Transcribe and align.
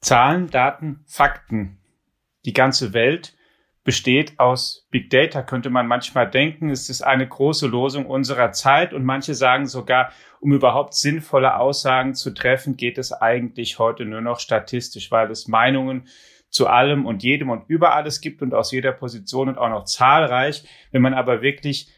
Zahlen, 0.00 0.50
Daten, 0.50 1.04
Fakten. 1.06 1.78
Die 2.44 2.52
ganze 2.52 2.92
Welt 2.92 3.36
besteht 3.84 4.40
aus 4.40 4.88
Big 4.90 5.08
Data, 5.10 5.42
könnte 5.42 5.70
man 5.70 5.86
manchmal 5.86 6.28
denken. 6.28 6.70
Es 6.70 6.90
ist 6.90 7.02
eine 7.02 7.28
große 7.28 7.66
Losung 7.66 8.06
unserer 8.06 8.52
Zeit 8.52 8.92
und 8.92 9.04
manche 9.04 9.34
sagen 9.34 9.66
sogar, 9.66 10.12
um 10.40 10.52
überhaupt 10.52 10.94
sinnvolle 10.94 11.56
Aussagen 11.56 12.14
zu 12.14 12.34
treffen, 12.34 12.76
geht 12.76 12.98
es 12.98 13.12
eigentlich 13.12 13.78
heute 13.78 14.04
nur 14.04 14.20
noch 14.20 14.40
statistisch, 14.40 15.10
weil 15.10 15.30
es 15.30 15.48
Meinungen 15.48 16.08
zu 16.48 16.66
allem 16.66 17.06
und 17.06 17.22
jedem 17.22 17.50
und 17.50 17.68
über 17.68 17.94
alles 17.94 18.20
gibt 18.20 18.42
und 18.42 18.52
aus 18.52 18.72
jeder 18.72 18.92
Position 18.92 19.48
und 19.48 19.58
auch 19.58 19.70
noch 19.70 19.84
zahlreich. 19.84 20.64
Wenn 20.90 21.02
man 21.02 21.14
aber 21.14 21.40
wirklich 21.40 21.88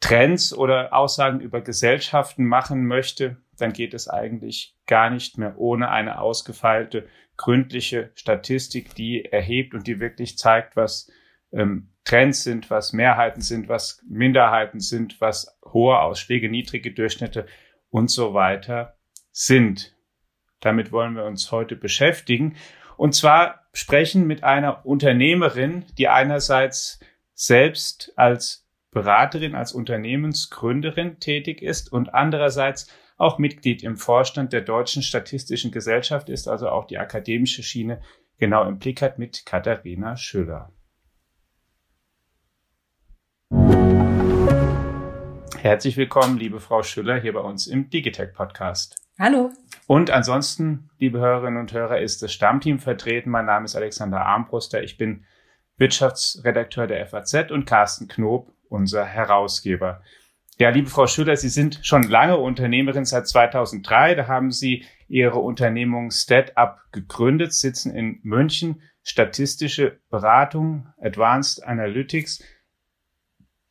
Trends 0.00 0.54
oder 0.54 0.92
Aussagen 0.92 1.40
über 1.40 1.60
Gesellschaften 1.62 2.44
machen 2.44 2.86
möchte, 2.86 3.38
dann 3.56 3.72
geht 3.72 3.94
es 3.94 4.08
eigentlich 4.08 4.74
gar 4.86 5.10
nicht 5.10 5.38
mehr 5.38 5.58
ohne 5.58 5.90
eine 5.90 6.20
ausgefeilte 6.20 7.08
gründliche 7.36 8.10
Statistik, 8.14 8.94
die 8.94 9.24
erhebt 9.24 9.74
und 9.74 9.86
die 9.86 10.00
wirklich 10.00 10.38
zeigt, 10.38 10.76
was 10.76 11.10
ähm, 11.52 11.88
Trends 12.04 12.44
sind, 12.44 12.70
was 12.70 12.92
Mehrheiten 12.92 13.40
sind, 13.40 13.68
was 13.68 14.02
Minderheiten 14.08 14.80
sind, 14.80 15.20
was 15.20 15.58
hohe 15.64 15.98
Ausschläge, 15.98 16.48
niedrige 16.48 16.92
Durchschnitte 16.92 17.46
und 17.90 18.10
so 18.10 18.32
weiter 18.32 18.96
sind. 19.32 19.94
Damit 20.60 20.92
wollen 20.92 21.14
wir 21.14 21.24
uns 21.24 21.50
heute 21.52 21.76
beschäftigen. 21.76 22.56
Und 22.96 23.14
zwar 23.14 23.66
sprechen 23.72 24.26
mit 24.26 24.42
einer 24.42 24.86
Unternehmerin, 24.86 25.84
die 25.98 26.08
einerseits 26.08 27.00
selbst 27.34 28.12
als 28.16 28.66
Beraterin, 28.90 29.54
als 29.54 29.72
Unternehmensgründerin 29.72 31.20
tätig 31.20 31.60
ist 31.60 31.92
und 31.92 32.14
andererseits 32.14 32.90
auch 33.16 33.38
Mitglied 33.38 33.82
im 33.82 33.96
Vorstand 33.96 34.52
der 34.52 34.60
Deutschen 34.60 35.02
Statistischen 35.02 35.72
Gesellschaft 35.72 36.28
ist, 36.28 36.48
also 36.48 36.68
auch 36.68 36.86
die 36.86 36.98
akademische 36.98 37.62
Schiene 37.62 38.02
genau 38.38 38.66
im 38.68 38.78
Blick 38.78 39.00
hat 39.00 39.18
mit 39.18 39.46
Katharina 39.46 40.16
Schüller. 40.16 40.70
Herzlich 45.58 45.96
willkommen, 45.96 46.38
liebe 46.38 46.60
Frau 46.60 46.82
Schüller, 46.82 47.18
hier 47.18 47.32
bei 47.32 47.40
uns 47.40 47.66
im 47.66 47.88
Digitech 47.88 48.34
Podcast. 48.34 48.96
Hallo. 49.18 49.50
Und 49.86 50.10
ansonsten, 50.10 50.90
liebe 50.98 51.18
Hörerinnen 51.18 51.58
und 51.58 51.72
Hörer, 51.72 52.00
ist 52.00 52.22
das 52.22 52.32
Stammteam 52.32 52.78
vertreten. 52.78 53.30
Mein 53.30 53.46
Name 53.46 53.64
ist 53.64 53.74
Alexander 53.74 54.26
Armbruster. 54.26 54.82
Ich 54.82 54.98
bin 54.98 55.24
Wirtschaftsredakteur 55.78 56.86
der 56.86 57.06
FAZ 57.06 57.50
und 57.50 57.64
Carsten 57.64 58.08
Knob, 58.08 58.52
unser 58.68 59.06
Herausgeber. 59.06 60.02
Ja, 60.58 60.70
liebe 60.70 60.88
Frau 60.88 61.06
Schüler, 61.06 61.36
Sie 61.36 61.50
sind 61.50 61.80
schon 61.82 62.04
lange 62.04 62.38
Unternehmerin 62.38 63.04
seit 63.04 63.28
2003. 63.28 64.14
Da 64.14 64.26
haben 64.26 64.50
Sie 64.50 64.86
Ihre 65.06 65.38
Unternehmung 65.38 66.10
StatUp 66.10 66.78
gegründet, 66.92 67.52
sitzen 67.52 67.94
in 67.94 68.20
München, 68.22 68.80
statistische 69.02 70.00
Beratung, 70.08 70.88
Advanced 70.98 71.62
Analytics. 71.62 72.42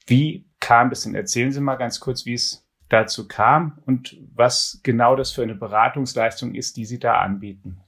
Wie 0.06 0.48
kam 0.60 0.92
das 0.92 1.02
denn? 1.02 1.16
Erzählen 1.16 1.52
Sie 1.52 1.60
mal 1.60 1.76
ganz 1.76 2.00
kurz, 2.00 2.28
wie 2.28 2.36
es 2.36 2.68
dazu 2.88 3.28
kam 3.28 3.80
und 3.88 4.16
was 4.36 4.80
genau 4.84 5.16
das 5.16 5.32
für 5.32 5.42
eine 5.42 5.56
Beratungsleistung 5.56 6.54
ist, 6.54 6.78
die 6.78 6.86
Sie 6.86 7.00
da 7.00 7.16
anbieten. 7.16 7.82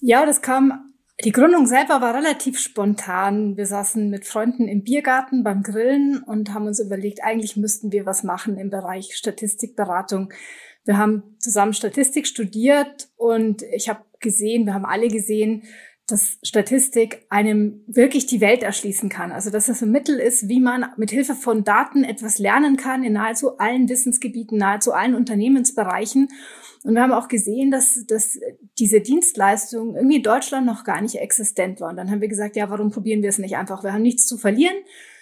Ja, 0.00 0.24
das 0.24 0.40
kam 0.40 0.87
die 1.24 1.32
Gründung 1.32 1.66
selber 1.66 2.00
war 2.00 2.14
relativ 2.14 2.60
spontan. 2.60 3.56
Wir 3.56 3.66
saßen 3.66 4.08
mit 4.08 4.24
Freunden 4.24 4.68
im 4.68 4.84
Biergarten 4.84 5.42
beim 5.42 5.62
Grillen 5.62 6.22
und 6.22 6.54
haben 6.54 6.66
uns 6.66 6.78
überlegt, 6.78 7.24
eigentlich 7.24 7.56
müssten 7.56 7.90
wir 7.90 8.06
was 8.06 8.22
machen 8.22 8.56
im 8.56 8.70
Bereich 8.70 9.16
Statistikberatung. 9.16 10.32
Wir 10.84 10.96
haben 10.96 11.36
zusammen 11.40 11.72
Statistik 11.72 12.26
studiert 12.26 13.08
und 13.16 13.62
ich 13.74 13.88
habe 13.88 14.04
gesehen, 14.20 14.64
wir 14.64 14.74
haben 14.74 14.86
alle 14.86 15.08
gesehen, 15.08 15.64
dass 16.08 16.38
Statistik 16.42 17.26
einem 17.28 17.84
wirklich 17.86 18.26
die 18.26 18.40
Welt 18.40 18.62
erschließen 18.62 19.10
kann. 19.10 19.30
Also 19.30 19.50
dass 19.50 19.68
es 19.68 19.82
ein 19.82 19.90
Mittel 19.90 20.18
ist, 20.18 20.48
wie 20.48 20.58
man 20.58 20.86
mit 20.96 21.10
Hilfe 21.10 21.34
von 21.34 21.64
Daten 21.64 22.02
etwas 22.02 22.38
lernen 22.38 22.78
kann 22.78 23.04
in 23.04 23.12
nahezu 23.12 23.58
allen 23.58 23.88
Wissensgebieten, 23.90 24.56
nahezu 24.56 24.92
allen 24.92 25.14
Unternehmensbereichen. 25.14 26.28
Und 26.82 26.94
wir 26.94 27.02
haben 27.02 27.12
auch 27.12 27.28
gesehen, 27.28 27.70
dass, 27.70 28.06
dass 28.06 28.38
diese 28.78 29.02
Dienstleistung 29.02 29.96
irgendwie 29.96 30.16
in 30.16 30.22
Deutschland 30.22 30.64
noch 30.64 30.84
gar 30.84 31.02
nicht 31.02 31.16
existent 31.16 31.80
war. 31.80 31.90
Und 31.90 31.96
dann 31.96 32.10
haben 32.10 32.22
wir 32.22 32.28
gesagt, 32.28 32.56
ja, 32.56 32.70
warum 32.70 32.90
probieren 32.90 33.20
wir 33.20 33.28
es 33.28 33.38
nicht 33.38 33.56
einfach? 33.56 33.84
Wir 33.84 33.92
haben 33.92 34.02
nichts 34.02 34.26
zu 34.26 34.38
verlieren. 34.38 34.76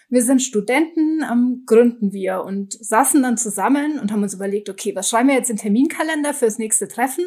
Wir 0.08 0.22
sind 0.22 0.40
Studenten, 0.40 1.24
ähm, 1.28 1.64
gründen 1.66 2.12
wir 2.12 2.44
und 2.44 2.74
saßen 2.74 3.20
dann 3.24 3.36
zusammen 3.36 3.98
und 3.98 4.12
haben 4.12 4.22
uns 4.22 4.34
überlegt, 4.34 4.68
okay, 4.68 4.94
was 4.94 5.10
schreiben 5.10 5.28
wir 5.28 5.34
jetzt 5.34 5.50
in 5.50 5.56
Terminkalender 5.56 6.32
fürs 6.32 6.58
nächste 6.58 6.86
Treffen? 6.86 7.24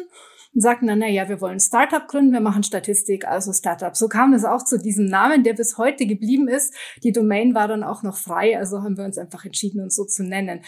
Und 0.52 0.62
sagten 0.62 0.86
dann, 0.86 0.98
na 0.98 1.08
ja, 1.08 1.28
wir 1.28 1.40
wollen 1.40 1.60
Startup 1.60 2.06
gründen, 2.06 2.32
wir 2.32 2.40
machen 2.40 2.62
Statistik, 2.62 3.26
also 3.26 3.52
Startup. 3.52 3.96
So 3.96 4.08
kam 4.08 4.32
es 4.34 4.44
auch 4.44 4.64
zu 4.64 4.78
diesem 4.78 5.06
Namen, 5.06 5.44
der 5.44 5.54
bis 5.54 5.78
heute 5.78 6.06
geblieben 6.06 6.48
ist. 6.48 6.74
Die 7.04 7.12
Domain 7.12 7.54
war 7.54 7.68
dann 7.68 7.84
auch 7.84 8.02
noch 8.02 8.16
frei, 8.16 8.58
also 8.58 8.82
haben 8.82 8.96
wir 8.96 9.04
uns 9.04 9.18
einfach 9.18 9.44
entschieden, 9.44 9.82
uns 9.82 9.94
so 9.94 10.04
zu 10.04 10.24
nennen. 10.24 10.62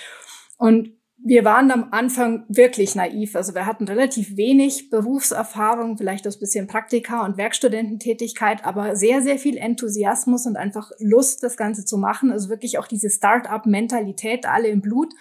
Und 0.56 0.91
wir 1.25 1.44
waren 1.44 1.71
am 1.71 1.88
Anfang 1.92 2.44
wirklich 2.48 2.94
naiv. 2.97 3.37
Also 3.37 3.54
wir 3.54 3.65
hatten 3.65 3.84
relativ 3.84 4.37
wenig 4.37 4.91
Berufserfahrung, 4.91 5.97
vielleicht 5.97 6.26
das 6.26 6.38
bisschen 6.38 6.66
Praktika 6.66 7.25
und 7.25 7.37
Werkstudententätigkeit, 7.37 8.65
aber 8.65 8.97
sehr, 8.97 9.22
sehr 9.22 9.38
viel 9.38 9.56
Enthusiasmus 9.56 10.47
und 10.47 10.56
einfach 10.56 10.91
Lust, 10.98 11.42
das 11.44 11.56
Ganze 11.56 11.84
zu 11.84 11.97
machen. 11.97 12.32
Also 12.32 12.48
wirklich 12.48 12.78
auch 12.78 12.88
diese 12.88 13.09
Start-up-Mentalität 13.09 14.47
alle 14.47 14.69
im 14.69 14.81
Blut. 14.81 15.15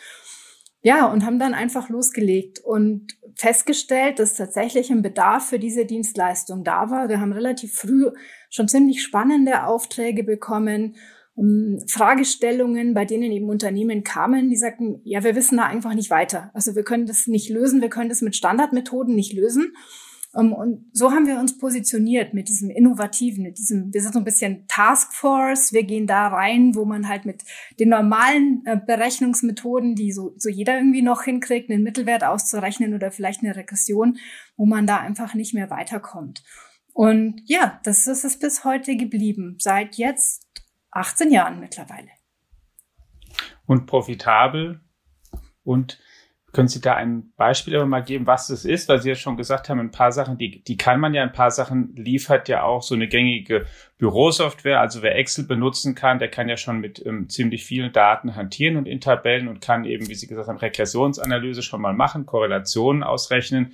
Ja, 0.84 1.06
und 1.06 1.26
haben 1.26 1.38
dann 1.38 1.54
einfach 1.54 1.90
losgelegt 1.90 2.60
und 2.60 3.16
festgestellt, 3.36 4.20
dass 4.20 4.36
tatsächlich 4.36 4.90
ein 4.90 5.04
Bedarf 5.04 5.50
für 5.50 5.60
diese 5.60 5.86
Dienstleistung 5.86 6.64
da 6.64 6.90
war. 6.90 7.08
Wir 7.08 7.20
haben 7.22 7.34
relativ 7.34 7.76
früh 7.76 8.10
schon 8.50 8.68
ziemlich 8.68 9.04
spannende 9.04 9.66
Aufträge 9.66 10.24
bekommen, 10.24 10.96
um 11.36 11.80
Fragestellungen, 11.88 12.94
bei 12.94 13.06
denen 13.06 13.32
eben 13.32 13.50
Unternehmen 13.50 14.04
kamen, 14.04 14.50
die 14.50 14.58
sagten, 14.58 15.02
ja, 15.04 15.24
wir 15.24 15.36
wissen 15.36 15.58
da 15.58 15.66
einfach 15.66 15.94
nicht 15.94 16.10
weiter. 16.10 16.52
Also 16.54 16.76
wir 16.76 16.84
können 16.84 17.06
das 17.06 17.28
nicht 17.28 17.50
lösen, 17.50 17.82
wir 17.82 17.90
können 17.90 18.10
das 18.10 18.22
mit 18.22 18.36
Standardmethoden 18.36 19.16
nicht 19.16 19.34
lösen. 19.34 19.74
Um, 20.34 20.54
und 20.54 20.86
so 20.94 21.12
haben 21.12 21.28
wir 21.28 21.40
uns 21.40 21.58
positioniert 21.58 22.34
mit 22.34 22.48
diesem 22.48 22.70
Innovativen, 22.70 23.44
mit 23.44 23.58
diesem, 23.58 23.94
wir 23.94 24.02
sind 24.02 24.14
so 24.14 24.20
ein 24.20 24.24
bisschen 24.24 24.66
Taskforce, 24.68 25.74
wir 25.74 25.84
gehen 25.84 26.08
da 26.08 26.28
rein, 26.28 26.74
wo 26.74 26.86
man 26.86 27.10
halt 27.10 27.26
mit 27.26 27.44
den 27.80 27.90
normalen 27.90 28.62
äh, 28.66 28.78
Berechnungsmethoden, 28.78 29.94
die 29.96 30.14
so, 30.14 30.34
so 30.38 30.50
jeder 30.50 30.78
irgendwie 30.78 31.02
noch 31.02 31.24
hinkriegt, 31.24 31.70
einen 31.70 31.84
Mittelwert 31.84 32.24
auszurechnen 32.24 32.94
oder 32.94 33.12
vielleicht 33.12 33.44
eine 33.44 33.58
Regression, 33.58 34.20
wo 34.56 34.66
man 34.66 34.88
da 34.88 34.98
einfach 34.98 35.34
nicht 35.34 35.54
mehr 35.54 35.70
weiterkommt. 35.70 36.44
Und 36.94 37.42
ja, 37.46 37.82
das 37.84 38.08
ist 38.08 38.24
es 38.24 38.40
bis 38.40 38.64
heute 38.64 38.96
geblieben, 38.96 39.58
seit 39.60 39.96
jetzt 39.96 40.48
18 40.92 41.32
Jahren 41.32 41.60
mittlerweile. 41.60 42.10
Und 43.66 43.86
profitabel 43.86 44.82
und 45.64 46.00
können 46.52 46.68
Sie 46.68 46.82
da 46.82 46.96
ein 46.96 47.32
Beispiel 47.38 47.76
aber 47.76 47.86
mal 47.86 48.04
geben, 48.04 48.28
was 48.28 48.48
das 48.48 48.66
ist? 48.66 48.90
Weil 48.90 49.02
Sie 49.02 49.10
ja 49.10 49.16
schon 49.16 49.38
gesagt 49.38 49.70
haben, 49.70 49.80
ein 49.80 49.92
paar 49.92 50.12
Sachen, 50.12 50.38
die, 50.38 50.64
die 50.64 50.78
kann 50.78 51.00
man 51.00 51.14
ja, 51.14 51.24
ein 51.24 51.32
paar 51.32 51.52
Sachen 51.52 51.96
liefert 51.96 52.50
ja 52.50 52.64
auch 52.64 52.82
so 52.84 52.94
eine 52.94 53.08
gängige 53.08 53.66
Bürosoftware. 53.98 54.80
Also 54.80 55.02
wer 55.02 55.16
Excel 55.16 55.46
benutzen 55.46 55.96
kann, 55.96 56.20
der 56.20 56.30
kann 56.30 56.50
ja 56.50 56.58
schon 56.58 56.80
mit 56.80 57.06
ähm, 57.06 57.30
ziemlich 57.30 57.64
vielen 57.64 57.94
Daten 57.94 58.36
hantieren 58.36 58.76
und 58.76 58.86
in 58.88 59.00
Tabellen 59.00 59.48
und 59.48 59.62
kann 59.62 59.86
eben, 59.86 60.10
wie 60.10 60.16
Sie 60.16 60.28
gesagt 60.28 60.50
haben, 60.50 60.58
Regressionsanalyse 60.58 61.64
schon 61.64 61.82
mal 61.82 61.94
machen, 61.94 62.26
Korrelationen 62.26 63.04
ausrechnen 63.04 63.74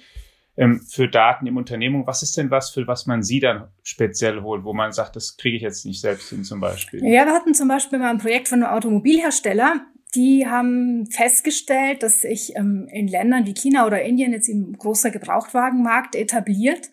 ähm, 0.55 0.79
für 0.81 1.07
Daten 1.07 1.47
im 1.47 1.57
Unternehmen. 1.57 2.05
Was 2.05 2.21
ist 2.21 2.37
denn 2.37 2.51
was, 2.51 2.69
für 2.69 2.85
was 2.87 3.05
man 3.05 3.23
Sie 3.23 3.39
dann 3.39 3.69
speziell 3.83 4.41
holt, 4.41 4.63
wo 4.63 4.73
man 4.73 4.91
sagt, 4.91 5.15
das 5.15 5.37
kriege 5.37 5.57
ich 5.57 5.63
jetzt 5.63 5.85
nicht 5.85 6.01
selbst 6.01 6.29
hin 6.29 6.43
zum 6.43 6.59
Beispiel? 6.59 7.03
Ja, 7.03 7.25
wir 7.25 7.33
hatten 7.33 7.53
zum 7.53 7.67
Beispiel 7.67 7.99
mal 7.99 8.09
ein 8.09 8.17
Projekt 8.17 8.49
von 8.49 8.61
einem 8.61 8.73
Automobilhersteller, 8.73 9.81
die 10.17 10.47
haben 10.47 11.05
festgestellt, 11.05 12.01
dass 12.01 12.21
sich 12.21 12.55
ähm, 12.55 12.87
in 12.91 13.07
Ländern 13.07 13.45
wie 13.45 13.53
China 13.53 13.85
oder 13.85 14.01
Indien 14.01 14.33
jetzt 14.33 14.49
ein 14.49 14.73
großer 14.73 15.11
Gebrauchtwagenmarkt 15.11 16.15
etabliert 16.15 16.89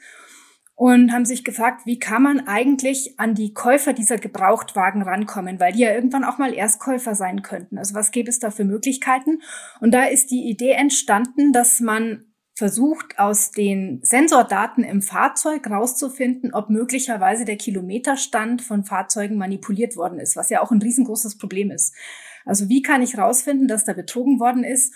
und 0.74 1.10
haben 1.10 1.24
sich 1.24 1.42
gefragt, 1.42 1.86
wie 1.86 1.98
kann 1.98 2.22
man 2.22 2.46
eigentlich 2.46 3.18
an 3.18 3.34
die 3.34 3.54
Käufer 3.54 3.94
dieser 3.94 4.18
Gebrauchtwagen 4.18 5.00
rankommen, 5.00 5.58
weil 5.58 5.72
die 5.72 5.80
ja 5.80 5.94
irgendwann 5.94 6.24
auch 6.24 6.36
mal 6.36 6.52
Erstkäufer 6.52 7.14
sein 7.14 7.40
könnten. 7.42 7.78
Also 7.78 7.94
was 7.94 8.10
gäbe 8.10 8.28
es 8.28 8.40
da 8.40 8.50
für 8.50 8.64
Möglichkeiten? 8.64 9.40
Und 9.80 9.94
da 9.94 10.04
ist 10.04 10.30
die 10.30 10.46
Idee 10.48 10.72
entstanden, 10.72 11.52
dass 11.52 11.80
man 11.80 12.26
versucht, 12.56 13.18
aus 13.18 13.52
den 13.52 14.00
Sensordaten 14.02 14.84
im 14.84 15.00
Fahrzeug 15.00 15.68
rauszufinden, 15.68 16.52
ob 16.52 16.68
möglicherweise 16.68 17.46
der 17.46 17.56
Kilometerstand 17.56 18.60
von 18.60 18.84
Fahrzeugen 18.84 19.38
manipuliert 19.38 19.96
worden 19.96 20.20
ist, 20.20 20.36
was 20.36 20.50
ja 20.50 20.60
auch 20.62 20.70
ein 20.70 20.82
riesengroßes 20.82 21.38
Problem 21.38 21.70
ist. 21.70 21.94
Also 22.44 22.68
wie 22.68 22.82
kann 22.82 23.02
ich 23.02 23.18
rausfinden, 23.18 23.68
dass 23.68 23.84
da 23.84 23.92
betrogen 23.92 24.40
worden 24.40 24.64
ist? 24.64 24.94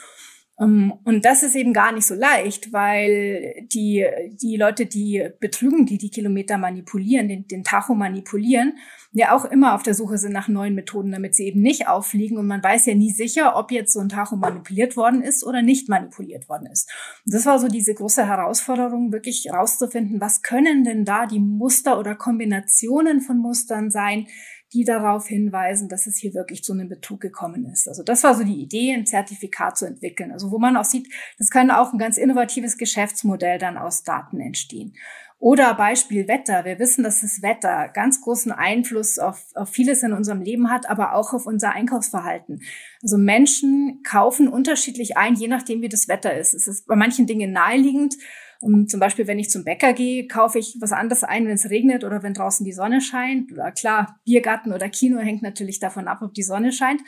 Ähm, 0.60 0.94
und 1.04 1.24
das 1.24 1.42
ist 1.42 1.54
eben 1.54 1.72
gar 1.72 1.92
nicht 1.92 2.06
so 2.06 2.14
leicht, 2.14 2.72
weil 2.72 3.54
die, 3.72 4.04
die 4.42 4.56
Leute, 4.56 4.86
die 4.86 5.28
betrügen, 5.40 5.86
die 5.86 5.98
die 5.98 6.10
Kilometer 6.10 6.58
manipulieren, 6.58 7.28
den, 7.28 7.46
den 7.46 7.64
Tacho 7.64 7.94
manipulieren, 7.94 8.74
ja 9.12 9.34
auch 9.34 9.44
immer 9.44 9.74
auf 9.74 9.82
der 9.82 9.94
Suche 9.94 10.18
sind 10.18 10.32
nach 10.32 10.48
neuen 10.48 10.74
Methoden, 10.74 11.12
damit 11.12 11.34
sie 11.34 11.46
eben 11.46 11.60
nicht 11.60 11.88
auffliegen. 11.88 12.38
Und 12.38 12.46
man 12.46 12.62
weiß 12.62 12.86
ja 12.86 12.94
nie 12.94 13.12
sicher, 13.12 13.56
ob 13.56 13.70
jetzt 13.70 13.92
so 13.92 14.00
ein 14.00 14.08
Tacho 14.08 14.36
manipuliert 14.36 14.96
worden 14.96 15.22
ist 15.22 15.44
oder 15.44 15.62
nicht 15.62 15.88
manipuliert 15.88 16.48
worden 16.48 16.68
ist. 16.70 16.90
Und 17.24 17.34
das 17.34 17.46
war 17.46 17.58
so 17.58 17.68
diese 17.68 17.94
große 17.94 18.26
Herausforderung, 18.26 19.12
wirklich 19.12 19.46
herauszufinden, 19.46 20.20
was 20.20 20.42
können 20.42 20.84
denn 20.84 21.04
da 21.04 21.26
die 21.26 21.40
Muster 21.40 21.98
oder 21.98 22.14
Kombinationen 22.14 23.20
von 23.20 23.38
Mustern 23.38 23.90
sein, 23.90 24.26
die 24.72 24.84
darauf 24.84 25.26
hinweisen, 25.26 25.88
dass 25.88 26.06
es 26.06 26.16
hier 26.16 26.34
wirklich 26.34 26.62
zu 26.62 26.72
einem 26.72 26.88
Betrug 26.88 27.20
gekommen 27.20 27.66
ist. 27.66 27.88
Also 27.88 28.02
das 28.02 28.22
war 28.24 28.34
so 28.34 28.44
die 28.44 28.60
Idee, 28.60 28.92
ein 28.92 29.06
Zertifikat 29.06 29.78
zu 29.78 29.86
entwickeln. 29.86 30.30
Also 30.30 30.50
wo 30.50 30.58
man 30.58 30.76
auch 30.76 30.84
sieht, 30.84 31.08
das 31.38 31.50
kann 31.50 31.70
auch 31.70 31.92
ein 31.92 31.98
ganz 31.98 32.18
innovatives 32.18 32.76
Geschäftsmodell 32.76 33.58
dann 33.58 33.78
aus 33.78 34.02
Daten 34.02 34.40
entstehen. 34.40 34.94
Oder 35.40 35.74
Beispiel 35.74 36.26
Wetter. 36.26 36.64
Wir 36.64 36.80
wissen, 36.80 37.04
dass 37.04 37.20
das 37.20 37.42
Wetter 37.42 37.88
ganz 37.88 38.20
großen 38.20 38.50
Einfluss 38.50 39.20
auf, 39.20 39.44
auf 39.54 39.68
vieles 39.68 40.02
in 40.02 40.12
unserem 40.12 40.42
Leben 40.42 40.68
hat, 40.68 40.90
aber 40.90 41.14
auch 41.14 41.32
auf 41.32 41.46
unser 41.46 41.70
Einkaufsverhalten. 41.70 42.62
Also 43.02 43.18
Menschen 43.18 44.02
kaufen 44.02 44.48
unterschiedlich 44.48 45.16
ein, 45.16 45.36
je 45.36 45.46
nachdem, 45.46 45.80
wie 45.80 45.88
das 45.88 46.08
Wetter 46.08 46.36
ist. 46.36 46.54
Es 46.54 46.66
ist 46.66 46.88
bei 46.88 46.96
manchen 46.96 47.28
Dingen 47.28 47.52
naheliegend, 47.52 48.16
und 48.60 48.90
zum 48.90 48.98
Beispiel, 48.98 49.28
wenn 49.28 49.38
ich 49.38 49.50
zum 49.50 49.64
Bäcker 49.64 49.92
gehe, 49.92 50.26
kaufe 50.26 50.58
ich 50.58 50.76
was 50.80 50.92
anderes 50.92 51.22
ein, 51.22 51.46
wenn 51.46 51.54
es 51.54 51.70
regnet 51.70 52.02
oder 52.02 52.22
wenn 52.24 52.34
draußen 52.34 52.64
die 52.66 52.72
Sonne 52.72 53.00
scheint. 53.00 53.52
Oder 53.52 53.70
klar, 53.70 54.18
Biergarten 54.24 54.72
oder 54.72 54.88
Kino 54.88 55.18
hängt 55.18 55.42
natürlich 55.42 55.78
davon 55.78 56.08
ab, 56.08 56.22
ob 56.22 56.34
die 56.34 56.42
Sonne 56.42 56.72
scheint 56.72 57.00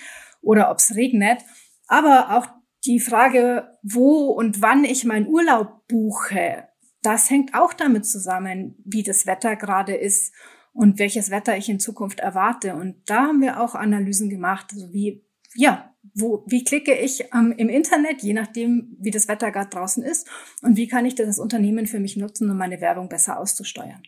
oder 0.43 0.71
ob 0.71 0.79
es 0.79 0.95
regnet. 0.95 1.41
Aber 1.89 2.37
auch 2.37 2.47
die 2.85 3.01
Frage, 3.01 3.79
wo 3.83 4.27
und 4.27 4.63
wann 4.63 4.85
ich 4.85 5.05
meinen 5.05 5.27
Urlaub 5.27 5.89
buche, 5.89 6.69
das 7.03 7.31
hängt 7.31 7.55
auch 7.55 7.73
damit 7.73 8.07
zusammen, 8.07 8.77
wie 8.85 9.03
das 9.03 9.27
Wetter 9.27 9.57
gerade 9.57 9.95
ist 9.95 10.33
und 10.73 11.01
welches 11.01 11.31
Wetter 11.31 11.57
ich 11.57 11.69
in 11.69 11.81
Zukunft 11.81 12.21
erwarte. 12.21 12.77
Und 12.77 13.03
da 13.07 13.23
haben 13.23 13.41
wir 13.41 13.61
auch 13.61 13.75
Analysen 13.75 14.31
gemacht, 14.31 14.67
also 14.73 14.93
wie, 14.93 15.25
ja, 15.57 15.90
wo, 16.15 16.45
wie 16.47 16.65
klicke 16.65 16.95
ich 16.95 17.25
ähm, 17.35 17.55
im 17.57 17.69
Internet, 17.69 18.23
je 18.23 18.33
nachdem, 18.33 18.97
wie 18.99 19.11
das 19.11 19.29
Wetter 19.29 19.51
gerade 19.51 19.71
draußen 19.71 20.03
ist, 20.03 20.29
und 20.63 20.77
wie 20.77 20.89
kann 20.89 21.05
ich 21.07 21.15
das 21.15 21.39
Unternehmen 21.39 21.87
für 21.87 22.01
mich 22.01 22.17
nutzen, 22.17 22.51
um 22.51 22.57
meine 22.57 22.81
Werbung 22.81 23.09
besser 23.09 23.39
auszusteuern. 23.39 24.03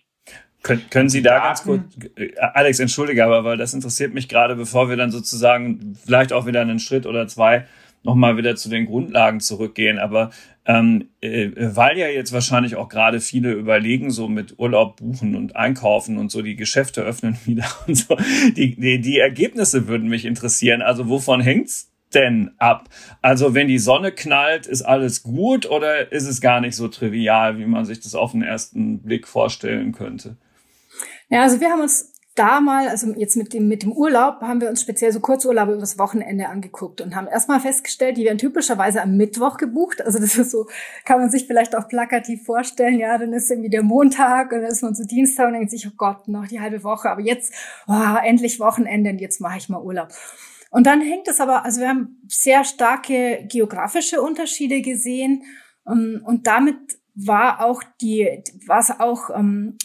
Können, 0.63 0.83
können 0.91 1.09
Sie 1.09 1.23
da 1.23 1.41
ganz 1.41 1.65
kurz, 1.65 1.83
äh, 2.17 2.37
Alex, 2.39 2.79
entschuldige, 2.79 3.25
aber 3.25 3.43
weil 3.45 3.57
das 3.57 3.75
interessiert 3.75 4.15
mich 4.15 4.29
gerade, 4.29 4.55
bevor 4.55 4.89
wir 4.89 4.97
dann 4.97 5.11
sozusagen 5.11 5.99
vielleicht 6.05 6.33
auch 6.33 6.47
wieder 6.47 6.61
einen 6.61 6.79
Schritt 6.79 7.05
oder 7.05 7.27
zwei 7.27 7.67
nochmal 8.03 8.37
wieder 8.37 8.57
zu 8.57 8.69
den 8.69 8.87
Grundlagen 8.87 9.41
zurückgehen. 9.41 9.99
Aber 9.99 10.31
ähm, 10.65 11.09
äh, 11.21 11.51
weil 11.57 11.99
ja 11.99 12.09
jetzt 12.09 12.33
wahrscheinlich 12.33 12.77
auch 12.77 12.89
gerade 12.89 13.21
viele 13.21 13.53
überlegen, 13.53 14.11
so 14.11 14.29
mit 14.29 14.59
Urlaub 14.59 14.97
buchen 14.97 15.35
und 15.35 15.57
einkaufen 15.57 16.19
und 16.19 16.31
so 16.31 16.43
die 16.43 16.57
Geschäfte 16.57 17.03
öffnen 17.03 17.37
wieder 17.45 17.67
und 17.87 17.97
so, 17.97 18.17
die, 18.57 18.77
die, 18.77 19.01
die 19.01 19.19
Ergebnisse 19.19 19.89
würden 19.89 20.09
mich 20.09 20.25
interessieren. 20.25 20.83
Also 20.83 21.09
wovon 21.09 21.41
hängt's 21.41 21.91
denn 22.15 22.53
ab? 22.59 22.89
Also 23.23 23.55
wenn 23.55 23.69
die 23.69 23.79
Sonne 23.79 24.13
knallt, 24.13 24.67
ist 24.67 24.83
alles 24.83 25.23
gut 25.23 25.69
oder 25.69 26.13
ist 26.13 26.27
es 26.27 26.41
gar 26.41 26.61
nicht 26.61 26.77
so 26.77 26.89
trivial, 26.89 27.59
wie 27.59 27.67
man 27.67 27.85
sich 27.85 28.01
das 28.01 28.15
auf 28.15 28.33
den 28.33 28.43
ersten 28.43 29.01
Blick 29.01 29.27
vorstellen 29.27 29.93
könnte? 29.93 30.37
Ja, 31.29 31.43
also 31.43 31.61
wir 31.61 31.71
haben 31.71 31.81
uns 31.81 32.12
da 32.35 32.61
mal, 32.61 32.89
also 32.89 33.09
jetzt 33.15 33.37
mit 33.37 33.53
dem, 33.53 33.69
mit 33.69 33.83
dem 33.83 33.93
Urlaub, 33.93 34.41
haben 34.41 34.61
wir 34.61 34.71
uns 34.71 34.81
speziell 34.81 35.13
so 35.13 35.21
Kurzurlaube 35.21 35.75
übers 35.75 35.99
Wochenende 35.99 36.49
angeguckt 36.49 37.01
und 37.03 37.15
haben 37.15 37.27
erstmal 37.27 37.61
festgestellt, 37.61 38.17
die 38.17 38.25
werden 38.25 38.39
typischerweise 38.39 39.03
am 39.03 39.17
Mittwoch 39.17 39.59
gebucht. 39.59 40.01
Also 40.01 40.19
das 40.19 40.37
ist 40.37 40.51
so, 40.51 40.67
kann 41.05 41.21
man 41.21 41.31
sich 41.31 41.47
vielleicht 41.47 41.77
auch 41.77 41.89
plakativ 41.89 42.45
vorstellen. 42.45 42.99
Ja, 42.99 43.19
dann 43.19 43.35
ist 43.35 43.51
irgendwie 43.51 43.69
der 43.69 43.83
Montag 43.83 44.53
und 44.53 44.63
dann 44.63 44.71
ist 44.71 44.83
man 44.83 44.95
so 44.95 45.05
Dienstag 45.05 45.49
und 45.49 45.55
denkt 45.55 45.71
sich, 45.71 45.87
oh 45.87 45.95
Gott, 45.97 46.27
noch 46.29 46.47
die 46.47 46.61
halbe 46.61 46.83
Woche. 46.85 47.11
Aber 47.11 47.21
jetzt, 47.21 47.53
oh, 47.87 48.17
endlich 48.25 48.61
Wochenende 48.61 49.11
und 49.11 49.21
jetzt 49.21 49.41
mache 49.41 49.59
ich 49.59 49.69
mal 49.69 49.83
Urlaub. 49.83 50.09
Und 50.71 50.87
dann 50.87 51.03
hängt 51.03 51.29
es 51.29 51.39
aber, 51.39 51.67
also 51.67 51.83
wir 51.83 51.89
haben 51.89 52.23
sehr 52.29 52.65
starke 52.65 53.47
geografische 53.47 54.23
Unterschiede 54.23 54.81
gesehen 54.81 55.43
ähm, 55.87 56.23
und 56.25 56.47
damit 56.47 56.79
war 57.15 57.63
auch 57.63 57.83
die, 58.01 58.43
war 58.67 58.79
es 58.79 58.91
auch 58.91 59.29
ähm, 59.37 59.77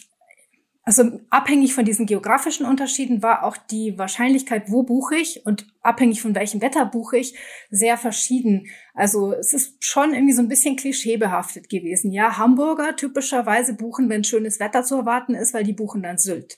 also 0.87 1.19
abhängig 1.29 1.73
von 1.73 1.83
diesen 1.83 2.05
geografischen 2.05 2.65
Unterschieden 2.65 3.21
war 3.21 3.43
auch 3.43 3.57
die 3.57 3.97
Wahrscheinlichkeit, 3.97 4.71
wo 4.71 4.83
buche 4.83 5.17
ich 5.17 5.45
und 5.45 5.67
abhängig 5.81 6.21
von 6.21 6.33
welchem 6.33 6.61
Wetter 6.61 6.85
buche 6.85 7.17
ich, 7.17 7.37
sehr 7.69 7.97
verschieden. 7.97 8.67
Also 8.93 9.33
es 9.33 9.51
ist 9.51 9.83
schon 9.83 10.13
irgendwie 10.13 10.31
so 10.31 10.41
ein 10.41 10.47
bisschen 10.47 10.77
klischeebehaftet 10.77 11.67
gewesen. 11.67 12.13
Ja, 12.13 12.37
Hamburger 12.37 12.95
typischerweise 12.95 13.73
buchen, 13.73 14.07
wenn 14.07 14.23
schönes 14.23 14.61
Wetter 14.61 14.81
zu 14.85 14.95
erwarten 14.95 15.35
ist, 15.35 15.53
weil 15.53 15.65
die 15.65 15.73
buchen 15.73 16.03
dann 16.03 16.17
Sylt. 16.17 16.57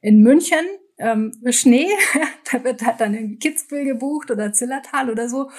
In 0.00 0.22
München 0.22 0.64
ähm, 0.96 1.32
Schnee, 1.50 1.90
da 2.50 2.64
wird 2.64 2.82
halt 2.82 2.98
dann 3.02 3.12
irgendwie 3.12 3.38
Kitzbühel 3.38 3.84
gebucht 3.84 4.30
oder 4.30 4.54
Zillertal 4.54 5.10
oder 5.10 5.28
so. 5.28 5.50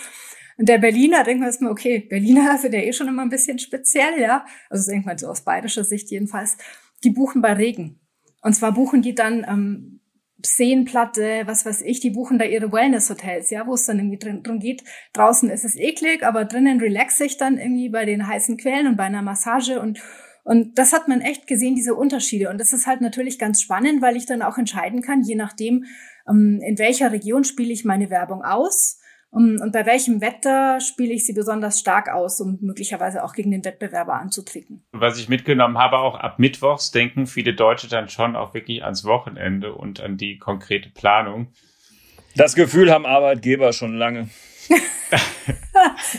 Und 0.57 0.67
der 0.67 0.79
Berliner 0.79 1.23
denkt 1.23 1.41
man 1.41 1.49
erstmal, 1.49 1.71
okay, 1.71 1.99
Berliner 1.99 2.57
sind 2.61 2.73
ja 2.73 2.79
eh 2.79 2.93
schon 2.93 3.09
immer 3.09 3.21
ein 3.21 3.29
bisschen 3.29 3.59
speziell, 3.59 4.19
ja. 4.19 4.43
Also 4.71 4.89
denkt 4.89 5.05
man 5.05 5.19
so 5.19 5.27
aus 5.27 5.41
bayerischer 5.41 5.83
Sicht 5.83 6.09
jedenfalls. 6.09 6.57
Die 7.03 7.11
buchen 7.11 7.43
bei 7.43 7.53
Regen. 7.53 7.99
Und 8.47 8.53
zwar 8.53 8.71
buchen 8.71 9.01
die 9.01 9.13
dann 9.13 9.45
ähm, 9.45 9.99
Seenplatte, 10.41 11.41
was 11.47 11.65
weiß 11.65 11.81
ich, 11.81 11.99
die 11.99 12.11
buchen 12.11 12.39
da 12.39 12.45
ihre 12.45 12.71
Wellness-Hotels, 12.71 13.49
ja, 13.49 13.67
wo 13.67 13.73
es 13.73 13.85
dann 13.85 13.99
irgendwie 13.99 14.19
drin, 14.19 14.41
drin 14.41 14.59
geht. 14.59 14.85
Draußen 15.11 15.49
ist 15.49 15.65
es 15.65 15.75
eklig, 15.75 16.23
aber 16.23 16.45
drinnen 16.45 16.79
relaxe 16.79 17.25
ich 17.25 17.35
dann 17.35 17.57
irgendwie 17.57 17.89
bei 17.89 18.05
den 18.05 18.25
heißen 18.25 18.55
Quellen 18.55 18.87
und 18.87 18.95
bei 18.95 19.03
einer 19.03 19.21
Massage 19.21 19.81
und 19.81 19.99
und 20.45 20.79
das 20.79 20.93
hat 20.93 21.09
man 21.09 21.19
echt 21.19 21.45
gesehen, 21.45 21.75
diese 21.75 21.93
Unterschiede. 21.93 22.49
Und 22.49 22.57
das 22.57 22.71
ist 22.71 22.87
halt 22.87 23.01
natürlich 23.01 23.37
ganz 23.37 23.61
spannend, 23.61 24.01
weil 24.01 24.15
ich 24.15 24.25
dann 24.25 24.41
auch 24.41 24.57
entscheiden 24.57 25.01
kann, 25.01 25.23
je 25.23 25.35
nachdem, 25.35 25.83
ähm, 26.25 26.61
in 26.65 26.77
welcher 26.77 27.11
Region 27.11 27.43
spiele 27.43 27.73
ich 27.73 27.83
meine 27.83 28.09
Werbung 28.09 28.43
aus 28.43 29.01
und 29.29 29.71
bei 29.71 29.85
welchem 29.85 30.21
Wetter 30.21 30.79
spiele 30.79 31.13
ich 31.13 31.25
sie 31.25 31.33
besonders 31.33 31.79
stark 31.79 32.09
aus, 32.09 32.39
um 32.39 32.57
möglicherweise 32.61 33.23
auch 33.23 33.33
gegen 33.33 33.51
den 33.51 33.63
Wettbewerber 33.63 34.13
anzutreten. 34.13 34.85
Was 34.91 35.19
ich 35.19 35.29
mitgenommen 35.29 35.77
habe, 35.77 35.99
auch 35.99 36.15
ab 36.15 36.39
Mittwochs 36.39 36.91
denken 36.91 37.27
viele 37.27 37.53
Deutsche 37.53 37.87
dann 37.87 38.09
schon 38.09 38.35
auch 38.35 38.53
wirklich 38.53 38.83
ans 38.83 39.03
Wochenende 39.05 39.73
und 39.73 39.99
an 39.99 40.17
die 40.17 40.37
konkrete 40.37 40.89
Planung. 40.89 41.47
Das 42.35 42.55
Gefühl 42.55 42.91
haben 42.91 43.05
Arbeitgeber 43.05 43.73
schon 43.73 43.95
lange. 43.97 44.29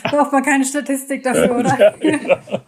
Braucht 0.05 0.33
man 0.33 0.43
keine 0.43 0.65
Statistik 0.65 1.23
dafür, 1.23 1.57
oder? 1.57 1.79
Ja, 1.79 2.17
genau. 2.17 2.63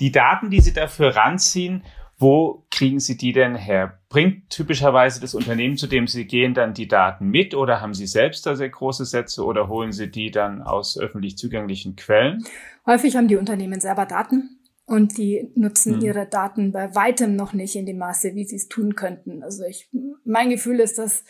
Die 0.00 0.10
Daten, 0.10 0.48
die 0.48 0.60
Sie 0.60 0.72
dafür 0.72 1.14
ranziehen, 1.14 1.84
wo 2.18 2.64
kriegen 2.70 2.98
Sie 2.98 3.16
die 3.16 3.32
denn 3.32 3.56
her? 3.56 3.98
Bringt 4.08 4.48
typischerweise 4.50 5.20
das 5.20 5.34
Unternehmen, 5.34 5.76
zu 5.76 5.86
dem 5.86 6.06
Sie 6.06 6.26
gehen, 6.26 6.54
dann 6.54 6.72
die 6.72 6.88
Daten 6.88 7.28
mit 7.28 7.54
oder 7.54 7.80
haben 7.80 7.94
Sie 7.94 8.06
selbst 8.06 8.46
da 8.46 8.56
sehr 8.56 8.70
große 8.70 9.04
Sätze 9.04 9.44
oder 9.44 9.68
holen 9.68 9.92
Sie 9.92 10.10
die 10.10 10.30
dann 10.30 10.62
aus 10.62 10.98
öffentlich 10.98 11.36
zugänglichen 11.36 11.96
Quellen? 11.96 12.44
Häufig 12.86 13.16
haben 13.16 13.28
die 13.28 13.36
Unternehmen 13.36 13.80
selber 13.80 14.06
Daten 14.06 14.60
und 14.86 15.18
die 15.18 15.50
nutzen 15.56 15.94
hm. 15.94 16.00
ihre 16.00 16.26
Daten 16.26 16.72
bei 16.72 16.94
weitem 16.94 17.36
noch 17.36 17.52
nicht 17.52 17.76
in 17.76 17.86
dem 17.86 17.98
Maße, 17.98 18.34
wie 18.34 18.44
sie 18.44 18.56
es 18.56 18.68
tun 18.68 18.94
könnten. 18.94 19.42
Also 19.42 19.64
ich, 19.64 19.90
mein 20.24 20.48
Gefühl 20.48 20.80
ist, 20.80 20.98
dass 20.98 21.24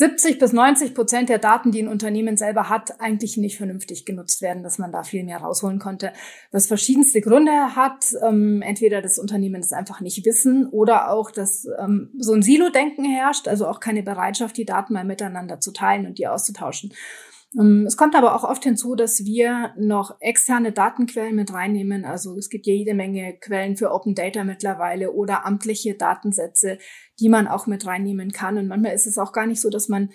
70 0.00 0.38
bis 0.38 0.54
90 0.54 0.94
Prozent 0.94 1.28
der 1.28 1.36
Daten, 1.36 1.72
die 1.72 1.82
ein 1.82 1.86
Unternehmen 1.86 2.38
selber 2.38 2.70
hat, 2.70 3.02
eigentlich 3.02 3.36
nicht 3.36 3.58
vernünftig 3.58 4.06
genutzt 4.06 4.40
werden, 4.40 4.62
dass 4.62 4.78
man 4.78 4.92
da 4.92 5.02
viel 5.02 5.24
mehr 5.24 5.36
rausholen 5.36 5.78
konnte. 5.78 6.14
Was 6.52 6.68
verschiedenste 6.68 7.20
Gründe 7.20 7.76
hat, 7.76 8.06
ähm, 8.26 8.62
entweder 8.62 9.02
das 9.02 9.18
Unternehmen 9.18 9.60
es 9.60 9.74
einfach 9.74 10.00
nicht 10.00 10.24
wissen 10.24 10.66
oder 10.70 11.10
auch, 11.10 11.30
dass 11.30 11.68
ähm, 11.78 12.08
so 12.18 12.32
ein 12.32 12.40
Silo-Denken 12.40 13.04
herrscht, 13.04 13.46
also 13.46 13.66
auch 13.66 13.78
keine 13.78 14.02
Bereitschaft, 14.02 14.56
die 14.56 14.64
Daten 14.64 14.94
mal 14.94 15.04
miteinander 15.04 15.60
zu 15.60 15.70
teilen 15.70 16.06
und 16.06 16.16
die 16.16 16.26
auszutauschen. 16.26 16.94
Ähm, 17.58 17.84
es 17.86 17.96
kommt 17.96 18.14
aber 18.14 18.34
auch 18.34 18.44
oft 18.44 18.62
hinzu, 18.64 18.94
dass 18.94 19.24
wir 19.24 19.74
noch 19.76 20.16
externe 20.20 20.72
Datenquellen 20.72 21.34
mit 21.34 21.52
reinnehmen. 21.52 22.04
Also 22.04 22.36
es 22.36 22.48
gibt 22.48 22.66
jede 22.66 22.94
Menge 22.94 23.36
Quellen 23.38 23.76
für 23.76 23.90
Open 23.92 24.14
Data 24.14 24.44
mittlerweile 24.44 25.12
oder 25.12 25.44
amtliche 25.46 25.94
Datensätze, 25.94 26.78
die 27.18 27.28
man 27.28 27.48
auch 27.48 27.66
mit 27.66 27.86
reinnehmen 27.86 28.30
kann. 28.30 28.58
Und 28.58 28.68
manchmal 28.68 28.94
ist 28.94 29.06
es 29.06 29.18
auch 29.18 29.32
gar 29.32 29.46
nicht 29.46 29.60
so, 29.60 29.70
dass 29.70 29.88
man 29.88 30.10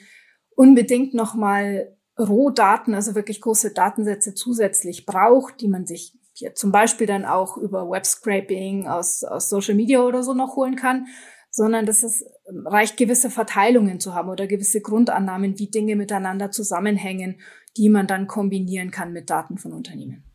unbedingt 0.56 1.14
nochmal 1.14 1.98
Rohdaten, 2.18 2.94
also 2.94 3.14
wirklich 3.14 3.42
große 3.42 3.74
Datensätze 3.74 4.34
zusätzlich 4.34 5.06
braucht, 5.06 5.60
die 5.60 5.68
man 5.68 5.86
sich 5.86 6.18
hier 6.32 6.54
zum 6.54 6.72
Beispiel 6.72 7.08
dann 7.08 7.26
auch 7.26 7.58
über 7.58 7.90
Webscraping 7.90 8.88
aus, 8.88 9.24
aus 9.24 9.50
Social 9.50 9.76
Media 9.76 10.02
oder 10.02 10.24
so 10.24 10.34
noch 10.34 10.56
holen 10.56 10.76
kann, 10.76 11.08
sondern 11.56 11.86
dass 11.86 12.04
es 12.04 12.26
ähm, 12.50 12.68
reicht, 12.68 12.98
gewisse 12.98 13.30
Verteilungen 13.30 14.02
zu 14.02 14.14
haben 14.14 14.30
oder 14.30 14.46
gewisse 14.46 14.82
Grundannahmen, 14.82 15.58
wie 15.58 15.68
Dinge 15.68 15.96
miteinander 15.96 16.52
zusammenhängen, 16.52 17.38
die 17.78 17.88
man 17.88 18.08
dann 18.08 18.28
kombinieren 18.28 18.92
kann 18.92 19.14
mit 19.14 19.30
Daten 19.30 19.58
von 19.58 19.72
Unternehmen. 19.72 20.26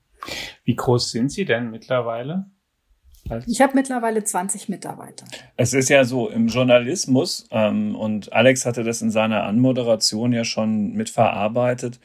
Wie 0.65 0.75
groß 0.75 1.11
sind 1.11 1.31
Sie 1.31 1.45
denn 1.45 1.71
mittlerweile? 1.71 2.47
Ich 3.47 3.61
habe 3.61 3.75
mittlerweile 3.75 4.25
20 4.25 4.71
Mitarbeiter. 4.71 5.27
Es 5.57 5.75
ist 5.75 5.91
ja 5.91 6.05
so 6.05 6.31
im 6.31 6.49
Journalismus, 6.49 7.47
ähm, 7.50 7.95
und 7.95 8.33
Alex 8.33 8.65
hatte 8.65 8.83
das 8.83 9.03
in 9.03 9.11
seiner 9.11 9.45
Anmoderation 9.45 10.33
ja 10.33 10.45
schon 10.45 10.95
mitverarbeitet, 10.95 12.00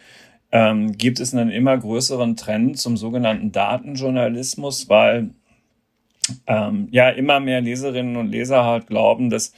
ähm, 0.52 0.92
gibt 0.92 1.22
es 1.22 1.34
einen 1.34 1.50
immer 1.50 1.78
größeren 1.78 2.36
Trend 2.36 2.78
zum 2.78 2.98
sogenannten 2.98 3.54
Datenjournalismus, 3.54 4.90
weil 4.90 5.32
ähm, 6.48 6.88
ja 6.92 7.10
immer 7.10 7.40
mehr 7.40 7.62
Leserinnen 7.62 8.18
und 8.18 8.28
Leser 8.28 8.64
halt 8.64 8.88
glauben, 8.88 9.30
dass 9.30 9.54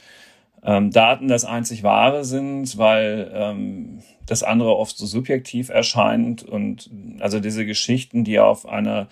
ähm, 0.62 0.90
Daten 0.90 1.28
das 1.28 1.44
einzig 1.44 1.82
wahre 1.82 2.24
sind, 2.24 2.78
weil 2.78 3.30
ähm, 3.32 4.00
das 4.26 4.42
andere 4.42 4.76
oft 4.76 4.96
so 4.96 5.06
subjektiv 5.06 5.68
erscheint 5.68 6.42
und 6.42 6.90
also 7.20 7.40
diese 7.40 7.64
Geschichten, 7.64 8.24
die 8.24 8.38
auf 8.38 8.66
einer 8.68 9.08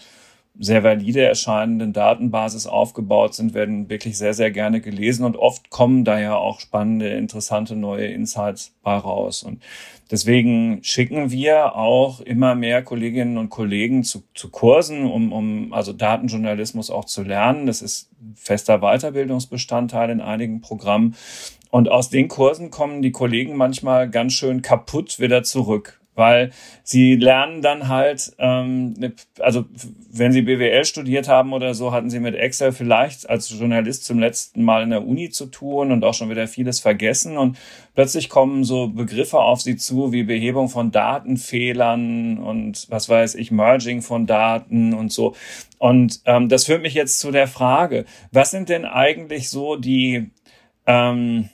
sehr 0.58 0.82
valide 0.82 1.22
erscheinenden 1.22 1.92
Datenbasis 1.92 2.66
aufgebaut 2.66 3.34
sind, 3.34 3.54
werden 3.54 3.90
wirklich 3.90 4.16
sehr, 4.16 4.34
sehr 4.34 4.50
gerne 4.50 4.80
gelesen 4.80 5.24
und 5.24 5.36
oft 5.36 5.70
kommen 5.70 6.04
da 6.04 6.18
ja 6.18 6.34
auch 6.34 6.60
spannende, 6.60 7.08
interessante 7.10 7.76
neue 7.76 8.06
Insights 8.06 8.74
bei 8.82 8.96
raus. 8.96 9.42
Und 9.42 9.62
deswegen 10.10 10.80
schicken 10.82 11.30
wir 11.30 11.76
auch 11.76 12.20
immer 12.20 12.54
mehr 12.54 12.82
Kolleginnen 12.82 13.38
und 13.38 13.48
Kollegen 13.48 14.04
zu, 14.04 14.24
zu 14.34 14.50
Kursen, 14.50 15.06
um, 15.06 15.32
um 15.32 15.72
also 15.72 15.92
Datenjournalismus 15.92 16.90
auch 16.90 17.04
zu 17.04 17.22
lernen. 17.22 17.66
Das 17.66 17.82
ist 17.82 18.10
fester 18.34 18.78
Weiterbildungsbestandteil 18.78 20.10
in 20.10 20.20
einigen 20.20 20.60
Programmen. 20.60 21.16
Und 21.70 21.88
aus 21.88 22.10
den 22.10 22.28
Kursen 22.28 22.70
kommen 22.70 23.02
die 23.02 23.12
Kollegen 23.12 23.56
manchmal 23.56 24.08
ganz 24.08 24.32
schön 24.32 24.62
kaputt 24.62 25.18
wieder 25.18 25.42
zurück 25.42 26.00
weil 26.16 26.50
sie 26.82 27.14
lernen 27.14 27.62
dann 27.62 27.86
halt, 27.88 28.34
ähm, 28.38 28.94
also 29.38 29.66
wenn 30.10 30.32
sie 30.32 30.42
BWL 30.42 30.84
studiert 30.84 31.28
haben 31.28 31.52
oder 31.52 31.74
so, 31.74 31.92
hatten 31.92 32.10
sie 32.10 32.18
mit 32.18 32.34
Excel 32.34 32.72
vielleicht 32.72 33.28
als 33.28 33.50
Journalist 33.50 34.04
zum 34.04 34.18
letzten 34.18 34.64
Mal 34.64 34.82
in 34.82 34.90
der 34.90 35.06
Uni 35.06 35.30
zu 35.30 35.46
tun 35.46 35.92
und 35.92 36.02
auch 36.04 36.14
schon 36.14 36.30
wieder 36.30 36.48
vieles 36.48 36.80
vergessen 36.80 37.36
und 37.36 37.58
plötzlich 37.94 38.28
kommen 38.28 38.64
so 38.64 38.88
Begriffe 38.88 39.38
auf 39.38 39.60
sie 39.60 39.76
zu 39.76 40.10
wie 40.12 40.24
Behebung 40.24 40.68
von 40.68 40.90
Datenfehlern 40.90 42.38
und 42.38 42.86
was 42.88 43.08
weiß 43.08 43.34
ich, 43.36 43.50
Merging 43.50 44.02
von 44.02 44.26
Daten 44.26 44.94
und 44.94 45.12
so. 45.12 45.36
Und 45.78 46.22
ähm, 46.24 46.48
das 46.48 46.64
führt 46.64 46.82
mich 46.82 46.94
jetzt 46.94 47.20
zu 47.20 47.30
der 47.30 47.46
Frage, 47.46 48.06
was 48.32 48.50
sind 48.50 48.70
denn 48.70 48.86
eigentlich 48.86 49.50
so 49.50 49.76
die 49.76 50.30
ähm, 50.86 51.50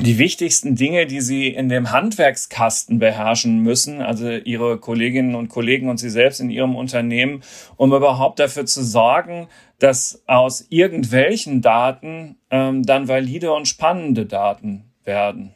die 0.00 0.18
wichtigsten 0.18 0.74
Dinge, 0.74 1.06
die 1.06 1.20
Sie 1.20 1.48
in 1.48 1.68
dem 1.68 1.92
Handwerkskasten 1.92 2.98
beherrschen 2.98 3.60
müssen, 3.60 4.00
also 4.00 4.28
Ihre 4.28 4.78
Kolleginnen 4.78 5.34
und 5.34 5.48
Kollegen 5.48 5.88
und 5.88 5.98
Sie 5.98 6.10
selbst 6.10 6.40
in 6.40 6.50
Ihrem 6.50 6.74
Unternehmen, 6.74 7.42
um 7.76 7.92
überhaupt 7.92 8.40
dafür 8.40 8.66
zu 8.66 8.82
sorgen, 8.82 9.48
dass 9.78 10.22
aus 10.26 10.66
irgendwelchen 10.68 11.62
Daten 11.62 12.36
ähm, 12.50 12.82
dann 12.84 13.06
valide 13.06 13.52
und 13.52 13.68
spannende 13.68 14.26
Daten 14.26 14.84
werden? 15.04 15.54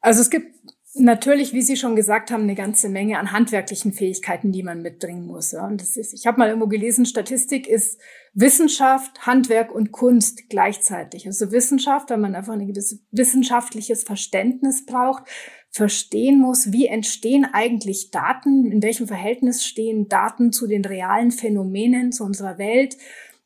Also 0.00 0.20
es 0.20 0.30
gibt 0.30 0.54
natürlich, 0.94 1.52
wie 1.52 1.62
Sie 1.62 1.76
schon 1.76 1.96
gesagt 1.96 2.30
haben, 2.30 2.42
eine 2.42 2.54
ganze 2.54 2.88
Menge 2.88 3.18
an 3.18 3.32
handwerklichen 3.32 3.92
Fähigkeiten, 3.92 4.52
die 4.52 4.62
man 4.62 4.82
mitbringen 4.82 5.26
muss. 5.26 5.54
Und 5.54 5.80
das 5.80 5.96
ist, 5.96 6.12
ich 6.12 6.26
habe 6.26 6.38
mal 6.38 6.48
irgendwo 6.48 6.68
gelesen, 6.68 7.06
Statistik 7.06 7.68
ist 7.68 7.98
Wissenschaft, 8.34 9.26
Handwerk 9.26 9.72
und 9.72 9.92
Kunst 9.92 10.48
gleichzeitig. 10.48 11.26
Also 11.26 11.52
Wissenschaft, 11.52 12.10
weil 12.10 12.18
man 12.18 12.34
einfach 12.34 12.52
ein 12.52 12.66
gewisses 12.66 13.00
wissenschaftliches 13.10 14.04
Verständnis 14.04 14.84
braucht, 14.84 15.24
verstehen 15.70 16.40
muss, 16.40 16.72
wie 16.72 16.86
entstehen 16.86 17.46
eigentlich 17.52 18.10
Daten, 18.10 18.70
in 18.72 18.82
welchem 18.82 19.06
Verhältnis 19.06 19.64
stehen 19.64 20.08
Daten 20.08 20.52
zu 20.52 20.66
den 20.66 20.84
realen 20.84 21.30
Phänomenen, 21.30 22.10
zu 22.10 22.24
unserer 22.24 22.58
Welt, 22.58 22.96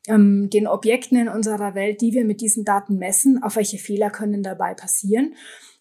ähm, 0.07 0.49
den 0.49 0.67
Objekten 0.67 1.17
in 1.17 1.29
unserer 1.29 1.75
Welt, 1.75 2.01
die 2.01 2.13
wir 2.13 2.25
mit 2.25 2.41
diesen 2.41 2.65
Daten 2.65 2.97
messen, 2.97 3.43
auf 3.43 3.55
welche 3.55 3.77
Fehler 3.77 4.09
können 4.09 4.41
dabei 4.41 4.73
passieren. 4.73 5.35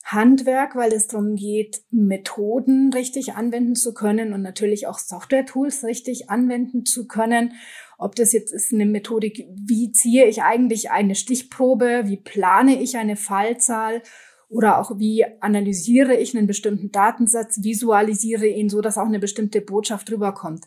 Handwerk, 0.04 0.76
weil 0.76 0.92
es 0.92 1.06
darum 1.06 1.34
geht, 1.34 1.82
Methoden 1.90 2.92
richtig 2.92 3.34
anwenden 3.34 3.74
zu 3.74 3.94
können 3.94 4.34
und 4.34 4.42
natürlich 4.42 4.86
auch 4.86 4.98
Software-Tools 4.98 5.82
richtig 5.82 6.28
anwenden 6.28 6.84
zu 6.84 7.06
können. 7.08 7.54
Ob 7.96 8.14
das 8.14 8.32
jetzt 8.32 8.52
ist 8.52 8.72
eine 8.72 8.84
Methodik, 8.84 9.46
wie 9.54 9.92
ziehe 9.92 10.26
ich 10.26 10.42
eigentlich 10.42 10.90
eine 10.90 11.14
Stichprobe, 11.14 12.02
wie 12.04 12.18
plane 12.18 12.82
ich 12.82 12.98
eine 12.98 13.16
Fallzahl 13.16 14.02
oder 14.50 14.78
auch 14.78 14.98
wie 14.98 15.24
analysiere 15.40 16.14
ich 16.14 16.36
einen 16.36 16.46
bestimmten 16.46 16.92
Datensatz, 16.92 17.62
visualisiere 17.62 18.46
ihn 18.46 18.68
so, 18.68 18.82
dass 18.82 18.98
auch 18.98 19.06
eine 19.06 19.18
bestimmte 19.18 19.62
Botschaft 19.62 20.12
rüberkommt. 20.12 20.64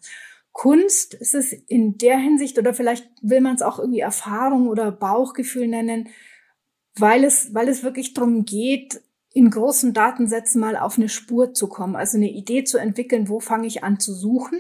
Kunst 0.51 1.13
ist 1.13 1.36
es 1.36 1.53
in 1.53 2.00
der 2.00 2.17
Hinsicht, 2.17 2.58
oder 2.58 2.74
vielleicht 2.74 3.08
will 3.22 3.41
man 3.41 3.53
es 3.53 3.62
auch 3.62 3.77
irgendwie 3.77 4.00
Erfahrung 4.00 4.67
oder 4.67 4.91
Bauchgefühl 4.91 5.67
nennen, 5.67 6.10
weil 6.96 7.24
es, 7.24 7.53
weil 7.53 7.70
es 7.70 7.84
wirklich 7.84 8.15
darum 8.15 8.44
geht, 8.44 9.00
in 9.38 9.51
großen 9.51 9.94
Datensätzen 9.94 10.60
mal 10.60 10.75
auf 10.75 10.98
eine 10.98 11.10
Spur 11.10 11.53
zu 11.53 11.67
kommen, 11.67 11.96
also 11.96 12.17
eine 12.17 12.32
Idee 12.32 12.63
zu 12.63 12.79
entwickeln, 12.79 13.29
wo 13.29 13.39
fange 13.39 13.67
ich 13.67 13.84
an 13.84 14.00
zu 14.00 14.12
suchen, 14.12 14.60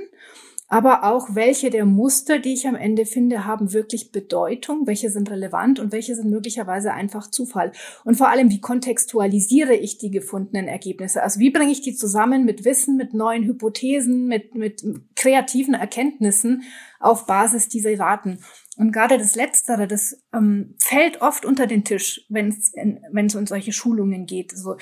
aber 0.67 1.03
auch 1.03 1.29
welche 1.33 1.71
der 1.71 1.85
Muster, 1.85 2.37
die 2.37 2.53
ich 2.53 2.67
am 2.67 2.75
Ende 2.75 3.07
finde, 3.07 3.45
haben 3.45 3.73
wirklich 3.73 4.11
Bedeutung, 4.11 4.85
welche 4.85 5.09
sind 5.09 5.31
relevant 5.31 5.79
und 5.79 5.91
welche 5.91 6.13
sind 6.13 6.29
möglicherweise 6.29 6.93
einfach 6.93 7.31
Zufall. 7.31 7.71
Und 8.03 8.17
vor 8.17 8.29
allem, 8.29 8.51
wie 8.51 8.61
kontextualisiere 8.61 9.73
ich 9.73 9.97
die 9.97 10.11
gefundenen 10.11 10.67
Ergebnisse? 10.67 11.23
Also 11.23 11.39
wie 11.39 11.49
bringe 11.49 11.71
ich 11.71 11.81
die 11.81 11.95
zusammen 11.95 12.45
mit 12.45 12.63
Wissen, 12.63 12.97
mit 12.97 13.15
neuen 13.15 13.45
Hypothesen, 13.45 14.27
mit, 14.27 14.53
mit 14.53 14.83
kreativen 15.15 15.73
Erkenntnissen 15.73 16.63
auf 16.99 17.25
Basis 17.25 17.69
dieser 17.69 17.95
Daten? 17.95 18.39
Und 18.77 18.91
gerade 18.91 19.17
das 19.17 19.35
Letztere, 19.35 19.87
das 19.87 20.23
ähm, 20.33 20.75
fällt 20.79 21.21
oft 21.21 21.45
unter 21.45 21.65
den 21.65 21.83
Tisch, 21.83 22.25
wenn 22.29 22.49
es 22.49 23.35
um 23.35 23.47
solche 23.47 23.71
Schulungen 23.71 24.27
geht. 24.27 24.51
So, 24.55 24.77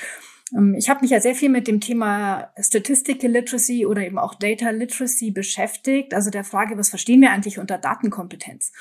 ähm, 0.56 0.75
ich 0.75 0.90
habe 0.90 1.02
mich 1.02 1.12
ja 1.12 1.22
sehr 1.22 1.36
viel 1.36 1.50
mit 1.50 1.68
dem 1.68 1.80
Thema 1.80 2.52
Statistical 2.60 3.32
Literacy 3.32 3.86
oder 3.86 4.06
eben 4.06 4.20
auch 4.20 4.36
Data 4.36 4.70
Literacy 4.70 5.32
beschäftigt. 5.32 6.14
Also 6.14 6.30
der 6.30 6.44
Frage, 6.44 6.78
was 6.78 6.90
verstehen 6.90 7.22
wir 7.22 7.32
eigentlich 7.32 7.58
unter 7.58 7.78
Datenkompetenz? 7.78 8.74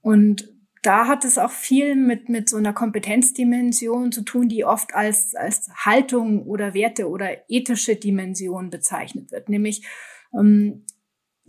Und 0.00 0.52
da 0.82 1.08
hat 1.08 1.24
es 1.24 1.36
auch 1.36 1.50
viel 1.50 1.96
mit, 1.96 2.28
mit 2.28 2.48
so 2.48 2.56
einer 2.56 2.72
Kompetenzdimension 2.72 4.12
zu 4.12 4.22
tun, 4.22 4.48
die 4.48 4.64
oft 4.64 4.94
als, 4.94 5.34
als 5.34 5.68
Haltung 5.84 6.44
oder 6.44 6.74
Werte 6.74 7.08
oder 7.08 7.50
ethische 7.50 7.96
Dimension 7.96 8.70
bezeichnet 8.70 9.32
wird. 9.32 9.48
Nämlich, 9.48 9.84
ähm, 10.32 10.86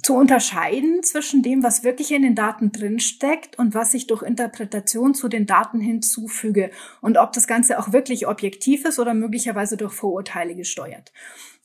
zu 0.03 0.15
unterscheiden 0.15 1.01
zwischen 1.01 1.41
dem, 1.41 1.63
was 1.63 1.83
wirklich 1.83 2.11
in 2.11 2.21
den 2.21 2.35
Daten 2.35 2.71
drinsteckt 2.71 3.57
und 3.57 3.73
was 3.73 3.93
ich 3.93 4.07
durch 4.07 4.21
Interpretation 4.21 5.15
zu 5.15 5.27
den 5.27 5.47
Daten 5.47 5.79
hinzufüge 5.79 6.69
und 7.01 7.17
ob 7.17 7.33
das 7.33 7.47
Ganze 7.47 7.79
auch 7.79 7.91
wirklich 7.91 8.27
objektiv 8.27 8.85
ist 8.85 8.99
oder 8.99 9.13
möglicherweise 9.13 9.75
durch 9.75 9.93
Vorurteile 9.93 10.55
gesteuert. 10.55 11.11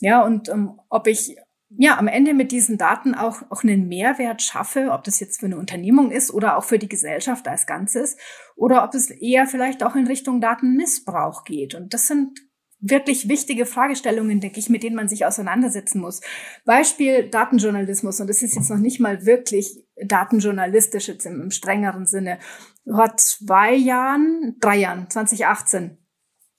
Ja, 0.00 0.22
und 0.22 0.48
ähm, 0.48 0.80
ob 0.88 1.06
ich 1.06 1.36
ja 1.78 1.98
am 1.98 2.08
Ende 2.08 2.34
mit 2.34 2.52
diesen 2.52 2.78
Daten 2.78 3.14
auch, 3.14 3.42
auch 3.50 3.62
einen 3.64 3.88
Mehrwert 3.88 4.42
schaffe, 4.42 4.90
ob 4.92 5.04
das 5.04 5.20
jetzt 5.20 5.40
für 5.40 5.46
eine 5.46 5.58
Unternehmung 5.58 6.10
ist 6.10 6.32
oder 6.32 6.56
auch 6.56 6.64
für 6.64 6.78
die 6.78 6.88
Gesellschaft 6.88 7.46
als 7.48 7.66
Ganzes 7.66 8.16
oder 8.56 8.84
ob 8.84 8.94
es 8.94 9.10
eher 9.10 9.46
vielleicht 9.46 9.82
auch 9.82 9.94
in 9.94 10.06
Richtung 10.06 10.40
Datenmissbrauch 10.40 11.44
geht. 11.44 11.74
Und 11.74 11.94
das 11.94 12.06
sind 12.06 12.40
wirklich 12.82 13.28
wichtige 13.28 13.64
Fragestellungen, 13.64 14.40
denke 14.40 14.58
ich, 14.58 14.68
mit 14.68 14.82
denen 14.82 14.96
man 14.96 15.08
sich 15.08 15.24
auseinandersetzen 15.24 16.00
muss. 16.00 16.20
Beispiel 16.64 17.28
Datenjournalismus, 17.28 18.20
und 18.20 18.26
das 18.26 18.42
ist 18.42 18.56
jetzt 18.56 18.68
noch 18.68 18.78
nicht 18.78 19.00
mal 19.00 19.24
wirklich 19.24 19.86
datenjournalistisch 19.96 21.08
jetzt 21.08 21.24
im, 21.24 21.40
im 21.40 21.50
strengeren 21.52 22.06
Sinne. 22.06 22.38
Vor 22.84 23.16
zwei 23.16 23.74
Jahren, 23.74 24.56
drei 24.60 24.78
Jahren, 24.78 25.08
2018, 25.08 25.96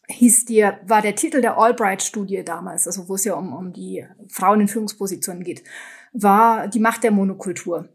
hieß 0.08 0.46
dir, 0.46 0.80
war 0.86 1.02
der 1.02 1.16
Titel 1.16 1.42
der 1.42 1.58
Albright-Studie 1.58 2.44
damals, 2.44 2.88
also 2.88 3.10
wo 3.10 3.16
es 3.16 3.26
ja 3.26 3.36
um, 3.36 3.54
um 3.54 3.74
die 3.74 4.06
Frauen 4.30 4.62
in 4.62 4.68
Führungspositionen 4.70 5.44
geht, 5.44 5.64
war 6.14 6.70
die 6.70 6.80
Macht 6.80 7.04
der 7.04 7.12
Monokultur. 7.12 7.90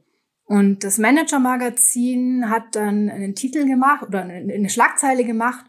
Und 0.44 0.84
das 0.84 0.98
Manager-Magazin 0.98 2.50
hat 2.50 2.74
dann 2.74 3.10
einen 3.10 3.34
Titel 3.34 3.66
gemacht 3.66 4.06
oder 4.06 4.22
eine 4.22 4.68
Schlagzeile 4.70 5.24
gemacht 5.24 5.64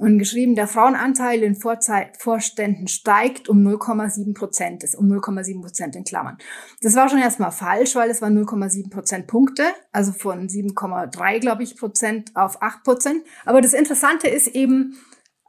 und 0.00 0.18
geschrieben, 0.18 0.54
der 0.54 0.66
Frauenanteil 0.66 1.42
in 1.42 1.54
Vorständen 1.54 2.88
steigt 2.88 3.50
um 3.50 3.58
0,7 3.58 4.32
Prozent, 4.32 4.82
ist 4.82 4.94
um 4.94 5.06
0,7 5.12 5.60
Prozent 5.60 5.94
in 5.94 6.04
Klammern. 6.04 6.38
Das 6.80 6.96
war 6.96 7.10
schon 7.10 7.18
erstmal 7.18 7.52
falsch, 7.52 7.94
weil 7.96 8.08
es 8.08 8.22
waren 8.22 8.34
0,7 8.34 8.88
Prozent 8.88 9.26
Punkte, 9.26 9.64
also 9.92 10.12
von 10.12 10.48
7,3, 10.48 11.40
glaube 11.40 11.64
ich, 11.64 11.76
Prozent 11.76 12.34
auf 12.34 12.62
8 12.62 12.82
Prozent. 12.82 13.24
Aber 13.44 13.60
das 13.60 13.74
Interessante 13.74 14.26
ist 14.26 14.46
eben, 14.46 14.96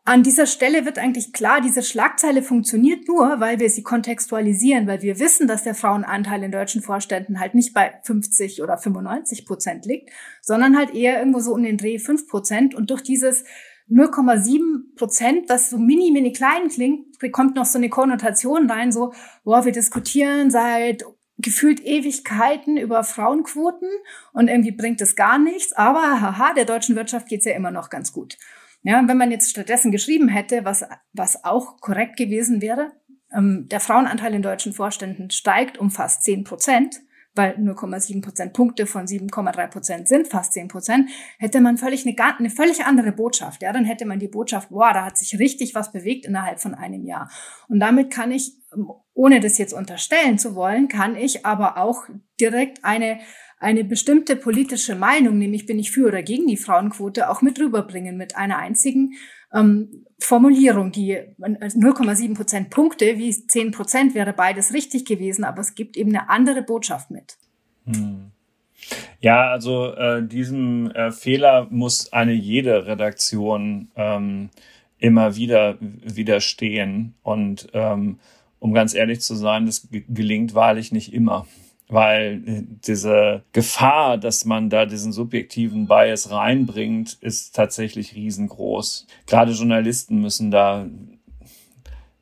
an 0.03 0.22
dieser 0.22 0.48
Stelle 0.48 0.84
wird 0.84 1.00
eigentlich 1.00 1.31
klar, 1.31 1.62
diese 1.62 1.81
Schlagzeile 1.81 2.41
funktioniert 2.41 3.08
nur, 3.08 3.39
weil 3.39 3.62
wir 3.62 3.70
sie 3.70 3.84
kontextualisieren, 3.84 4.86
weil 4.86 5.01
wir 5.01 5.17
wissen, 5.20 5.48
dass 5.48 5.63
der 5.63 5.75
Frauenanteil 5.75 6.43
in 6.43 6.51
deutschen 6.51 6.81
Vorständen 6.81 7.39
halt 7.39 7.55
nicht 7.55 7.74
bei 7.74 7.93
50 8.03 8.62
oder 8.62 8.77
95 8.77 9.46
Prozent 9.46 9.86
liegt, 9.86 10.10
sondern 10.41 10.77
halt 10.77 10.93
eher 10.93 11.20
irgendwo 11.20 11.39
so 11.39 11.53
um 11.53 11.63
den 11.63 11.77
Dreh 11.77 12.00
5 12.00 12.27
Prozent. 12.27 12.75
Und 12.75 12.89
durch 12.89 13.01
dieses 13.01 13.46
0,7 13.91 14.95
Prozent, 14.95 15.50
das 15.50 15.69
so 15.69 15.77
mini, 15.77 16.12
mini 16.12 16.31
klein 16.31 16.69
klingt, 16.69 17.19
bekommt 17.19 17.55
noch 17.55 17.65
so 17.65 17.77
eine 17.77 17.89
Konnotation 17.89 18.69
rein, 18.69 18.91
so, 18.91 19.13
boah, 19.43 19.65
wir 19.65 19.71
diskutieren 19.71 20.50
seit 20.50 21.03
gefühlt 21.38 21.83
Ewigkeiten 21.83 22.77
über 22.77 23.03
Frauenquoten 23.03 23.89
und 24.33 24.48
irgendwie 24.48 24.71
bringt 24.71 25.01
es 25.01 25.15
gar 25.15 25.39
nichts, 25.39 25.74
aber 25.74 26.21
haha, 26.21 26.53
der 26.53 26.65
deutschen 26.65 26.95
Wirtschaft 26.95 27.27
geht's 27.27 27.45
ja 27.45 27.53
immer 27.53 27.71
noch 27.71 27.89
ganz 27.89 28.13
gut. 28.13 28.38
Ja, 28.83 29.03
wenn 29.07 29.17
man 29.17 29.31
jetzt 29.31 29.50
stattdessen 29.50 29.91
geschrieben 29.91 30.27
hätte, 30.27 30.65
was, 30.65 30.86
was 31.13 31.43
auch 31.43 31.79
korrekt 31.81 32.17
gewesen 32.17 32.62
wäre, 32.62 32.91
ähm, 33.33 33.67
der 33.69 33.79
Frauenanteil 33.79 34.33
in 34.33 34.41
deutschen 34.41 34.74
Vorständen 34.74 35.29
steigt 35.29 35.77
um 35.77 35.91
fast 35.91 36.24
10 36.24 36.43
Prozent, 36.43 37.01
weil 37.35 37.55
0,7 37.55 38.21
Prozentpunkte 38.21 38.85
von 38.85 39.05
7,3 39.05 39.67
Prozent 39.67 40.07
sind 40.07 40.27
fast 40.27 40.53
10 40.53 40.67
Prozent, 40.67 41.09
hätte 41.38 41.61
man 41.61 41.77
völlig 41.77 42.05
eine, 42.05 42.15
eine 42.38 42.50
völlig 42.50 42.85
andere 42.85 43.11
Botschaft. 43.11 43.61
Ja, 43.61 43.71
dann 43.71 43.85
hätte 43.85 44.05
man 44.05 44.19
die 44.19 44.27
Botschaft, 44.27 44.69
boah, 44.69 44.93
da 44.93 45.05
hat 45.05 45.17
sich 45.17 45.39
richtig 45.39 45.75
was 45.75 45.91
bewegt 45.91 46.25
innerhalb 46.25 46.59
von 46.59 46.73
einem 46.73 47.05
Jahr. 47.05 47.29
Und 47.67 47.79
damit 47.79 48.11
kann 48.11 48.31
ich, 48.31 48.53
ähm, 48.73 48.91
ohne 49.13 49.39
das 49.39 49.57
jetzt 49.57 49.73
unterstellen 49.73 50.39
zu 50.39 50.55
wollen, 50.55 50.88
kann 50.88 51.15
ich 51.15 51.45
aber 51.45 51.77
auch 51.77 52.03
direkt 52.39 52.83
eine 52.83 53.19
eine 53.61 53.83
bestimmte 53.83 54.35
politische 54.35 54.95
Meinung, 54.95 55.38
nämlich 55.38 55.67
bin 55.67 55.77
ich 55.77 55.91
für 55.91 56.07
oder 56.07 56.23
gegen 56.23 56.47
die 56.47 56.57
Frauenquote, 56.57 57.29
auch 57.29 57.43
mit 57.43 57.59
rüberbringen 57.59 58.17
mit 58.17 58.35
einer 58.35 58.57
einzigen 58.57 59.13
ähm, 59.53 60.05
Formulierung, 60.20 60.91
die 60.91 61.17
0,7 61.39 62.36
Prozent 62.36 62.70
Punkte 62.70 63.17
wie 63.17 63.31
10 63.31 63.72
Prozent 63.72 64.15
wäre 64.15 64.34
beides 64.34 64.74
richtig 64.74 65.05
gewesen, 65.05 65.43
aber 65.43 65.62
es 65.62 65.74
gibt 65.75 65.98
eben 65.98 66.15
eine 66.15 66.29
andere 66.29 66.62
Botschaft 66.62 67.10
mit. 67.10 67.38
Hm. 67.86 68.31
Ja, 69.20 69.50
also 69.51 69.93
äh, 69.93 70.25
diesem 70.25 70.91
äh, 70.91 71.12
Fehler 71.12 71.67
muss 71.70 72.12
eine 72.13 72.34
jede 72.34 72.88
Redaktion 72.88 73.89
ähm, 73.96 74.50
immer 74.98 75.36
wieder 75.36 75.77
widerstehen. 75.79 77.15
Und 77.24 77.67
ähm, 77.74 78.20
um 78.60 78.74
ganz 78.74 78.93
ehrlich 78.93 79.22
zu 79.22 79.36
sein, 79.36 79.65
das 79.65 79.88
gelingt 79.91 80.53
wahrlich 80.53 80.91
nicht 80.91 81.13
immer 81.13 81.48
weil 81.91 82.41
diese 82.86 83.43
Gefahr, 83.51 84.17
dass 84.17 84.45
man 84.45 84.69
da 84.69 84.86
diesen 84.86 85.12
subjektiven 85.12 85.88
Bias 85.88 86.31
reinbringt, 86.31 87.17
ist 87.19 87.53
tatsächlich 87.53 88.15
riesengroß. 88.15 89.07
Gerade 89.27 89.51
Journalisten 89.51 90.21
müssen 90.21 90.51
da 90.51 90.86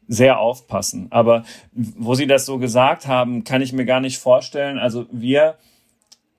sehr 0.08 0.40
aufpassen. 0.40 1.08
Aber 1.12 1.44
wo 1.72 2.16
Sie 2.16 2.26
das 2.26 2.48
so 2.48 2.58
gesagt 2.58 3.08
haben, 3.08 3.44
kann 3.44 3.62
ich 3.62 3.72
mir 3.72 3.86
gar 3.86 4.00
nicht 4.00 4.18
vorstellen. 4.18 4.80
Also 4.80 5.06
wir, 5.12 5.56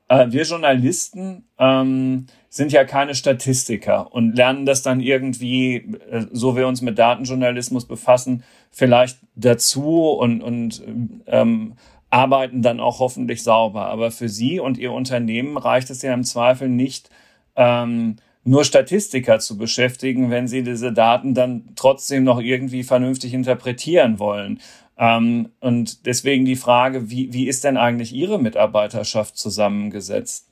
äh, 0.09 0.27
wir 0.31 0.43
Journalisten 0.43 1.45
ähm, 1.57 2.27
sind 2.49 2.73
ja 2.73 2.85
keine 2.85 3.15
Statistiker 3.15 4.13
und 4.13 4.35
lernen 4.35 4.67
das 4.67 4.83
dann 4.83 4.99
irgendwie, 4.99 5.77
äh, 6.11 6.27
so 6.33 6.57
wir 6.57 6.67
uns 6.67 6.83
mit 6.83 6.99
Datenjournalismus 6.99 7.87
befassen, 7.87 8.43
vielleicht 8.73 9.19
dazu 9.37 10.09
und, 10.09 10.43
und 10.43 10.83
ähm, 11.29 11.75
arbeiten 12.11 12.63
dann 12.63 12.81
auch 12.81 12.99
hoffentlich 12.99 13.43
sauber. 13.43 13.87
Aber 13.87 14.11
für 14.11 14.29
Sie 14.29 14.61
und 14.61 14.79
Ihr 14.79 14.93
Unternehmen 14.93 15.57
reicht 15.57 15.91
es 15.91 16.03
ja 16.03 16.13
im 16.13 16.25
Zweifel 16.25 16.69
nicht, 16.69 17.11
ähm, 17.57 18.17
nur 18.43 18.65
Statistiker 18.65 19.39
zu 19.39 19.57
beschäftigen, 19.57 20.31
wenn 20.31 20.49
Sie 20.49 20.63
diese 20.63 20.93
Daten 20.93 21.35
dann 21.35 21.71
trotzdem 21.77 22.25
noch 22.25 22.41
irgendwie 22.41 22.83
vernünftig 22.83 23.35
interpretieren 23.35 24.19
wollen. 24.19 24.61
Ähm, 24.99 25.51
und 25.61 26.07
deswegen 26.07 26.45
die 26.45 26.57
Frage, 26.57 27.11
wie, 27.11 27.33
wie 27.33 27.49
ist 27.49 27.65
denn 27.65 27.77
eigentlich 27.77 28.13
Ihre 28.13 28.41
Mitarbeiterschaft 28.41 29.37
zusammengesetzt? 29.37 30.47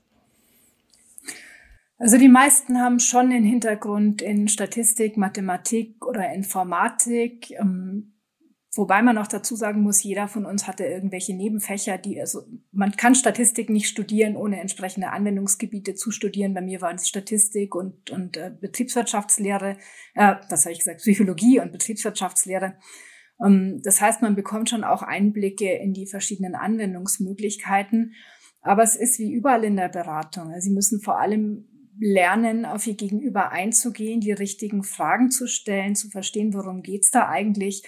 Also 1.98 2.16
die 2.16 2.28
meisten 2.28 2.78
haben 2.78 3.00
schon 3.00 3.30
den 3.30 3.44
Hintergrund 3.44 4.22
in 4.22 4.46
Statistik, 4.46 5.16
Mathematik 5.16 6.06
oder 6.06 6.32
Informatik. 6.32 7.50
Ähm, 7.58 8.12
Wobei 8.78 9.02
man 9.02 9.18
auch 9.18 9.26
dazu 9.26 9.56
sagen 9.56 9.82
muss, 9.82 10.04
jeder 10.04 10.28
von 10.28 10.46
uns 10.46 10.68
hatte 10.68 10.84
irgendwelche 10.84 11.34
Nebenfächer, 11.34 11.98
die, 11.98 12.20
also 12.20 12.42
man 12.70 12.92
kann 12.92 13.16
Statistik 13.16 13.70
nicht 13.70 13.88
studieren, 13.88 14.36
ohne 14.36 14.60
entsprechende 14.60 15.10
Anwendungsgebiete 15.10 15.96
zu 15.96 16.12
studieren. 16.12 16.54
Bei 16.54 16.60
mir 16.60 16.80
waren 16.80 16.94
es 16.94 17.08
Statistik 17.08 17.74
und, 17.74 18.10
und 18.12 18.36
äh, 18.36 18.52
Betriebswirtschaftslehre, 18.60 19.78
äh, 20.14 20.36
was 20.48 20.64
habe 20.64 20.74
ich 20.74 20.78
gesagt, 20.78 21.00
Psychologie 21.00 21.58
und 21.58 21.72
Betriebswirtschaftslehre. 21.72 22.76
Ähm, 23.44 23.80
das 23.82 24.00
heißt, 24.00 24.22
man 24.22 24.36
bekommt 24.36 24.70
schon 24.70 24.84
auch 24.84 25.02
Einblicke 25.02 25.72
in 25.72 25.92
die 25.92 26.06
verschiedenen 26.06 26.54
Anwendungsmöglichkeiten. 26.54 28.14
Aber 28.60 28.84
es 28.84 28.94
ist 28.94 29.18
wie 29.18 29.32
überall 29.32 29.64
in 29.64 29.74
der 29.74 29.88
Beratung. 29.88 30.54
Sie 30.60 30.70
müssen 30.70 31.00
vor 31.00 31.18
allem 31.18 31.66
lernen, 31.98 32.64
auf 32.64 32.86
ihr 32.86 32.94
Gegenüber 32.94 33.50
einzugehen, 33.50 34.20
die 34.20 34.30
richtigen 34.30 34.84
Fragen 34.84 35.32
zu 35.32 35.48
stellen, 35.48 35.96
zu 35.96 36.10
verstehen, 36.10 36.54
worum 36.54 36.82
geht's 36.82 37.10
da 37.10 37.28
eigentlich 37.28 37.82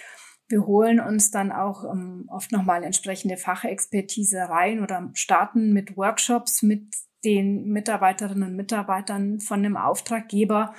wir 0.51 0.67
holen 0.67 1.01
uns 1.01 1.31
dann 1.31 1.53
auch 1.53 1.85
ähm, 1.85 2.29
oft 2.29 2.53
nochmal 2.53 2.83
entsprechende 2.83 3.37
Fachexpertise 3.37 4.41
rein 4.49 4.83
oder 4.83 5.11
starten 5.15 5.73
mit 5.73 5.97
Workshops 5.97 6.63
mit 6.63 6.83
den 7.25 7.69
Mitarbeiterinnen 7.69 8.51
und 8.51 8.57
Mitarbeitern 8.57 9.41
von 9.41 9.63
dem 9.63 9.77
Auftraggeber, 9.77 10.75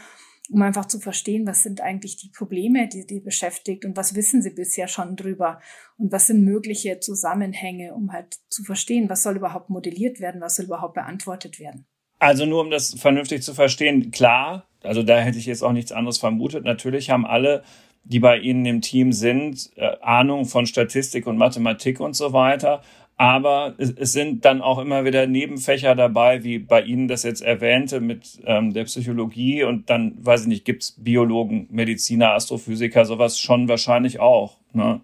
um 0.49 0.61
einfach 0.61 0.85
zu 0.87 0.99
verstehen, 0.99 1.47
was 1.47 1.63
sind 1.63 1.79
eigentlich 1.81 2.17
die 2.17 2.29
Probleme, 2.29 2.87
die 2.87 3.05
die 3.05 3.21
beschäftigt 3.21 3.85
und 3.85 3.95
was 3.95 4.15
wissen 4.15 4.41
sie 4.41 4.49
bisher 4.49 4.87
schon 4.87 5.15
drüber 5.15 5.61
und 5.97 6.11
was 6.11 6.27
sind 6.27 6.43
mögliche 6.43 6.99
Zusammenhänge, 6.99 7.93
um 7.93 8.11
halt 8.11 8.39
zu 8.49 8.63
verstehen, 8.63 9.09
was 9.09 9.23
soll 9.23 9.37
überhaupt 9.37 9.69
modelliert 9.69 10.19
werden, 10.19 10.41
was 10.41 10.55
soll 10.55 10.65
überhaupt 10.65 10.95
beantwortet 10.95 11.59
werden. 11.59 11.85
Also 12.19 12.45
nur 12.45 12.61
um 12.61 12.69
das 12.69 12.93
vernünftig 12.99 13.43
zu 13.43 13.53
verstehen, 13.53 14.11
klar, 14.11 14.67
also 14.83 15.03
da 15.03 15.19
hätte 15.19 15.37
ich 15.37 15.45
jetzt 15.45 15.63
auch 15.63 15.71
nichts 15.71 15.91
anderes 15.91 16.17
vermutet. 16.17 16.65
Natürlich 16.65 17.09
haben 17.09 17.25
alle 17.25 17.63
die 18.03 18.19
bei 18.19 18.37
Ihnen 18.37 18.65
im 18.65 18.81
Team 18.81 19.13
sind, 19.13 19.69
äh, 19.75 19.97
Ahnung 20.01 20.45
von 20.45 20.65
Statistik 20.65 21.27
und 21.27 21.37
Mathematik 21.37 21.99
und 21.99 22.15
so 22.15 22.33
weiter. 22.33 22.81
Aber 23.17 23.75
es, 23.77 23.91
es, 23.91 24.13
sind 24.13 24.45
dann 24.45 24.61
auch 24.61 24.79
immer 24.79 25.05
wieder 25.05 25.27
Nebenfächer 25.27 25.93
dabei, 25.93 26.43
wie 26.43 26.57
bei 26.57 26.81
Ihnen 26.81 27.07
das 27.07 27.21
jetzt 27.21 27.41
erwähnte 27.41 27.99
mit 27.99 28.41
ähm, 28.45 28.73
der 28.73 28.85
Psychologie 28.85 29.63
und 29.63 29.91
dann, 29.91 30.15
weiß 30.19 30.41
ich 30.41 30.47
nicht, 30.47 30.65
gibt's 30.65 30.95
Biologen, 30.97 31.67
Mediziner, 31.69 32.31
Astrophysiker, 32.31 33.05
sowas 33.05 33.37
schon 33.37 33.67
wahrscheinlich 33.67 34.19
auch. 34.19 34.57
Ne? 34.73 35.01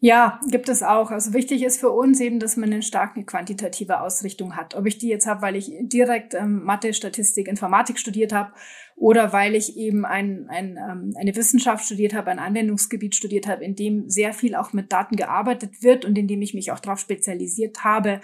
Ja, 0.00 0.38
gibt 0.50 0.68
es 0.68 0.82
auch. 0.82 1.10
Also 1.10 1.32
wichtig 1.32 1.62
ist 1.62 1.80
für 1.80 1.90
uns 1.90 2.20
eben, 2.20 2.38
dass 2.40 2.56
man 2.56 2.72
eine 2.72 2.82
starke 2.82 3.24
quantitative 3.24 4.00
Ausrichtung 4.00 4.56
hat. 4.56 4.74
Ob 4.74 4.84
ich 4.84 4.98
die 4.98 5.08
jetzt 5.08 5.26
habe, 5.26 5.40
weil 5.40 5.56
ich 5.56 5.70
direkt 5.80 6.34
ähm, 6.34 6.62
Mathe, 6.64 6.92
Statistik, 6.92 7.48
Informatik 7.48 7.98
studiert 7.98 8.32
habe 8.32 8.52
oder 8.96 9.32
weil 9.32 9.54
ich 9.54 9.76
eben 9.76 10.04
ein, 10.04 10.46
ein, 10.48 10.76
ähm, 10.76 11.14
eine 11.18 11.34
Wissenschaft 11.36 11.84
studiert 11.84 12.14
habe, 12.14 12.30
ein 12.30 12.38
Anwendungsgebiet 12.38 13.14
studiert 13.14 13.46
habe, 13.46 13.64
in 13.64 13.74
dem 13.74 14.08
sehr 14.08 14.32
viel 14.32 14.54
auch 14.54 14.72
mit 14.72 14.92
Daten 14.92 15.16
gearbeitet 15.16 15.82
wird 15.82 16.04
und 16.04 16.16
in 16.16 16.28
dem 16.28 16.42
ich 16.42 16.54
mich 16.54 16.70
auch 16.72 16.80
darauf 16.80 17.00
spezialisiert 17.00 17.84
habe, 17.84 18.20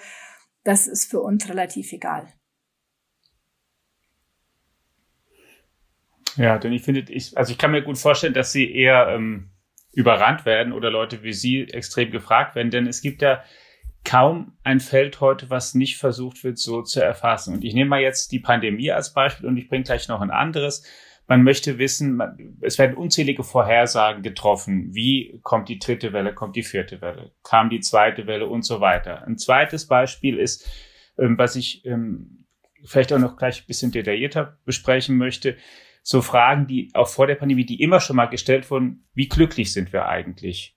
das 0.64 0.86
ist 0.86 1.10
für 1.10 1.20
uns 1.20 1.48
relativ 1.48 1.92
egal. 1.92 2.28
Ja, 6.36 6.58
denn 6.58 6.72
ich 6.72 6.82
finde, 6.82 7.04
ich, 7.12 7.36
also 7.36 7.52
ich 7.52 7.58
kann 7.58 7.72
mir 7.72 7.82
gut 7.82 7.98
vorstellen, 7.98 8.34
dass 8.34 8.52
Sie 8.52 8.72
eher 8.72 9.08
ähm 9.08 9.50
überrannt 9.92 10.46
werden 10.46 10.72
oder 10.72 10.90
Leute 10.90 11.22
wie 11.22 11.32
Sie 11.32 11.62
extrem 11.64 12.10
gefragt 12.10 12.54
werden, 12.54 12.70
denn 12.70 12.86
es 12.86 13.02
gibt 13.02 13.22
ja 13.22 13.42
kaum 14.04 14.56
ein 14.62 14.80
Feld 14.80 15.20
heute, 15.20 15.50
was 15.50 15.74
nicht 15.74 15.98
versucht 15.98 16.42
wird, 16.44 16.58
so 16.58 16.82
zu 16.82 17.02
erfassen. 17.02 17.54
Und 17.54 17.64
ich 17.64 17.74
nehme 17.74 17.90
mal 17.90 18.00
jetzt 18.00 18.32
die 18.32 18.38
Pandemie 18.38 18.90
als 18.90 19.12
Beispiel 19.12 19.46
und 19.46 19.56
ich 19.56 19.68
bringe 19.68 19.84
gleich 19.84 20.08
noch 20.08 20.20
ein 20.20 20.30
anderes. 20.30 20.84
Man 21.26 21.44
möchte 21.44 21.78
wissen, 21.78 22.16
man, 22.16 22.58
es 22.60 22.78
werden 22.78 22.96
unzählige 22.96 23.44
Vorhersagen 23.44 24.22
getroffen. 24.22 24.94
Wie 24.94 25.38
kommt 25.42 25.68
die 25.68 25.78
dritte 25.78 26.12
Welle, 26.12 26.34
kommt 26.34 26.56
die 26.56 26.62
vierte 26.62 27.00
Welle, 27.00 27.32
kam 27.44 27.70
die 27.70 27.80
zweite 27.80 28.26
Welle 28.26 28.46
und 28.46 28.62
so 28.62 28.80
weiter. 28.80 29.24
Ein 29.26 29.38
zweites 29.38 29.86
Beispiel 29.86 30.38
ist, 30.38 30.68
ähm, 31.18 31.38
was 31.38 31.54
ich 31.54 31.84
ähm, 31.84 32.46
vielleicht 32.84 33.12
auch 33.12 33.18
noch 33.18 33.36
gleich 33.36 33.62
ein 33.62 33.66
bisschen 33.66 33.92
detaillierter 33.92 34.58
besprechen 34.64 35.16
möchte 35.18 35.56
so 36.02 36.22
Fragen, 36.22 36.66
die 36.66 36.90
auch 36.94 37.08
vor 37.08 37.26
der 37.26 37.34
Pandemie, 37.34 37.64
die 37.64 37.82
immer 37.82 38.00
schon 38.00 38.16
mal 38.16 38.26
gestellt 38.26 38.70
wurden, 38.70 39.06
wie 39.14 39.28
glücklich 39.28 39.72
sind 39.72 39.92
wir 39.92 40.06
eigentlich? 40.06 40.76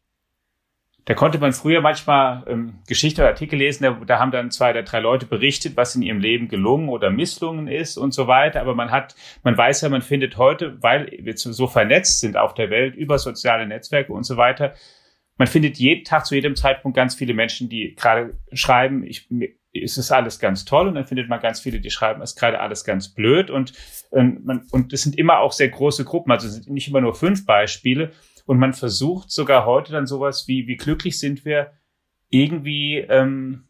Da 1.05 1.13
konnte 1.15 1.37
man 1.37 1.51
früher 1.51 1.81
manchmal 1.81 2.43
ähm, 2.47 2.75
Geschichte 2.87 3.21
oder 3.21 3.29
Artikel 3.29 3.59
lesen, 3.59 3.83
da, 3.83 3.91
da 4.05 4.19
haben 4.19 4.31
dann 4.31 4.51
zwei 4.51 4.71
oder 4.71 4.83
drei 4.83 4.99
Leute 4.99 5.25
berichtet, 5.25 5.75
was 5.75 5.95
in 5.95 6.01
ihrem 6.01 6.19
Leben 6.19 6.47
gelungen 6.47 6.87
oder 6.87 7.09
misslungen 7.09 7.67
ist 7.67 7.97
und 7.97 8.13
so 8.13 8.27
weiter. 8.27 8.61
Aber 8.61 8.73
man 8.73 8.91
hat, 8.91 9.15
man 9.43 9.57
weiß 9.57 9.81
ja, 9.81 9.89
man 9.89 10.01
findet 10.01 10.37
heute, 10.37 10.81
weil 10.81 11.11
wir 11.19 11.35
so 11.35 11.67
vernetzt 11.67 12.21
sind 12.21 12.37
auf 12.37 12.53
der 12.53 12.69
Welt 12.69 12.95
über 12.95 13.19
soziale 13.19 13.67
Netzwerke 13.67 14.13
und 14.13 14.23
so 14.23 14.37
weiter, 14.37 14.73
man 15.37 15.47
findet 15.47 15.77
jeden 15.77 16.03
Tag 16.03 16.25
zu 16.25 16.35
jedem 16.35 16.55
Zeitpunkt 16.55 16.95
ganz 16.95 17.15
viele 17.15 17.33
Menschen, 17.33 17.67
die 17.67 17.95
gerade 17.95 18.37
schreiben, 18.53 19.03
ich, 19.03 19.27
ist 19.71 19.97
es 19.97 20.11
alles 20.11 20.39
ganz 20.39 20.65
toll 20.65 20.87
und 20.87 20.95
dann 20.95 21.07
findet 21.07 21.27
man 21.27 21.41
ganz 21.41 21.59
viele, 21.59 21.79
die 21.79 21.89
schreiben, 21.89 22.21
es 22.21 22.31
ist 22.31 22.39
gerade 22.39 22.59
alles 22.59 22.83
ganz 22.83 23.13
blöd 23.13 23.49
und, 23.49 23.73
und, 24.11 24.19
ähm, 24.19 24.41
man, 24.43 24.67
und 24.71 24.93
es 24.93 25.01
sind 25.01 25.17
immer 25.17 25.39
auch 25.39 25.51
sehr 25.51 25.69
große 25.69 26.05
Gruppen, 26.05 26.31
also 26.31 26.47
es 26.47 26.53
sind 26.53 26.69
nicht 26.69 26.87
immer 26.87 27.01
nur 27.01 27.15
fünf 27.15 27.45
Beispiele 27.45 28.11
und 28.45 28.59
man 28.59 28.73
versucht 28.73 29.31
sogar 29.31 29.65
heute 29.65 29.91
dann 29.91 30.07
sowas 30.07 30.47
wie, 30.47 30.67
wie 30.67 30.77
glücklich 30.77 31.19
sind 31.19 31.45
wir 31.45 31.73
irgendwie 32.29 32.97
ähm, 32.97 33.67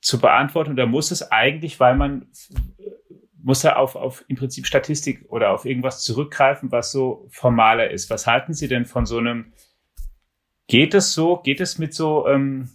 zu 0.00 0.18
beantworten 0.18 0.70
und 0.70 0.76
da 0.76 0.86
muss 0.86 1.10
es 1.10 1.30
eigentlich, 1.30 1.78
weil 1.80 1.96
man 1.96 2.26
muss 3.46 3.62
er 3.62 3.78
auf, 3.78 3.94
auf 3.94 4.24
im 4.26 4.36
Prinzip 4.36 4.66
Statistik 4.66 5.24
oder 5.28 5.52
auf 5.52 5.66
irgendwas 5.66 6.02
zurückgreifen, 6.02 6.72
was 6.72 6.90
so 6.90 7.28
formaler 7.30 7.90
ist. 7.90 8.10
Was 8.10 8.26
halten 8.26 8.54
Sie 8.54 8.66
denn 8.66 8.86
von 8.86 9.06
so 9.06 9.18
einem, 9.18 9.52
geht 10.66 10.94
es 10.94 11.14
so, 11.14 11.36
geht 11.36 11.60
es 11.60 11.78
mit 11.78 11.94
so 11.94 12.26
ähm, 12.26 12.70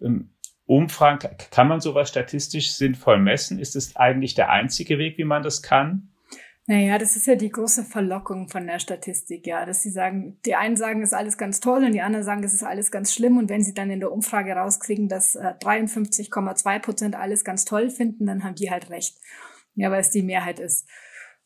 ähm 0.00 0.30
Umfragen, 0.66 1.36
kann 1.50 1.66
man 1.66 1.80
sowas 1.80 2.10
statistisch 2.10 2.70
sinnvoll 2.74 3.18
messen? 3.18 3.58
Ist 3.58 3.74
es 3.74 3.96
eigentlich 3.96 4.34
der 4.34 4.50
einzige 4.50 4.98
Weg, 4.98 5.18
wie 5.18 5.24
man 5.24 5.42
das 5.42 5.62
kann? 5.62 6.09
Naja, 6.70 6.98
das 6.98 7.16
ist 7.16 7.26
ja 7.26 7.34
die 7.34 7.50
große 7.50 7.82
Verlockung 7.82 8.48
von 8.48 8.64
der 8.64 8.78
Statistik, 8.78 9.44
ja, 9.44 9.66
dass 9.66 9.82
sie 9.82 9.90
sagen, 9.90 10.38
die 10.46 10.54
einen 10.54 10.76
sagen, 10.76 11.02
es 11.02 11.08
ist 11.08 11.18
alles 11.18 11.36
ganz 11.36 11.58
toll 11.58 11.82
und 11.82 11.90
die 11.90 12.00
anderen 12.00 12.24
sagen, 12.24 12.44
es 12.44 12.54
ist 12.54 12.62
alles 12.62 12.92
ganz 12.92 13.12
schlimm. 13.12 13.38
Und 13.38 13.50
wenn 13.50 13.64
sie 13.64 13.74
dann 13.74 13.90
in 13.90 13.98
der 13.98 14.12
Umfrage 14.12 14.52
rauskriegen, 14.52 15.08
dass 15.08 15.34
äh, 15.34 15.54
53,2 15.60 16.78
Prozent 16.78 17.16
alles 17.16 17.42
ganz 17.42 17.64
toll 17.64 17.90
finden, 17.90 18.24
dann 18.24 18.44
haben 18.44 18.54
die 18.54 18.70
halt 18.70 18.88
recht. 18.88 19.18
Ja, 19.74 19.90
weil 19.90 20.00
es 20.00 20.10
die 20.10 20.22
Mehrheit 20.22 20.60
ist. 20.60 20.86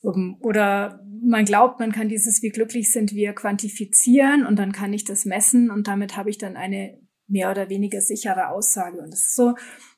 Oder 0.02 1.02
man 1.22 1.46
glaubt, 1.46 1.80
man 1.80 1.92
kann 1.92 2.10
dieses, 2.10 2.42
wie 2.42 2.50
glücklich 2.50 2.92
sind 2.92 3.14
wir, 3.14 3.32
quantifizieren 3.32 4.44
und 4.44 4.58
dann 4.58 4.72
kann 4.72 4.92
ich 4.92 5.04
das 5.04 5.24
messen 5.24 5.70
und 5.70 5.88
damit 5.88 6.18
habe 6.18 6.28
ich 6.28 6.36
dann 6.36 6.58
eine 6.58 7.00
mehr 7.28 7.50
oder 7.50 7.70
weniger 7.70 8.02
sichere 8.02 8.48
Aussage. 8.48 8.98
Und 8.98 9.10
das 9.10 9.20
ist 9.20 9.36
so, 9.36 9.54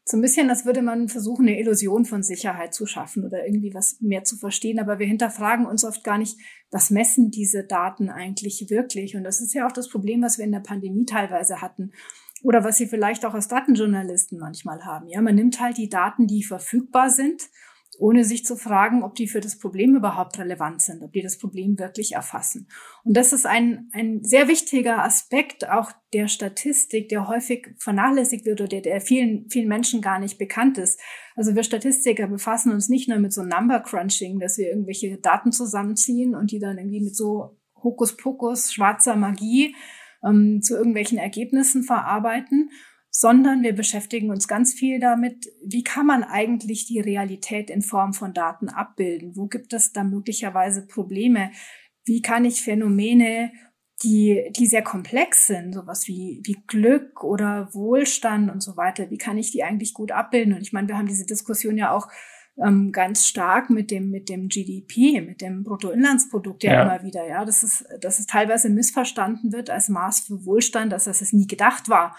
so 0.09 0.17
ein 0.17 0.21
bisschen, 0.21 0.49
als 0.51 0.65
würde 0.65 0.83
man 0.83 1.09
versuchen, 1.09 1.49
eine 1.49 1.59
Illusion 1.59 2.05
von 2.05 2.23
Sicherheit 2.23 2.73
zu 2.73 2.87
schaffen 2.87 3.25
oder 3.25 3.45
irgendwie 3.45 3.75
was 3.75 4.01
mehr 4.01 4.23
zu 4.23 4.37
verstehen. 4.37 4.79
Aber 4.79 5.01
wir 5.01 5.07
hinterfragen 5.07 5.67
uns 5.67 5.85
oft 5.85 6.05
gar 6.05 6.17
nicht, 6.17 6.39
was 6.71 6.91
messen 6.91 7.33
diese 7.33 7.65
Daten 7.65 8.09
eigentlich 8.09 8.67
wirklich? 8.71 9.17
Und 9.17 9.25
das 9.25 9.41
ist 9.41 9.53
ja 9.53 9.67
auch 9.67 9.73
das 9.73 9.89
Problem, 9.89 10.23
was 10.23 10.39
wir 10.39 10.45
in 10.45 10.53
der 10.53 10.61
Pandemie 10.61 11.07
teilweise 11.07 11.61
hatten. 11.61 11.91
Oder 12.45 12.63
was 12.63 12.77
Sie 12.77 12.87
vielleicht 12.87 13.25
auch 13.25 13.35
als 13.35 13.49
Datenjournalisten 13.49 14.39
manchmal 14.39 14.85
haben. 14.85 15.09
Ja, 15.09 15.21
man 15.21 15.35
nimmt 15.35 15.59
halt 15.61 15.77
die 15.77 15.89
Daten, 15.89 16.29
die 16.29 16.45
verfügbar 16.45 17.11
sind 17.11 17.43
ohne 17.99 18.25
sich 18.25 18.45
zu 18.45 18.57
fragen, 18.57 19.03
ob 19.03 19.15
die 19.15 19.29
für 19.29 19.41
das 19.41 19.59
Problem 19.59 19.97
überhaupt 19.97 20.39
relevant 20.39 20.83
sind, 20.83 21.03
ob 21.03 21.13
die 21.13 21.23
das 21.23 21.39
Problem 21.39 21.79
wirklich 21.79 22.13
erfassen. 22.13 22.69
Und 23.05 23.17
das 23.17 23.33
ist 23.33 23.47
ein, 23.47 23.91
ein 23.93 24.23
sehr 24.23 24.49
wichtiger 24.49 25.03
Aspekt 25.05 25.69
auch 25.69 25.93
der 26.13 26.29
Statistik, 26.29 27.09
der 27.09 27.29
häufig 27.29 27.69
vernachlässigt 27.79 28.45
wird 28.45 28.61
oder 28.61 28.69
der, 28.69 28.81
der 28.83 29.01
vielen, 29.01 29.49
vielen 29.51 29.69
Menschen 29.69 30.01
gar 30.01 30.19
nicht 30.19 30.39
bekannt 30.39 30.79
ist. 30.79 31.01
Also 31.35 31.55
wir 31.55 31.63
Statistiker 31.63 32.27
befassen 32.29 32.73
uns 32.73 32.89
nicht 32.89 33.09
nur 33.09 33.19
mit 33.19 33.33
so 33.33 33.43
Number 33.43 33.81
Crunching, 33.81 34.39
dass 34.39 34.59
wir 34.59 34.69
irgendwelche 34.69 35.19
Daten 35.19 35.53
zusammenziehen 35.53 36.35
und 36.35 36.51
die 36.51 36.59
dann 36.59 36.79
irgendwie 36.79 37.03
mit 37.03 37.17
so 37.17 37.57
Hokuspokus, 37.83 38.73
schwarzer 38.73 39.17
Magie 39.17 39.75
ähm, 40.25 40.61
zu 40.63 40.77
irgendwelchen 40.77 41.19
Ergebnissen 41.19 41.83
verarbeiten, 41.83 42.71
sondern 43.19 43.63
wir 43.63 43.75
beschäftigen 43.75 44.31
uns 44.31 44.47
ganz 44.47 44.75
viel 44.75 45.01
damit, 45.01 45.51
wie 45.65 45.83
kann 45.83 46.05
man 46.05 46.23
eigentlich 46.23 46.85
die 46.85 47.01
Realität 47.01 47.71
in 47.71 47.81
Form 47.81 48.13
von 48.13 48.35
Daten 48.35 48.69
abbilden? 48.69 49.37
Wo 49.37 49.47
gibt 49.47 49.73
es 49.73 49.91
da 49.91 50.05
möglicherweise 50.05 50.87
Probleme? 50.87 51.51
Wie 52.05 52.21
kann 52.21 52.45
ich 52.45 52.61
Phänomene, 52.61 53.53
die, 54.03 54.53
die 54.55 54.67
sehr 54.67 54.83
komplex 54.83 55.47
sind, 55.47 55.73
sowas 55.73 56.07
wie, 56.09 56.43
wie 56.45 56.59
Glück 56.67 57.25
oder 57.25 57.73
Wohlstand 57.73 58.51
und 58.51 58.63
so 58.63 58.77
weiter, 58.77 59.09
wie 59.09 59.17
kann 59.17 59.39
ich 59.39 59.51
die 59.51 59.63
eigentlich 59.63 59.95
gut 59.95 60.13
abbilden? 60.13 60.53
Und 60.53 60.61
ich 60.61 60.75
meine, 60.75 60.89
wir 60.89 60.99
haben 60.99 61.09
diese 61.09 61.25
Diskussion 61.25 61.79
ja 61.79 61.93
auch 61.93 62.09
ähm, 62.63 62.93
ganz 62.93 63.27
stark 63.27 63.71
mit 63.71 63.91
dem, 63.91 64.11
mit 64.11 64.29
dem 64.29 64.49
GDP, 64.49 65.23
mit 65.23 65.41
dem 65.41 65.65
Bruttoinlandsprodukt 65.65 66.65
ja, 66.65 66.73
ja, 66.75 66.83
immer 66.83 67.03
wieder, 67.03 67.27
ja, 67.27 67.47
dass 67.47 67.63
es, 67.63 67.83
dass 67.99 68.19
es 68.19 68.27
teilweise 68.27 68.69
missverstanden 68.69 69.53
wird 69.55 69.71
als 69.71 69.89
Maß 69.89 70.21
für 70.21 70.45
Wohlstand, 70.45 70.93
dass 70.93 71.05
das 71.05 71.23
es 71.23 71.33
nie 71.33 71.47
gedacht 71.47 71.89
war. 71.89 72.15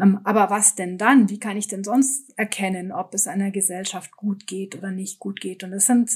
Ähm, 0.00 0.20
aber 0.24 0.50
was 0.50 0.74
denn 0.74 0.98
dann? 0.98 1.30
Wie 1.30 1.38
kann 1.38 1.56
ich 1.56 1.68
denn 1.68 1.84
sonst 1.84 2.36
erkennen, 2.36 2.92
ob 2.92 3.14
es 3.14 3.26
einer 3.26 3.50
Gesellschaft 3.50 4.16
gut 4.16 4.46
geht 4.46 4.76
oder 4.76 4.90
nicht 4.90 5.18
gut 5.18 5.40
geht? 5.40 5.62
Und 5.62 5.70
das 5.70 5.86
sind 5.86 6.10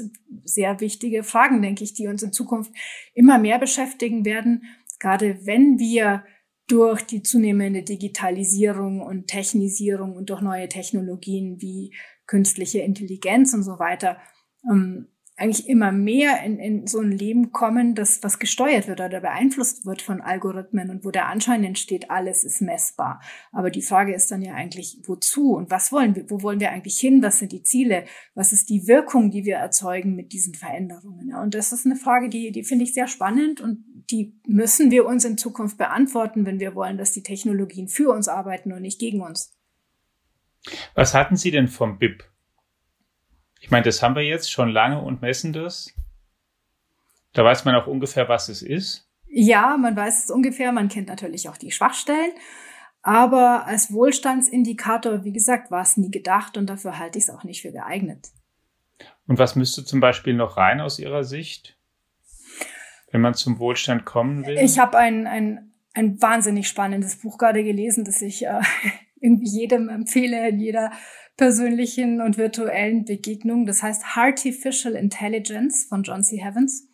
sehr 0.45 0.81
wichtige 0.81 1.23
Fragen, 1.23 1.63
denke 1.63 1.85
ich, 1.85 1.95
die 1.95 2.09
uns 2.09 2.23
in 2.23 2.33
Zukunft 2.33 2.73
immer 3.15 3.39
mehr 3.39 3.59
beschäftigen 3.59 4.25
werden, 4.25 4.65
gerade 4.99 5.47
wenn 5.47 5.79
wir 5.79 6.25
durch 6.67 7.03
die 7.03 7.23
zunehmende 7.23 7.83
Digitalisierung 7.83 9.01
und 9.01 9.27
Technisierung 9.27 10.15
und 10.15 10.29
durch 10.29 10.43
neue 10.43 10.69
Technologien 10.69 11.63
wie 11.63 11.95
künstliche 12.27 12.81
Intelligenz 12.81 13.55
und 13.55 13.63
so 13.63 13.79
weiter 13.79 14.19
ähm, 14.71 15.09
eigentlich 15.39 15.69
immer 15.69 15.93
mehr 15.93 16.43
in, 16.43 16.59
in 16.59 16.87
so 16.89 16.99
ein 17.01 17.13
Leben 17.13 17.53
kommen, 17.53 17.95
das 17.95 18.23
was 18.23 18.41
gesteuert 18.41 18.89
wird 18.89 19.01
oder 19.01 19.21
beeinflusst 19.21 19.87
wird 19.87 20.03
von 20.03 20.21
Algorithmen 20.21 20.91
und 20.91 21.05
wo 21.05 21.13
der 21.13 21.29
Anschein 21.29 21.63
entsteht, 21.63 22.11
alles 22.11 22.43
ist 22.43 22.61
messbar. 22.61 23.21
Aber 23.53 23.71
die 23.71 23.83
Frage 23.83 24.13
ist 24.13 24.33
dann 24.33 24.43
ja 24.43 24.55
eigentlich, 24.55 24.99
wozu 25.07 25.55
und 25.55 25.71
was 25.71 25.93
wollen 25.93 26.17
wir, 26.17 26.29
wo 26.29 26.43
wollen 26.43 26.59
wir 26.59 26.73
eigentlich 26.73 26.99
hin? 26.99 27.23
Was 27.23 27.39
sind 27.39 27.53
die 27.53 27.63
Ziele? 27.63 28.05
Was 28.35 28.53
ist 28.53 28.69
die 28.69 28.89
Wirkung, 28.89 29.31
die 29.31 29.45
wir 29.45 29.57
erzeugen 29.57 30.17
mit 30.17 30.33
diesen 30.33 30.55
Veränderungen? 30.55 31.33
Und 31.35 31.55
das 31.55 31.73
ist 31.73 31.87
eine 31.87 31.97
Frage, 31.97 32.29
die, 32.29 32.51
die 32.51 32.65
finde 32.65 32.85
ich 32.85 32.93
sehr 32.93 33.07
spannend 33.07 33.61
und 33.61 33.85
die 34.11 34.35
müssen 34.45 34.91
wir 34.91 35.07
uns 35.07 35.25
in 35.25 35.39
Zukunft 35.39 35.79
beantworten, 35.79 36.47
wenn 36.47 36.59
wir 36.59 36.75
wollen, 36.75 36.99
dass 36.99 37.13
die 37.13 37.23
Technologien 37.23 37.89
für 37.89 38.11
uns 38.11 38.27
arbeiten 38.27 38.73
und 38.73 38.83
nicht 38.83 38.99
gegen 38.99 39.21
uns. 39.21 39.55
Was 40.95 41.15
hatten 41.15 41.37
Sie 41.37 41.53
denn 41.53 41.69
vom 41.69 41.99
BIP? 41.99 42.28
Ich 43.69 43.71
meine, 43.71 43.85
das 43.85 44.03
haben 44.03 44.15
wir 44.15 44.23
jetzt 44.23 44.51
schon 44.51 44.71
lange 44.71 44.99
und 45.03 45.21
messen 45.21 45.53
das. 45.53 45.95
Da 47.35 47.45
weiß 47.45 47.67
man 47.67 47.75
auch 47.75 47.87
ungefähr, 47.87 48.27
was 48.27 48.49
es 48.49 48.63
ist. 48.63 49.07
Ja, 49.27 49.77
man 49.77 49.95
weiß 49.95 50.25
es 50.25 50.31
ungefähr. 50.31 50.73
Man 50.73 50.89
kennt 50.89 51.09
natürlich 51.09 51.51
auch 51.51 51.59
die 51.59 51.71
Schwachstellen. 51.71 52.31
Aber 53.03 53.67
als 53.67 53.93
Wohlstandsindikator, 53.93 55.23
wie 55.23 55.35
gesagt, 55.35 55.71
war 55.71 55.83
es 55.83 55.99
nie 55.99 56.11
gedacht 56.11 56.57
und 56.57 56.65
dafür 56.71 56.99
halte 56.99 57.19
ich 57.19 57.25
es 57.25 57.31
auch 57.31 57.45
nicht 57.45 57.61
für 57.61 57.71
geeignet. 57.71 58.31
Und 59.27 59.39
was 59.39 59.55
müsste 59.55 59.85
zum 59.85 60.01
Beispiel 60.01 60.33
noch 60.33 60.57
rein 60.57 60.81
aus 60.81 60.99
Ihrer 60.99 61.23
Sicht, 61.23 61.77
wenn 63.11 63.21
man 63.21 63.35
zum 63.35 63.59
Wohlstand 63.59 64.07
kommen 64.07 64.47
will? 64.47 64.57
Ich 64.57 64.79
habe 64.79 64.97
ein, 64.97 65.27
ein, 65.27 65.75
ein 65.93 66.23
wahnsinnig 66.23 66.69
spannendes 66.69 67.17
Buch 67.17 67.37
gerade 67.37 67.63
gelesen, 67.63 68.07
das 68.07 68.23
ich 68.23 68.47
äh, 68.47 68.63
irgendwie 69.21 69.51
jedem 69.51 69.91
empfehle, 69.91 70.49
in 70.49 70.59
jeder 70.59 70.91
persönlichen 71.39 72.21
und 72.21 72.37
virtuellen 72.37 73.07
Begegnungen. 73.07 73.65
Das 73.65 73.83
heißt 73.83 74.05
Artificial 74.15 74.95
Intelligence 74.95 75.87
von 75.89 76.03
John 76.03 76.23
C. 76.23 76.37
Heavens. 76.45 76.87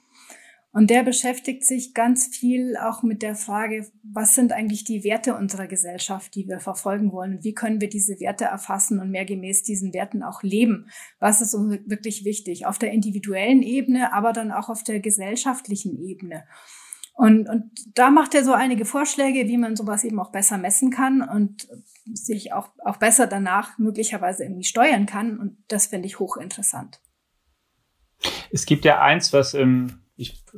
Und 0.71 0.91
der 0.91 1.05
beschäftigt 1.05 1.65
sich 1.65 1.95
ganz 1.95 2.27
viel 2.27 2.77
auch 2.77 3.05
mit 3.05 3.23
der 3.23 3.37
Frage, 3.37 3.87
was 4.03 4.35
sind 4.35 4.53
eigentlich 4.53 4.83
die 4.83 5.05
Werte 5.05 5.37
unserer 5.37 5.69
Gesellschaft, 5.69 6.35
die 6.35 6.49
wir 6.49 6.59
verfolgen 6.59 7.13
wollen? 7.13 7.45
Wie 7.45 7.55
können 7.55 7.81
wir 7.81 7.89
diese 7.89 8.19
Werte 8.19 8.47
erfassen 8.47 8.99
und 8.99 9.11
mehr 9.13 9.25
gemäß 9.25 9.63
diesen 9.63 9.95
Werten 9.95 10.25
auch 10.25 10.43
leben? 10.43 10.89
Was 11.21 11.41
ist 11.41 11.55
uns 11.55 11.79
wirklich 11.87 12.25
wichtig? 12.25 12.67
Auf 12.67 12.79
der 12.79 12.91
individuellen 12.91 13.63
Ebene, 13.63 14.13
aber 14.13 14.33
dann 14.33 14.51
auch 14.51 14.69
auf 14.69 14.83
der 14.83 14.99
gesellschaftlichen 14.99 15.97
Ebene. 16.05 16.45
Und, 17.15 17.49
und 17.49 17.71
da 17.95 18.11
macht 18.11 18.35
er 18.35 18.43
so 18.43 18.53
einige 18.53 18.85
Vorschläge, 18.85 19.47
wie 19.47 19.57
man 19.57 19.77
sowas 19.77 20.03
eben 20.03 20.19
auch 20.19 20.33
besser 20.33 20.59
messen 20.59 20.91
kann 20.91 21.23
und 21.23 21.69
sich 22.13 22.53
auch, 22.53 22.69
auch 22.85 22.97
besser 22.97 23.27
danach 23.27 23.79
möglicherweise 23.79 24.45
irgendwie 24.45 24.65
steuern 24.65 25.07
kann. 25.07 25.39
Und 25.39 25.57
das 25.69 25.87
finde 25.87 26.07
ich 26.07 26.19
hochinteressant. 26.19 27.01
Es 28.51 28.67
gibt 28.67 28.85
ja 28.85 29.01
eins, 29.01 29.33
was, 29.33 29.55
ähm, 29.55 30.01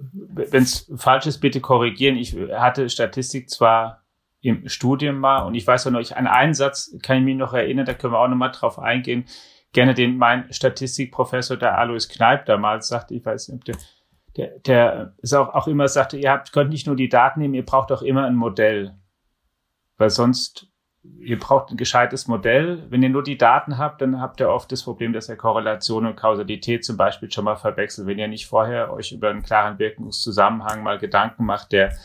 wenn 0.09 0.63
es 0.63 0.91
falsch 0.97 1.27
ist, 1.27 1.39
bitte 1.39 1.61
korrigieren. 1.61 2.17
Ich 2.17 2.37
hatte 2.53 2.89
Statistik 2.89 3.51
zwar 3.51 4.03
im 4.41 4.69
Studium 4.69 5.19
mal 5.19 5.43
und 5.43 5.55
ich 5.55 5.67
weiß 5.67 5.87
auch 5.87 5.91
noch, 5.91 6.01
ich, 6.01 6.17
an 6.17 6.27
einen 6.27 6.55
Satz 6.55 6.97
kann 7.03 7.19
ich 7.19 7.25
mich 7.25 7.37
noch 7.37 7.53
erinnern, 7.53 7.87
da 7.87 7.95
können 7.95 8.13
wir 8.13 8.21
auch 8.21 8.29
noch 8.29 8.37
mal 8.37 8.51
drauf 8.51 8.79
eingehen. 8.79 9.25
Gerne 9.73 9.95
den 9.95 10.17
mein 10.17 10.53
Statistikprofessor, 10.53 11.57
der 11.57 11.79
Alois 11.79 12.09
Kneip 12.09 12.47
damals 12.47 12.89
sagte, 12.89 13.15
ich 13.15 13.25
weiß 13.25 13.49
nicht, 13.49 13.67
der, 13.67 13.77
der, 14.37 14.59
der 14.61 15.15
ist 15.19 15.35
auch, 15.35 15.55
auch 15.55 15.67
immer 15.67 15.89
sagte, 15.89 16.17
ihr 16.17 16.31
habt, 16.31 16.53
könnt 16.53 16.71
nicht 16.71 16.87
nur 16.87 16.97
die 16.97 17.09
Daten 17.09 17.41
nehmen, 17.41 17.55
ihr 17.55 17.65
braucht 17.65 17.91
auch 17.91 18.03
immer 18.03 18.27
ein 18.27 18.37
Modell. 18.37 18.95
Weil 19.97 20.11
sonst 20.11 20.69
ihr 21.19 21.38
braucht 21.38 21.71
ein 21.71 21.77
gescheites 21.77 22.29
Modell. 22.29 22.85
Wenn 22.88 23.03
ihr 23.03 23.09
nur 23.09 23.23
die 23.23 23.37
Daten 23.37 23.79
habt, 23.79 24.01
dann 24.01 24.21
habt 24.21 24.40
ihr 24.40 24.49
oft 24.49 24.71
das 24.71 24.85
Problem, 24.85 25.12
dass 25.12 25.29
ihr 25.29 25.37
Korrelation 25.37 26.07
und 26.07 26.16
Kausalität 26.16 26.85
zum 26.85 26.97
Beispiel 26.97 27.31
schon 27.31 27.45
mal 27.45 27.57
verwechselt. 27.57 28.07
Wenn 28.07 28.19
ihr 28.19 28.29
nicht 28.29 28.47
vorher 28.47 28.92
euch 28.92 29.12
über 29.12 29.31
einen 29.31 29.42
klaren 29.42 29.79
Wirkungszusammenhang 29.79 30.83
mal 30.83 30.99
Gedanken 30.99 31.45
macht, 31.45 31.73
der 31.73 31.97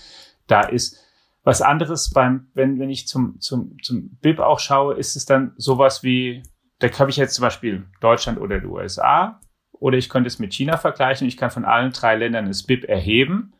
da 0.47 0.61
ist. 0.61 0.97
Was 1.43 1.61
anderes 1.61 2.11
beim, 2.11 2.47
wenn, 2.53 2.79
wenn 2.79 2.89
ich 2.89 3.07
zum, 3.07 3.39
zum, 3.39 3.77
zum 3.81 4.17
BIP 4.21 4.39
auch 4.39 4.59
schaue, 4.59 4.95
ist 4.95 5.15
es 5.15 5.25
dann 5.25 5.53
sowas 5.57 6.03
wie, 6.03 6.43
da 6.79 6.87
habe 6.99 7.09
ich 7.09 7.17
jetzt 7.17 7.33
zum 7.35 7.43
Beispiel 7.43 7.87
Deutschland 7.99 8.39
oder 8.39 8.59
die 8.59 8.67
USA 8.67 9.39
oder 9.71 9.97
ich 9.97 10.09
könnte 10.09 10.27
es 10.27 10.39
mit 10.39 10.53
China 10.53 10.77
vergleichen. 10.77 11.27
Ich 11.27 11.37
kann 11.37 11.49
von 11.49 11.65
allen 11.65 11.91
drei 11.91 12.15
Ländern 12.15 12.45
das 12.45 12.63
BIP 12.63 12.83
erheben, 12.83 13.53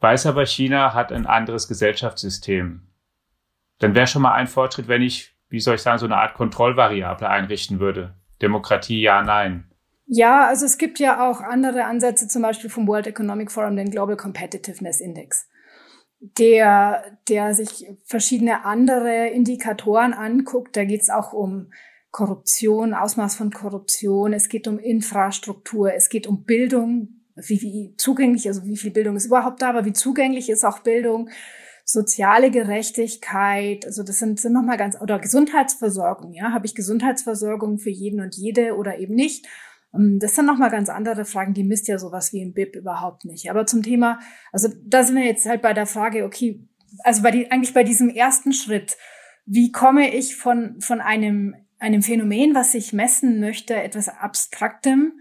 weiß 0.00 0.26
aber, 0.26 0.46
China 0.46 0.94
hat 0.94 1.12
ein 1.12 1.26
anderes 1.26 1.68
Gesellschaftssystem 1.68 2.86
dann 3.78 3.94
wäre 3.94 4.06
schon 4.06 4.22
mal 4.22 4.34
ein 4.34 4.46
Fortschritt, 4.46 4.88
wenn 4.88 5.02
ich, 5.02 5.34
wie 5.48 5.60
soll 5.60 5.74
ich 5.74 5.82
sagen, 5.82 5.98
so 5.98 6.06
eine 6.06 6.16
Art 6.16 6.34
Kontrollvariable 6.34 7.28
einrichten 7.28 7.80
würde. 7.80 8.14
Demokratie, 8.42 9.00
ja, 9.00 9.22
nein. 9.22 9.70
Ja, 10.06 10.46
also 10.46 10.66
es 10.66 10.78
gibt 10.78 10.98
ja 10.98 11.28
auch 11.28 11.40
andere 11.40 11.84
Ansätze, 11.84 12.28
zum 12.28 12.42
Beispiel 12.42 12.70
vom 12.70 12.86
World 12.86 13.06
Economic 13.06 13.50
Forum, 13.50 13.76
den 13.76 13.90
Global 13.90 14.16
Competitiveness 14.16 15.00
Index, 15.00 15.48
der, 16.20 17.18
der 17.28 17.54
sich 17.54 17.86
verschiedene 18.04 18.64
andere 18.64 19.28
Indikatoren 19.28 20.14
anguckt. 20.14 20.76
Da 20.76 20.84
geht 20.84 21.02
es 21.02 21.10
auch 21.10 21.32
um 21.32 21.72
Korruption, 22.12 22.94
Ausmaß 22.94 23.36
von 23.36 23.50
Korruption, 23.50 24.32
es 24.32 24.48
geht 24.48 24.68
um 24.68 24.78
Infrastruktur, 24.78 25.92
es 25.92 26.08
geht 26.08 26.26
um 26.26 26.44
Bildung, 26.44 27.08
wie, 27.34 27.60
wie 27.60 27.94
zugänglich, 27.98 28.46
also 28.46 28.64
wie 28.64 28.76
viel 28.76 28.92
Bildung 28.92 29.16
ist 29.16 29.26
überhaupt 29.26 29.60
da, 29.60 29.68
aber 29.68 29.84
wie 29.84 29.92
zugänglich 29.92 30.48
ist 30.48 30.64
auch 30.64 30.78
Bildung 30.78 31.28
soziale 31.86 32.50
Gerechtigkeit, 32.50 33.86
also 33.86 34.02
das 34.02 34.18
sind, 34.18 34.40
sind 34.40 34.52
nochmal 34.52 34.76
ganz, 34.76 35.00
oder 35.00 35.20
Gesundheitsversorgung, 35.20 36.32
ja, 36.32 36.52
habe 36.52 36.66
ich 36.66 36.74
Gesundheitsversorgung 36.74 37.78
für 37.78 37.90
jeden 37.90 38.20
und 38.20 38.34
jede 38.34 38.76
oder 38.76 38.98
eben 38.98 39.14
nicht? 39.14 39.46
Ähm, 39.94 40.18
das 40.18 40.34
sind 40.34 40.46
nochmal 40.46 40.70
ganz 40.70 40.88
andere 40.88 41.24
Fragen, 41.24 41.54
die 41.54 41.62
misst 41.62 41.86
ja 41.86 41.98
sowas 41.98 42.32
wie 42.32 42.42
im 42.42 42.54
BIP 42.54 42.74
überhaupt 42.74 43.24
nicht. 43.24 43.48
Aber 43.50 43.66
zum 43.66 43.84
Thema, 43.84 44.18
also 44.52 44.68
da 44.84 45.04
sind 45.04 45.14
wir 45.14 45.24
jetzt 45.24 45.46
halt 45.46 45.62
bei 45.62 45.72
der 45.72 45.86
Frage, 45.86 46.24
okay, 46.24 46.60
also 47.04 47.22
bei 47.22 47.30
die, 47.30 47.52
eigentlich 47.52 47.72
bei 47.72 47.84
diesem 47.84 48.08
ersten 48.08 48.52
Schritt, 48.52 48.96
wie 49.44 49.70
komme 49.70 50.12
ich 50.12 50.34
von, 50.34 50.80
von 50.80 51.00
einem, 51.00 51.54
einem 51.78 52.02
Phänomen, 52.02 52.52
was 52.56 52.74
ich 52.74 52.92
messen 52.92 53.38
möchte, 53.38 53.76
etwas 53.76 54.08
Abstraktem, 54.08 55.20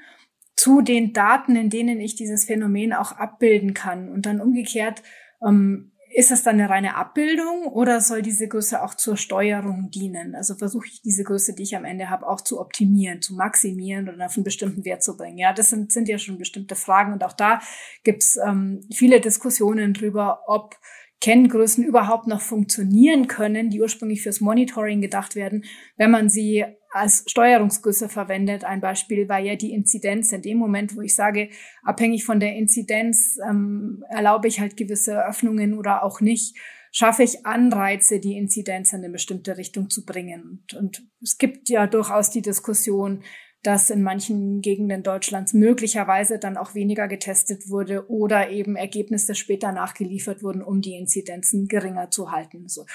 zu 0.56 0.82
den 0.82 1.14
Daten, 1.14 1.56
in 1.58 1.70
denen 1.70 2.00
ich 2.00 2.16
dieses 2.16 2.46
Phänomen 2.46 2.94
auch 2.94 3.12
abbilden 3.12 3.76
kann. 3.76 4.10
Und 4.10 4.26
dann 4.26 4.40
umgekehrt, 4.40 5.04
ähm, 5.46 5.92
ist 6.16 6.32
das 6.32 6.44
dann 6.44 6.56
eine 6.56 6.70
reine 6.70 6.96
Abbildung 6.96 7.68
oder 7.68 8.00
soll 8.00 8.22
diese 8.22 8.48
Größe 8.48 8.82
auch 8.82 8.94
zur 8.94 9.18
Steuerung 9.18 9.92
dienen? 9.92 10.34
Also 10.34 10.56
versuche 10.56 10.88
ich 10.88 11.02
diese 11.02 11.26
Größe, 11.26 11.54
die 11.54 11.64
ich 11.64 11.76
am 11.76 11.84
Ende 11.84 12.10
habe, 12.10 12.26
auch 12.26 12.40
zu 12.40 12.62
optimieren, 12.62 13.22
zu 13.22 13.36
maximieren 13.36 14.08
oder 14.08 14.28
auf 14.28 14.38
einen 14.38 14.46
bestimmten 14.46 14.86
Wert 14.86 15.04
zu 15.04 15.18
bringen. 15.18 15.38
Ja, 15.38 15.52
das 15.52 15.72
sind, 15.72 15.92
sind 15.92 16.08
ja 16.08 16.18
schon 16.18 16.38
bestimmte 16.38 16.76
Fragen 16.76 17.12
und 17.12 17.26
auch 17.26 17.34
da 17.34 17.60
gibt's 18.06 18.38
ähm, 18.38 18.80
viele 18.94 19.20
Diskussionen 19.20 19.94
drüber, 19.94 20.44
ob 20.48 20.78
Kenngrößen 21.20 21.84
überhaupt 21.84 22.28
noch 22.28 22.42
funktionieren 22.42 23.28
können, 23.28 23.70
die 23.70 23.82
ursprünglich 23.82 24.22
fürs 24.24 24.40
Monitoring 24.40 25.02
gedacht 25.02 25.36
werden, 25.36 25.66
wenn 25.98 26.12
man 26.12 26.30
sie 26.30 26.64
als 26.96 27.26
Steuerungsgröße 27.28 28.08
verwendet. 28.08 28.64
Ein 28.64 28.80
Beispiel 28.80 29.28
war 29.28 29.40
ja 29.40 29.56
die 29.56 29.74
Inzidenz. 29.74 30.32
In 30.32 30.42
dem 30.42 30.58
Moment, 30.58 30.96
wo 30.96 31.02
ich 31.02 31.14
sage, 31.14 31.50
abhängig 31.84 32.24
von 32.24 32.40
der 32.40 32.56
Inzidenz 32.56 33.38
ähm, 33.48 34.06
erlaube 34.10 34.48
ich 34.48 34.62
halt 34.62 34.78
gewisse 34.78 35.26
Öffnungen 35.26 35.78
oder 35.78 36.04
auch 36.04 36.22
nicht, 36.22 36.56
schaffe 36.94 37.24
ich 37.24 37.46
Anreize, 37.46 38.22
die 38.22 38.38
Inzidenz 38.38 38.94
in 38.94 39.00
eine 39.00 39.10
bestimmte 39.10 39.58
Richtung 39.58 39.90
zu 39.90 40.06
bringen. 40.06 40.64
Und, 40.72 40.74
und 40.74 41.08
es 41.22 41.38
gibt 41.38 41.68
ja 41.68 41.86
durchaus 41.86 42.30
die 42.30 42.42
Diskussion, 42.42 43.24
dass 43.62 43.90
in 43.90 44.02
manchen 44.02 44.62
Gegenden 44.62 45.04
Deutschlands 45.04 45.54
möglicherweise 45.54 46.40
dann 46.40 46.56
auch 46.56 46.76
weniger 46.76 47.10
getestet 47.10 47.68
wurde 47.68 48.10
oder 48.10 48.52
eben 48.52 48.78
Ergebnisse 48.78 49.36
später 49.36 49.74
nachgeliefert 49.74 50.44
wurden, 50.44 50.62
um 50.62 50.82
die 50.82 50.96
Inzidenzen 50.96 51.68
geringer 51.68 52.10
zu 52.10 52.32
halten. 52.32 52.70
So. 52.70 52.86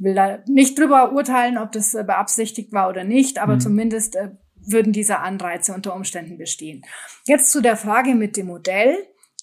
Ich 0.00 0.04
will 0.04 0.14
da 0.14 0.38
nicht 0.46 0.78
drüber 0.78 1.12
urteilen, 1.12 1.58
ob 1.58 1.72
das 1.72 1.92
äh, 1.92 2.02
beabsichtigt 2.02 2.72
war 2.72 2.88
oder 2.88 3.04
nicht, 3.04 3.38
aber 3.38 3.56
mhm. 3.56 3.60
zumindest 3.60 4.16
äh, 4.16 4.30
würden 4.54 4.94
diese 4.94 5.18
Anreize 5.18 5.74
unter 5.74 5.94
Umständen 5.94 6.38
bestehen. 6.38 6.82
Jetzt 7.26 7.52
zu 7.52 7.60
der 7.60 7.76
Frage 7.76 8.14
mit 8.14 8.38
dem 8.38 8.46
Modell. 8.46 8.96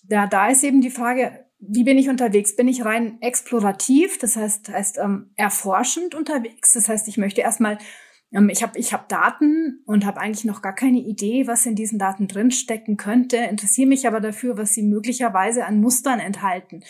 Da, 0.03 0.25
da 0.25 0.49
ist 0.49 0.63
eben 0.63 0.81
die 0.81 0.89
Frage, 0.89 1.45
wie 1.59 1.83
bin 1.83 1.99
ich 1.99 2.09
unterwegs? 2.09 2.55
Bin 2.55 2.67
ich 2.67 2.85
rein 2.85 3.17
explorativ, 3.21 4.17
das 4.17 4.35
heißt, 4.35 4.69
heißt 4.69 4.97
ähm, 4.97 5.31
erforschend 5.35 6.15
unterwegs? 6.15 6.73
Das 6.73 6.89
heißt, 6.89 7.07
ich 7.07 7.17
möchte 7.17 7.41
erstmal, 7.41 7.77
ähm, 8.31 8.49
ich 8.49 8.63
habe 8.63 8.79
ich 8.79 8.93
hab 8.93 9.09
Daten 9.09 9.83
und 9.85 10.05
habe 10.05 10.19
eigentlich 10.19 10.45
noch 10.45 10.63
gar 10.63 10.73
keine 10.73 10.99
Idee, 10.99 11.45
was 11.45 11.67
in 11.67 11.75
diesen 11.75 11.99
Daten 11.99 12.27
drinstecken 12.27 12.97
könnte, 12.97 13.37
interessiere 13.37 13.87
mich 13.87 14.07
aber 14.07 14.21
dafür, 14.21 14.57
was 14.57 14.73
sie 14.73 14.83
möglicherweise 14.83 15.65
an 15.65 15.81
Mustern 15.81 16.19
enthalten. 16.19 16.83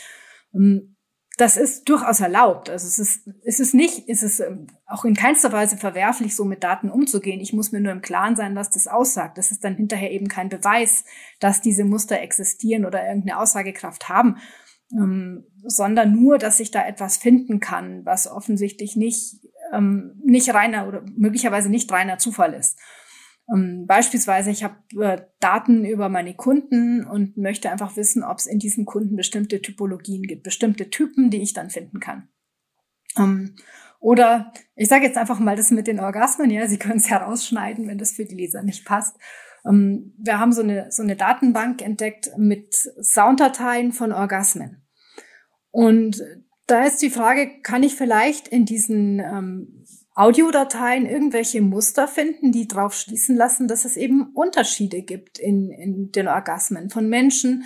Ähm, 0.54 0.97
das 1.38 1.56
ist 1.56 1.88
durchaus 1.88 2.19
erlaubt. 2.19 2.67
Also 2.67 2.88
es 2.88 2.97
ist, 2.97 3.30
es 3.45 3.60
ist 3.60 3.76
nicht, 3.76 4.10
es 4.10 4.23
ist 4.23 4.39
ähm, 4.39 4.67
auch 4.88 5.06
in 5.06 5.13
keinster 5.13 5.52
Weise 5.52 5.78
verwerflich, 5.78 6.36
so 6.36 6.43
mit 6.43 6.63
Daten 6.63 6.89
umzugehen. 6.89 7.39
Ich 7.39 7.54
muss 7.54 7.71
mir 7.71 7.80
nur 7.80 7.91
im 7.91 8.02
Klaren 8.02 8.36
sein, 8.36 8.56
was 8.56 8.71
das 8.71 8.88
aussagt. 8.88 9.38
Das 9.38 9.52
ist 9.52 9.63
dann 9.63 9.76
hinterher 9.76 10.12
eben 10.12 10.28
kein 10.28 10.50
Beweis, 10.50 11.06
dass 11.39 11.62
diese 11.62 11.86
Muster 11.86 12.19
existieren 12.19 12.86
oder 12.86 13.08
irgendeine 13.08 13.39
Aussagekraft 13.39 14.10
haben, 14.10 14.38
ähm, 14.91 15.45
sondern 15.63 16.12
nur, 16.19 16.39
dass 16.39 16.60
ich 16.60 16.71
da 16.71 16.84
etwas 16.84 17.17
finden 17.17 17.60
kann, 17.60 18.04
was 18.04 18.28
offensichtlich 18.28 18.95
nicht, 18.95 19.36
ähm, 19.71 20.19
nicht 20.26 20.52
reiner 20.56 20.88
oder 20.88 21.04
möglicherweise 21.15 21.69
nicht 21.69 21.91
reiner 21.91 22.17
Zufall 22.17 22.56
ist. 22.56 22.80
Ähm, 23.54 23.86
beispielsweise, 23.88 24.52
ich 24.52 24.64
habe 24.64 24.76
äh, 25.02 25.22
Daten 25.40 25.86
über 25.86 26.10
meine 26.10 26.36
Kunden 26.36 27.06
und 27.06 27.38
möchte 27.38 27.72
einfach 27.72 27.96
wissen, 27.96 28.24
ob 28.24 28.40
es 28.40 28.46
in 28.46 28.60
diesen 28.60 28.86
Kunden 28.86 29.16
bestimmte 29.16 29.62
Typologien 29.62 30.24
gibt, 30.24 30.44
bestimmte 30.44 30.90
Typen, 30.90 31.30
die 31.30 31.42
ich 31.42 31.54
dann 31.54 31.70
finden 31.70 32.00
kann. 32.00 32.28
Ähm, 33.18 33.56
oder 34.00 34.52
ich 34.76 34.90
sage 34.90 35.06
jetzt 35.06 35.18
einfach 35.18 35.40
mal 35.40 35.56
das 35.56 35.72
mit 35.72 35.88
den 35.88 36.00
Orgasmen, 36.00 36.50
ja, 36.50 36.68
Sie 36.68 36.78
können 36.78 36.98
es 36.98 37.10
herausschneiden, 37.10 37.88
wenn 37.88 37.98
das 37.98 38.14
für 38.14 38.26
die 38.26 38.36
Leser 38.36 38.64
nicht 38.64 38.86
passt. 38.86 39.18
Ähm, 39.66 40.14
wir 40.18 40.40
haben 40.40 40.52
so 40.52 40.62
eine, 40.62 40.92
so 40.92 41.04
eine 41.04 41.16
Datenbank 41.16 41.82
entdeckt 41.82 42.32
mit 42.38 42.74
Sounddateien 43.02 43.94
von 43.94 44.12
Orgasmen. 44.12 44.84
Und 45.72 46.22
da 46.68 46.84
ist 46.84 47.02
die 47.02 47.10
Frage, 47.10 47.62
kann 47.62 47.84
ich 47.84 47.96
vielleicht 47.96 48.48
in 48.50 48.66
diesen 48.66 49.20
ähm, 49.20 49.86
Audiodateien 50.18 51.06
irgendwelche 51.06 51.62
Muster 51.62 52.08
finden, 52.08 52.52
die 52.52 52.68
darauf 52.68 52.96
schließen 52.96 53.36
lassen, 53.36 53.68
dass 53.68 53.86
es 53.86 53.98
eben 53.98 54.32
Unterschiede 54.34 55.04
gibt 55.04 55.38
in, 55.38 55.70
in 55.70 56.12
den 56.12 56.28
Orgasmen 56.28 56.90
von 56.90 57.08
Menschen, 57.08 57.66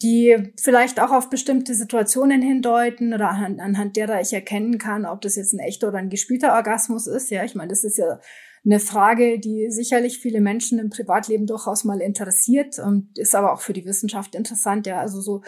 die 0.00 0.54
vielleicht 0.58 1.00
auch 1.00 1.10
auf 1.10 1.28
bestimmte 1.28 1.74
Situationen 1.74 2.40
hindeuten 2.40 3.12
oder 3.12 3.28
anhand, 3.28 3.60
anhand 3.60 3.96
derer 3.98 4.22
ich 4.22 4.32
erkennen 4.32 4.78
kann, 4.78 5.04
ob 5.04 5.20
das 5.20 5.36
jetzt 5.36 5.52
ein 5.52 5.58
echter 5.58 5.88
oder 5.88 5.98
ein 5.98 6.08
gespielter 6.08 6.54
Orgasmus 6.54 7.06
ist. 7.06 7.30
Ja, 7.30 7.44
ich 7.44 7.54
meine, 7.54 7.68
das 7.68 7.84
ist 7.84 7.98
ja 7.98 8.18
eine 8.64 8.80
Frage, 8.80 9.38
die 9.38 9.66
sicherlich 9.68 10.18
viele 10.18 10.40
Menschen 10.40 10.78
im 10.78 10.88
Privatleben 10.88 11.46
durchaus 11.46 11.84
mal 11.84 12.00
interessiert 12.00 12.78
und 12.78 13.18
ist 13.18 13.34
aber 13.34 13.52
auch 13.52 13.60
für 13.60 13.74
die 13.74 13.84
Wissenschaft 13.84 14.34
interessant. 14.34 14.86
Ja, 14.86 14.98
also 14.98 15.20
so, 15.20 15.42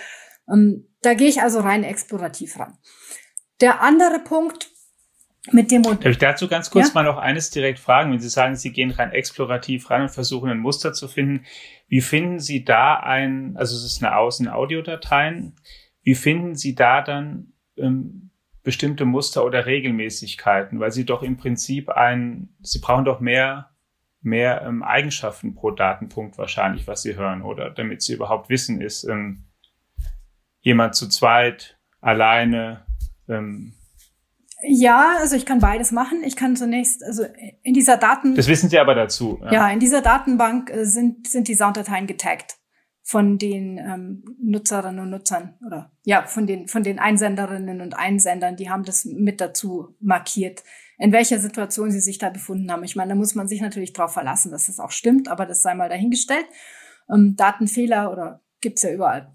ähm, 0.52 0.88
da 1.00 1.14
gehe 1.14 1.28
ich 1.28 1.40
also 1.40 1.60
rein 1.60 1.84
explorativ 1.84 2.58
ran. 2.58 2.76
Der 3.62 3.80
andere 3.80 4.18
Punkt, 4.18 4.73
mit 5.52 5.70
dem 5.70 5.82
Darf 5.82 6.04
ich 6.04 6.18
dazu 6.18 6.48
ganz 6.48 6.70
kurz 6.70 6.88
ja? 6.88 6.94
mal 6.94 7.02
noch 7.04 7.18
eines 7.18 7.50
direkt 7.50 7.78
fragen? 7.78 8.12
Wenn 8.12 8.20
Sie 8.20 8.28
sagen, 8.28 8.56
Sie 8.56 8.72
gehen 8.72 8.90
rein 8.90 9.12
explorativ 9.12 9.90
ran 9.90 10.02
und 10.02 10.08
versuchen 10.08 10.48
ein 10.48 10.58
Muster 10.58 10.92
zu 10.94 11.06
finden, 11.06 11.44
wie 11.88 12.00
finden 12.00 12.40
Sie 12.40 12.64
da 12.64 12.94
ein, 12.94 13.56
also 13.56 13.76
es 13.76 13.84
ist 13.84 14.02
eine 14.02 14.16
Außen-Audiodateien, 14.16 15.54
wie 16.02 16.14
finden 16.14 16.54
Sie 16.54 16.74
da 16.74 17.02
dann 17.02 17.52
ähm, 17.76 18.30
bestimmte 18.62 19.04
Muster 19.04 19.44
oder 19.44 19.66
Regelmäßigkeiten? 19.66 20.80
Weil 20.80 20.92
Sie 20.92 21.04
doch 21.04 21.22
im 21.22 21.36
Prinzip 21.36 21.90
ein, 21.90 22.54
Sie 22.60 22.78
brauchen 22.78 23.04
doch 23.04 23.20
mehr, 23.20 23.70
mehr 24.22 24.62
ähm, 24.62 24.82
Eigenschaften 24.82 25.54
pro 25.54 25.70
Datenpunkt 25.72 26.38
wahrscheinlich, 26.38 26.86
was 26.86 27.02
Sie 27.02 27.16
hören, 27.16 27.42
oder 27.42 27.68
damit 27.68 28.00
Sie 28.00 28.14
überhaupt 28.14 28.48
wissen, 28.48 28.80
ist 28.80 29.04
ähm, 29.04 29.44
jemand 30.60 30.94
zu 30.94 31.06
zweit, 31.08 31.78
alleine, 32.00 32.86
ähm, 33.28 33.74
ja, 34.66 35.16
also 35.18 35.36
ich 35.36 35.46
kann 35.46 35.58
beides 35.58 35.92
machen. 35.92 36.22
Ich 36.24 36.36
kann 36.36 36.56
zunächst, 36.56 37.04
also 37.04 37.24
in 37.62 37.74
dieser 37.74 37.96
Daten. 37.96 38.34
Das 38.34 38.48
wissen 38.48 38.68
Sie 38.68 38.78
aber 38.78 38.94
dazu. 38.94 39.38
Ja, 39.44 39.52
ja 39.52 39.70
in 39.70 39.80
dieser 39.80 40.00
Datenbank 40.00 40.70
äh, 40.70 40.84
sind, 40.84 41.28
sind 41.28 41.48
die 41.48 41.54
Sounddateien 41.54 42.06
getaggt 42.06 42.56
von 43.02 43.36
den 43.36 43.76
ähm, 43.76 44.24
Nutzerinnen 44.42 45.00
und 45.00 45.10
Nutzern 45.10 45.58
oder 45.66 45.92
ja, 46.04 46.26
von 46.26 46.46
den, 46.46 46.68
von 46.68 46.82
den 46.82 46.98
Einsenderinnen 46.98 47.82
und 47.82 47.94
Einsendern, 47.94 48.56
die 48.56 48.70
haben 48.70 48.84
das 48.84 49.04
mit 49.04 49.42
dazu 49.42 49.94
markiert, 50.00 50.64
in 50.96 51.12
welcher 51.12 51.38
Situation 51.38 51.90
sie 51.90 52.00
sich 52.00 52.16
da 52.16 52.30
befunden 52.30 52.72
haben. 52.72 52.82
Ich 52.82 52.96
meine, 52.96 53.10
da 53.10 53.14
muss 53.14 53.34
man 53.34 53.46
sich 53.46 53.60
natürlich 53.60 53.92
drauf 53.92 54.14
verlassen, 54.14 54.50
dass 54.50 54.68
das 54.68 54.80
auch 54.80 54.90
stimmt, 54.90 55.28
aber 55.28 55.44
das 55.44 55.60
sei 55.60 55.74
mal 55.74 55.90
dahingestellt. 55.90 56.46
Ähm, 57.12 57.36
Datenfehler 57.36 58.10
oder 58.10 58.40
gibt's 58.62 58.82
ja 58.82 58.90
überall. 58.90 59.30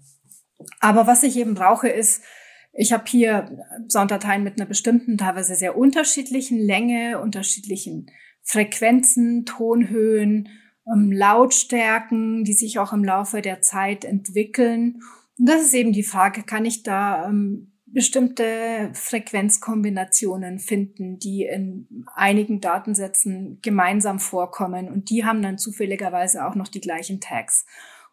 Aber 0.80 1.06
was 1.06 1.22
ich 1.22 1.36
eben 1.36 1.54
brauche, 1.54 1.88
ist 1.88 2.24
ich 2.72 2.92
habe 2.92 3.04
hier 3.06 3.66
Sounddateien 3.88 4.44
mit 4.44 4.58
einer 4.58 4.68
bestimmten, 4.68 5.18
teilweise 5.18 5.54
sehr 5.54 5.76
unterschiedlichen 5.76 6.58
Länge, 6.58 7.20
unterschiedlichen 7.20 8.10
Frequenzen, 8.42 9.44
Tonhöhen, 9.44 10.48
ähm, 10.86 11.12
Lautstärken, 11.12 12.44
die 12.44 12.52
sich 12.52 12.78
auch 12.78 12.92
im 12.92 13.04
Laufe 13.04 13.42
der 13.42 13.60
Zeit 13.62 14.04
entwickeln. 14.04 15.02
Und 15.38 15.48
das 15.48 15.62
ist 15.62 15.74
eben 15.74 15.92
die 15.92 16.02
Frage, 16.02 16.42
kann 16.42 16.64
ich 16.64 16.82
da 16.82 17.28
ähm, 17.28 17.72
bestimmte 17.92 18.90
Frequenzkombinationen 18.92 20.58
finden, 20.60 21.18
die 21.18 21.42
in 21.42 22.04
einigen 22.14 22.60
Datensätzen 22.60 23.58
gemeinsam 23.62 24.20
vorkommen 24.20 24.88
und 24.88 25.10
die 25.10 25.24
haben 25.24 25.42
dann 25.42 25.58
zufälligerweise 25.58 26.46
auch 26.46 26.54
noch 26.54 26.68
die 26.68 26.80
gleichen 26.80 27.20
Tags 27.20 27.66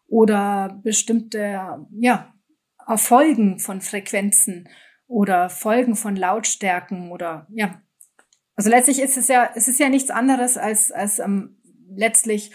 oder 0.08 0.80
bestimmte 0.82 1.86
ja 1.92 2.34
Folgen 2.96 3.58
von 3.58 3.80
Frequenzen 3.80 4.68
oder 5.06 5.50
Folgen 5.50 5.96
von 5.96 6.16
Lautstärken 6.16 7.10
oder 7.10 7.46
ja. 7.50 7.82
Also 8.56 8.70
letztlich 8.70 9.00
ist 9.00 9.16
es 9.16 9.28
ja, 9.28 9.50
es 9.54 9.68
ist 9.68 9.78
ja 9.78 9.88
nichts 9.88 10.10
anderes 10.10 10.56
als, 10.56 10.90
als 10.90 11.18
ähm, 11.18 11.60
letztlich 11.94 12.52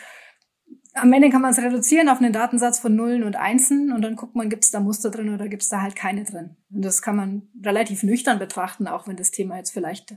am 0.93 1.11
Ende 1.11 1.29
kann 1.29 1.41
man 1.41 1.51
es 1.51 1.59
reduzieren 1.59 2.07
auf 2.07 2.19
einen 2.19 2.33
Datensatz 2.33 2.79
von 2.79 2.95
Nullen 2.95 3.23
und 3.23 3.35
Einsen 3.35 3.91
und 3.91 4.01
dann 4.03 4.15
guckt 4.15 4.35
man, 4.35 4.49
gibt 4.49 4.63
es 4.63 4.71
da 4.71 4.79
Muster 4.79 5.09
drin 5.09 5.33
oder 5.33 5.47
gibt 5.47 5.63
es 5.63 5.69
da 5.69 5.81
halt 5.81 5.95
keine 5.95 6.23
drin. 6.23 6.55
Und 6.71 6.85
das 6.85 7.01
kann 7.01 7.15
man 7.15 7.49
relativ 7.63 8.03
nüchtern 8.03 8.39
betrachten, 8.39 8.87
auch 8.87 9.07
wenn 9.07 9.15
das 9.15 9.31
Thema 9.31 9.57
jetzt 9.57 9.71
vielleicht 9.71 10.15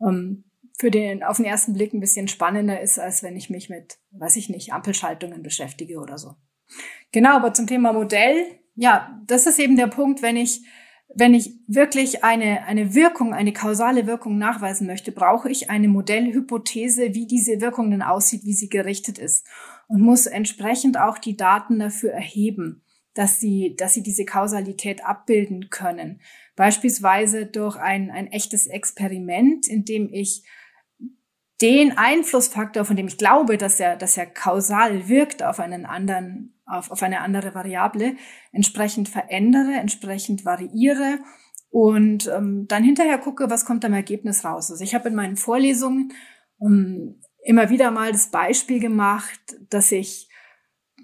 ähm, 0.00 0.44
für 0.78 0.90
den 0.90 1.22
auf 1.22 1.36
den 1.38 1.46
ersten 1.46 1.72
Blick 1.72 1.94
ein 1.94 2.00
bisschen 2.00 2.28
spannender 2.28 2.80
ist, 2.80 2.98
als 2.98 3.22
wenn 3.22 3.36
ich 3.36 3.50
mich 3.50 3.70
mit, 3.70 3.98
weiß 4.10 4.36
ich 4.36 4.50
nicht, 4.50 4.72
Ampelschaltungen 4.72 5.42
beschäftige 5.42 5.98
oder 5.98 6.18
so. 6.18 6.34
Genau, 7.12 7.36
aber 7.36 7.54
zum 7.54 7.66
Thema 7.66 7.92
Modell 7.92 8.59
ja, 8.80 9.20
das 9.26 9.46
ist 9.46 9.58
eben 9.58 9.76
der 9.76 9.88
Punkt, 9.88 10.22
wenn 10.22 10.36
ich 10.36 10.62
wenn 11.12 11.34
ich 11.34 11.58
wirklich 11.66 12.22
eine, 12.22 12.62
eine 12.66 12.94
Wirkung, 12.94 13.34
eine 13.34 13.52
kausale 13.52 14.06
Wirkung 14.06 14.38
nachweisen 14.38 14.86
möchte, 14.86 15.10
brauche 15.10 15.50
ich 15.50 15.68
eine 15.68 15.88
Modellhypothese, 15.88 17.14
wie 17.14 17.26
diese 17.26 17.60
Wirkung 17.60 17.90
denn 17.90 18.00
aussieht, 18.00 18.44
wie 18.44 18.52
sie 18.52 18.68
gerichtet 18.68 19.18
ist 19.18 19.44
und 19.88 20.00
muss 20.00 20.26
entsprechend 20.26 21.00
auch 21.00 21.18
die 21.18 21.36
Daten 21.36 21.80
dafür 21.80 22.12
erheben, 22.12 22.84
dass 23.12 23.40
sie, 23.40 23.74
dass 23.76 23.92
sie 23.92 24.04
diese 24.04 24.24
Kausalität 24.24 25.04
abbilden 25.04 25.68
können. 25.68 26.20
Beispielsweise 26.54 27.46
durch 27.46 27.76
ein, 27.76 28.12
ein 28.12 28.28
echtes 28.28 28.68
Experiment, 28.68 29.66
in 29.66 29.84
dem 29.84 30.08
ich 30.12 30.44
den 31.62 31.98
Einflussfaktor, 31.98 32.84
von 32.84 32.96
dem 32.96 33.06
ich 33.06 33.18
glaube, 33.18 33.58
dass 33.58 33.80
er, 33.80 33.96
dass 33.96 34.16
er 34.16 34.26
kausal 34.26 35.08
wirkt 35.08 35.42
auf 35.42 35.60
einen 35.60 35.84
anderen, 35.84 36.54
auf, 36.66 36.90
auf 36.90 37.02
eine 37.02 37.20
andere 37.20 37.54
Variable, 37.54 38.16
entsprechend 38.52 39.08
verändere, 39.08 39.72
entsprechend 39.74 40.44
variiere 40.44 41.18
und 41.70 42.28
ähm, 42.34 42.66
dann 42.66 42.82
hinterher 42.82 43.18
gucke, 43.18 43.50
was 43.50 43.64
kommt 43.64 43.84
am 43.84 43.92
Ergebnis 43.92 44.44
raus. 44.44 44.70
Also 44.70 44.82
ich 44.82 44.94
habe 44.94 45.08
in 45.08 45.14
meinen 45.14 45.36
Vorlesungen 45.36 46.12
ähm, 46.60 47.20
immer 47.44 47.70
wieder 47.70 47.90
mal 47.90 48.12
das 48.12 48.30
Beispiel 48.30 48.80
gemacht, 48.80 49.40
dass 49.68 49.92
ich 49.92 50.28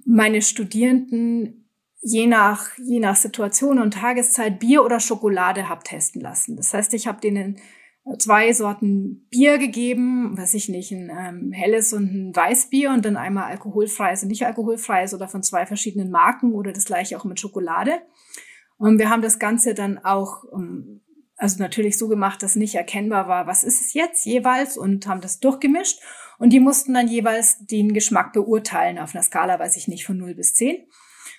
meine 0.04 0.42
Studierenden 0.42 1.68
je 2.00 2.26
nach, 2.26 2.70
je 2.78 3.00
nach 3.00 3.16
Situation 3.16 3.80
und 3.80 3.94
Tageszeit 3.94 4.60
Bier 4.60 4.84
oder 4.84 5.00
Schokolade 5.00 5.68
hab 5.68 5.82
testen 5.84 6.20
lassen. 6.20 6.56
Das 6.56 6.72
heißt, 6.72 6.94
ich 6.94 7.06
habe 7.06 7.20
denen 7.20 7.58
zwei 8.18 8.52
Sorten 8.52 9.26
Bier 9.30 9.58
gegeben, 9.58 10.38
weiß 10.38 10.54
ich 10.54 10.68
nicht, 10.68 10.92
ein 10.92 11.10
ähm, 11.10 11.52
helles 11.52 11.92
und 11.92 12.04
ein 12.04 12.36
Weißbier 12.36 12.90
und 12.90 13.04
dann 13.04 13.16
einmal 13.16 13.50
alkoholfreies 13.50 14.22
und 14.22 14.28
nicht 14.28 14.46
alkoholfreies 14.46 15.12
oder 15.12 15.26
von 15.26 15.42
zwei 15.42 15.66
verschiedenen 15.66 16.10
Marken 16.10 16.52
oder 16.54 16.72
das 16.72 16.84
gleiche 16.84 17.18
auch 17.18 17.24
mit 17.24 17.40
Schokolade. 17.40 18.00
Und 18.78 18.98
wir 18.98 19.10
haben 19.10 19.22
das 19.22 19.38
Ganze 19.38 19.74
dann 19.74 19.98
auch, 19.98 20.44
ähm, 20.54 21.00
also 21.36 21.60
natürlich 21.60 21.98
so 21.98 22.06
gemacht, 22.08 22.42
dass 22.42 22.54
nicht 22.54 22.76
erkennbar 22.76 23.26
war, 23.26 23.46
was 23.46 23.64
ist 23.64 23.80
es 23.80 23.92
jetzt 23.92 24.24
jeweils 24.24 24.78
und 24.78 25.06
haben 25.06 25.20
das 25.20 25.40
durchgemischt. 25.40 26.00
Und 26.38 26.52
die 26.52 26.60
mussten 26.60 26.94
dann 26.94 27.08
jeweils 27.08 27.58
den 27.66 27.92
Geschmack 27.92 28.32
beurteilen 28.32 28.98
auf 28.98 29.14
einer 29.14 29.24
Skala, 29.24 29.58
weiß 29.58 29.76
ich 29.76 29.88
nicht, 29.88 30.06
von 30.06 30.16
0 30.16 30.34
bis 30.34 30.54
10. 30.54 30.86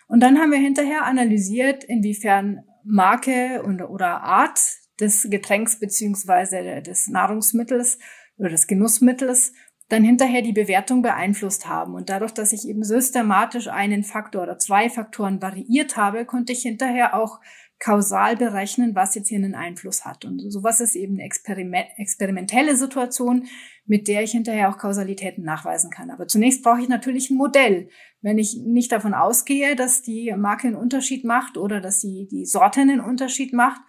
Und 0.07 0.21
dann 0.21 0.37
haben 0.37 0.51
wir 0.51 0.59
hinterher 0.59 1.05
analysiert, 1.05 1.83
inwiefern 1.83 2.63
Marke 2.83 3.61
und, 3.63 3.81
oder 3.81 4.21
Art 4.21 4.59
des 4.99 5.27
Getränks 5.29 5.79
beziehungsweise 5.79 6.81
des 6.81 7.07
Nahrungsmittels 7.07 7.99
oder 8.37 8.49
des 8.49 8.67
Genussmittels 8.67 9.53
dann 9.89 10.03
hinterher 10.03 10.41
die 10.41 10.53
Bewertung 10.53 11.01
beeinflusst 11.01 11.67
haben. 11.67 11.93
Und 11.93 12.09
dadurch, 12.09 12.33
dass 12.33 12.51
ich 12.51 12.67
eben 12.67 12.83
systematisch 12.83 13.69
einen 13.69 14.03
Faktor 14.03 14.43
oder 14.43 14.57
zwei 14.57 14.89
Faktoren 14.89 15.41
variiert 15.41 15.95
habe, 15.95 16.25
konnte 16.25 16.51
ich 16.51 16.61
hinterher 16.61 17.15
auch 17.15 17.39
kausal 17.79 18.35
berechnen, 18.35 18.95
was 18.95 19.15
jetzt 19.15 19.29
hier 19.29 19.37
einen 19.37 19.55
Einfluss 19.55 20.03
hat. 20.03 20.25
Und 20.25 20.39
sowas 20.51 20.81
ist 20.81 20.95
eben 20.95 21.13
eine 21.13 21.23
Experiment, 21.23 21.87
experimentelle 21.97 22.75
Situation, 22.75 23.47
mit 23.85 24.07
der 24.07 24.23
ich 24.23 24.31
hinterher 24.31 24.69
auch 24.69 24.77
Kausalitäten 24.77 25.43
nachweisen 25.43 25.91
kann. 25.91 26.09
Aber 26.09 26.27
zunächst 26.27 26.63
brauche 26.63 26.81
ich 26.81 26.89
natürlich 26.89 27.29
ein 27.29 27.37
Modell. 27.37 27.89
Wenn 28.21 28.39
ich 28.39 28.57
nicht 28.65 28.91
davon 28.91 29.13
ausgehe, 29.13 29.75
dass 29.75 30.01
die 30.01 30.33
Marke 30.35 30.67
einen 30.67 30.75
Unterschied 30.75 31.23
macht 31.23 31.57
oder 31.57 31.79
dass 31.79 31.99
die, 31.99 32.27
die 32.29 32.45
Sorte 32.45 32.81
einen 32.81 32.99
Unterschied 32.99 33.53
macht, 33.53 33.81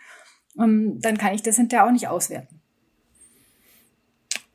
dann 0.58 1.16
kann 1.18 1.34
ich 1.34 1.42
das 1.42 1.56
hinterher 1.56 1.86
auch 1.86 1.92
nicht 1.92 2.08
auswerten. 2.08 2.60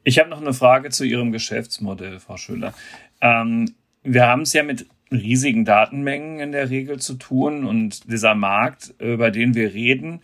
Ich 0.03 0.19
habe 0.19 0.29
noch 0.29 0.41
eine 0.41 0.53
Frage 0.53 0.89
zu 0.89 1.05
Ihrem 1.05 1.31
Geschäftsmodell, 1.31 2.19
Frau 2.19 2.37
Schüller. 2.37 2.73
Ähm, 3.21 3.73
wir 4.03 4.27
haben 4.27 4.41
es 4.41 4.53
ja 4.53 4.63
mit 4.63 4.85
riesigen 5.11 5.63
Datenmengen 5.63 6.39
in 6.39 6.51
der 6.51 6.69
Regel 6.69 6.99
zu 6.99 7.13
tun 7.13 7.65
und 7.65 8.11
dieser 8.11 8.35
Markt, 8.35 8.93
über 8.99 9.31
den 9.31 9.55
wir 9.55 9.73
reden, 9.73 10.21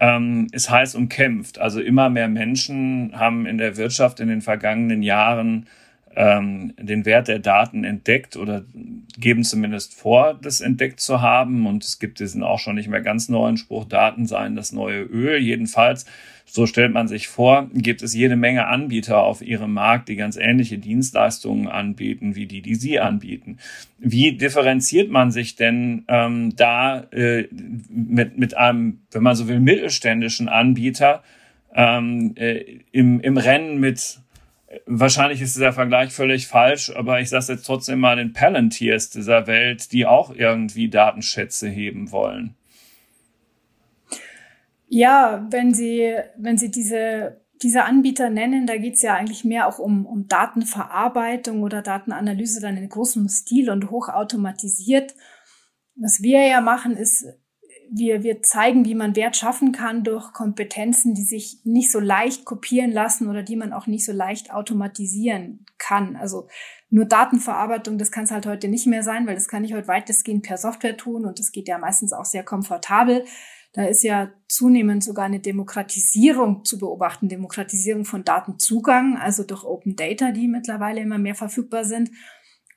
ähm, 0.00 0.48
ist 0.52 0.68
heiß 0.68 0.96
umkämpft. 0.96 1.58
Also 1.58 1.80
immer 1.80 2.10
mehr 2.10 2.28
Menschen 2.28 3.12
haben 3.18 3.46
in 3.46 3.56
der 3.56 3.76
Wirtschaft 3.76 4.20
in 4.20 4.28
den 4.28 4.42
vergangenen 4.42 5.02
Jahren 5.02 5.66
ähm, 6.16 6.74
den 6.78 7.04
Wert 7.04 7.28
der 7.28 7.38
Daten 7.38 7.84
entdeckt 7.84 8.36
oder 8.36 8.64
geben 9.18 9.44
zumindest 9.44 9.94
vor, 9.94 10.38
das 10.40 10.60
entdeckt 10.60 11.00
zu 11.00 11.20
haben. 11.20 11.66
Und 11.66 11.84
es 11.84 11.98
gibt 11.98 12.20
diesen 12.20 12.42
auch 12.42 12.58
schon 12.58 12.74
nicht 12.74 12.88
mehr 12.88 13.00
ganz 13.00 13.28
neuen 13.28 13.56
Spruch, 13.56 13.84
Daten 13.84 14.26
seien 14.26 14.56
das 14.56 14.72
neue 14.72 15.02
Öl. 15.02 15.38
Jedenfalls, 15.38 16.06
so 16.44 16.66
stellt 16.66 16.92
man 16.92 17.08
sich 17.08 17.28
vor, 17.28 17.68
gibt 17.72 18.02
es 18.02 18.14
jede 18.14 18.36
Menge 18.36 18.66
Anbieter 18.66 19.22
auf 19.22 19.42
ihrem 19.42 19.72
Markt, 19.72 20.08
die 20.08 20.16
ganz 20.16 20.36
ähnliche 20.36 20.78
Dienstleistungen 20.78 21.68
anbieten, 21.68 22.36
wie 22.36 22.46
die, 22.46 22.60
die 22.60 22.74
sie 22.74 23.00
anbieten. 23.00 23.58
Wie 23.98 24.36
differenziert 24.36 25.10
man 25.10 25.30
sich 25.30 25.56
denn 25.56 26.04
ähm, 26.08 26.54
da 26.56 27.04
äh, 27.10 27.48
mit, 27.88 28.38
mit 28.38 28.56
einem, 28.56 29.00
wenn 29.12 29.22
man 29.22 29.36
so 29.36 29.48
will, 29.48 29.60
mittelständischen 29.60 30.48
Anbieter 30.48 31.22
ähm, 31.74 32.34
äh, 32.36 32.80
im, 32.90 33.20
im 33.20 33.36
Rennen 33.36 33.80
mit 33.80 34.21
wahrscheinlich 34.86 35.40
ist 35.40 35.56
dieser 35.56 35.72
Vergleich 35.72 36.12
völlig 36.12 36.46
falsch, 36.46 36.90
aber 36.94 37.20
ich 37.20 37.28
sage 37.28 37.52
jetzt 37.52 37.64
trotzdem 37.64 38.00
mal 38.00 38.16
den 38.16 38.32
Palantiers 38.32 39.10
dieser 39.10 39.46
Welt, 39.46 39.92
die 39.92 40.06
auch 40.06 40.34
irgendwie 40.34 40.88
Datenschätze 40.88 41.68
heben 41.68 42.10
wollen. 42.10 42.54
Ja, 44.88 45.46
wenn 45.50 45.72
Sie, 45.72 46.14
wenn 46.36 46.58
Sie 46.58 46.70
diese, 46.70 47.40
diese 47.62 47.84
Anbieter 47.84 48.28
nennen, 48.28 48.66
da 48.66 48.76
geht 48.76 48.94
es 48.94 49.02
ja 49.02 49.14
eigentlich 49.14 49.44
mehr 49.44 49.66
auch 49.66 49.78
um, 49.78 50.04
um 50.04 50.28
Datenverarbeitung 50.28 51.62
oder 51.62 51.80
Datenanalyse 51.80 52.60
dann 52.60 52.76
in 52.76 52.88
großem 52.88 53.28
Stil 53.28 53.70
und 53.70 53.90
hochautomatisiert. 53.90 55.14
Was 55.94 56.22
wir 56.22 56.46
ja 56.46 56.60
machen, 56.60 56.96
ist 56.96 57.26
wir, 57.94 58.22
wir 58.22 58.42
zeigen, 58.42 58.86
wie 58.86 58.94
man 58.94 59.16
Wert 59.16 59.36
schaffen 59.36 59.72
kann 59.72 60.02
durch 60.02 60.32
Kompetenzen, 60.32 61.14
die 61.14 61.24
sich 61.24 61.58
nicht 61.64 61.92
so 61.92 62.00
leicht 62.00 62.46
kopieren 62.46 62.90
lassen 62.90 63.28
oder 63.28 63.42
die 63.42 63.56
man 63.56 63.72
auch 63.72 63.86
nicht 63.86 64.04
so 64.04 64.12
leicht 64.12 64.52
automatisieren 64.52 65.66
kann. 65.76 66.16
Also 66.16 66.48
nur 66.88 67.04
Datenverarbeitung, 67.04 67.98
das 67.98 68.10
kann 68.10 68.24
es 68.24 68.30
halt 68.30 68.46
heute 68.46 68.68
nicht 68.68 68.86
mehr 68.86 69.02
sein, 69.02 69.26
weil 69.26 69.34
das 69.34 69.46
kann 69.46 69.64
ich 69.64 69.74
heute 69.74 69.88
weitestgehend 69.88 70.42
per 70.42 70.56
Software 70.56 70.96
tun 70.96 71.26
und 71.26 71.38
das 71.38 71.52
geht 71.52 71.68
ja 71.68 71.76
meistens 71.78 72.14
auch 72.14 72.24
sehr 72.24 72.44
komfortabel. 72.44 73.24
Da 73.74 73.84
ist 73.84 74.02
ja 74.02 74.30
zunehmend 74.48 75.04
sogar 75.04 75.26
eine 75.26 75.40
Demokratisierung 75.40 76.64
zu 76.64 76.78
beobachten, 76.78 77.28
Demokratisierung 77.28 78.04
von 78.04 78.24
Datenzugang, 78.24 79.18
also 79.18 79.44
durch 79.44 79.64
Open 79.64 79.96
Data, 79.96 80.30
die 80.30 80.48
mittlerweile 80.48 81.00
immer 81.00 81.18
mehr 81.18 81.34
verfügbar 81.34 81.84
sind 81.84 82.10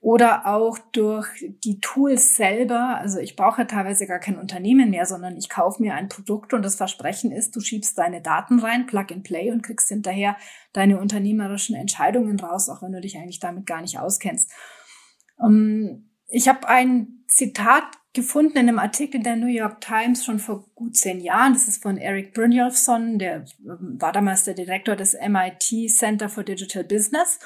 oder 0.01 0.45
auch 0.45 0.77
durch 0.91 1.27
die 1.63 1.79
Tools 1.79 2.36
selber. 2.36 2.97
Also 2.97 3.19
ich 3.19 3.36
brauche 3.36 3.65
teilweise 3.65 4.05
gar 4.05 4.19
kein 4.19 4.38
Unternehmen 4.38 4.89
mehr, 4.91 5.05
sondern 5.05 5.36
ich 5.36 5.49
kaufe 5.49 5.81
mir 5.81 5.95
ein 5.95 6.10
Produkt 6.10 6.53
und 6.53 6.63
das 6.63 6.75
Versprechen 6.75 7.31
ist, 7.31 7.55
du 7.55 7.60
schiebst 7.60 7.97
deine 7.97 8.21
Daten 8.21 8.60
rein, 8.60 8.86
Plug 8.86 9.08
and 9.12 9.23
Play 9.23 9.51
und 9.51 9.63
kriegst 9.63 9.89
hinterher 9.89 10.38
deine 10.73 10.99
unternehmerischen 10.99 11.75
Entscheidungen 11.75 12.39
raus, 12.39 12.69
auch 12.69 12.81
wenn 12.81 12.91
du 12.91 13.01
dich 13.01 13.17
eigentlich 13.17 13.39
damit 13.39 13.65
gar 13.65 13.81
nicht 13.81 13.99
auskennst. 13.99 14.51
Ähm, 15.43 16.12
ich 16.27 16.47
habe 16.47 16.67
ein 16.67 17.23
Zitat 17.27 17.86
gefunden 18.13 18.58
in 18.58 18.69
einem 18.69 18.79
Artikel 18.79 19.21
der 19.21 19.36
New 19.36 19.47
York 19.47 19.81
Times 19.81 20.25
schon 20.25 20.39
vor 20.39 20.65
gut 20.73 20.95
zehn 20.95 21.19
Jahren. 21.19 21.53
Das 21.53 21.67
ist 21.67 21.84
von 21.84 21.97
Eric 21.97 22.34
Brynjolfsson, 22.34 23.19
der 23.19 23.45
ähm, 23.60 23.97
war 23.99 24.12
damals 24.12 24.45
der 24.45 24.53
Direktor 24.55 24.95
des 24.95 25.13
MIT 25.13 25.91
Center 25.91 26.29
for 26.29 26.43
Digital 26.43 26.84
Business. 26.84 27.39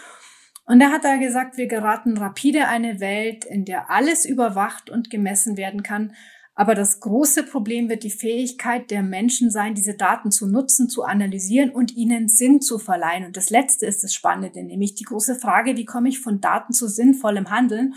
Und 0.70 0.80
er 0.82 0.92
hat 0.92 1.04
da 1.04 1.18
gesagt, 1.18 1.58
wir 1.58 1.66
geraten 1.66 2.16
rapide 2.16 2.68
eine 2.68 3.00
Welt, 3.00 3.44
in 3.44 3.66
der 3.66 3.90
alles 3.90 4.24
überwacht 4.24 4.92
und 4.92 5.10
gemessen 5.10 5.58
werden 5.58 5.82
kann. 5.82 6.14
Aber 6.54 6.76
das 6.76 7.00
große 7.00 7.42
Problem 7.42 7.90
wird 7.90 8.04
die 8.04 8.12
Fähigkeit 8.12 8.92
der 8.92 9.02
Menschen 9.02 9.50
sein, 9.50 9.74
diese 9.74 9.96
Daten 9.96 10.30
zu 10.30 10.46
nutzen, 10.46 10.88
zu 10.88 11.02
analysieren 11.02 11.72
und 11.72 11.96
ihnen 11.96 12.28
Sinn 12.28 12.62
zu 12.62 12.78
verleihen. 12.78 13.26
Und 13.26 13.36
das 13.36 13.50
Letzte 13.50 13.88
ist 13.88 14.04
das 14.04 14.14
Spannende, 14.14 14.62
nämlich 14.62 14.94
die 14.94 15.06
große 15.06 15.40
Frage, 15.40 15.76
wie 15.76 15.86
komme 15.86 16.10
ich 16.10 16.20
von 16.20 16.40
Daten 16.40 16.72
zu 16.72 16.88
sinnvollem 16.88 17.50
Handeln? 17.50 17.96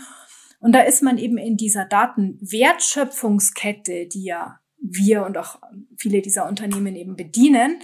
Und 0.59 0.73
da 0.73 0.81
ist 0.81 1.03
man 1.03 1.19
eben 1.19 1.37
in 1.37 1.57
dieser 1.57 1.85
Datenwertschöpfungskette, 1.85 4.07
die 4.07 4.23
ja 4.23 4.61
wir 4.81 5.25
und 5.25 5.37
auch 5.37 5.61
viele 5.95 6.23
dieser 6.23 6.49
Unternehmen 6.49 6.95
eben 6.95 7.15
bedienen, 7.15 7.77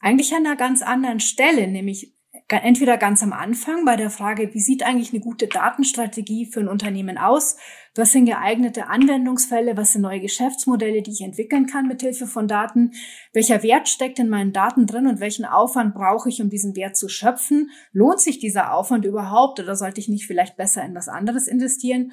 eigentlich 0.00 0.32
an 0.32 0.46
einer 0.46 0.56
ganz 0.56 0.80
anderen 0.80 1.20
Stelle, 1.20 1.68
nämlich 1.68 2.14
entweder 2.58 2.96
ganz 2.96 3.22
am 3.22 3.32
Anfang 3.32 3.84
bei 3.84 3.96
der 3.96 4.10
Frage, 4.10 4.52
wie 4.52 4.60
sieht 4.60 4.82
eigentlich 4.82 5.12
eine 5.12 5.20
gute 5.20 5.46
Datenstrategie 5.46 6.46
für 6.46 6.60
ein 6.60 6.68
Unternehmen 6.68 7.16
aus? 7.16 7.56
Was 7.94 8.12
sind 8.12 8.26
geeignete 8.26 8.88
Anwendungsfälle? 8.88 9.76
Was 9.76 9.92
sind 9.92 10.02
neue 10.02 10.20
Geschäftsmodelle, 10.20 11.02
die 11.02 11.12
ich 11.12 11.20
entwickeln 11.20 11.66
kann 11.66 11.86
mit 11.86 12.02
Hilfe 12.02 12.26
von 12.26 12.48
Daten? 12.48 12.92
Welcher 13.32 13.62
Wert 13.62 13.88
steckt 13.88 14.18
in 14.18 14.28
meinen 14.28 14.52
Daten 14.52 14.86
drin 14.86 15.06
und 15.06 15.20
welchen 15.20 15.44
Aufwand 15.44 15.94
brauche 15.94 16.28
ich, 16.28 16.42
um 16.42 16.50
diesen 16.50 16.74
Wert 16.74 16.96
zu 16.96 17.08
schöpfen? 17.08 17.70
Lohnt 17.92 18.20
sich 18.20 18.38
dieser 18.38 18.74
Aufwand 18.74 19.04
überhaupt 19.04 19.60
oder 19.60 19.76
sollte 19.76 20.00
ich 20.00 20.08
nicht 20.08 20.26
vielleicht 20.26 20.56
besser 20.56 20.84
in 20.84 20.94
was 20.94 21.08
anderes 21.08 21.46
investieren? 21.46 22.12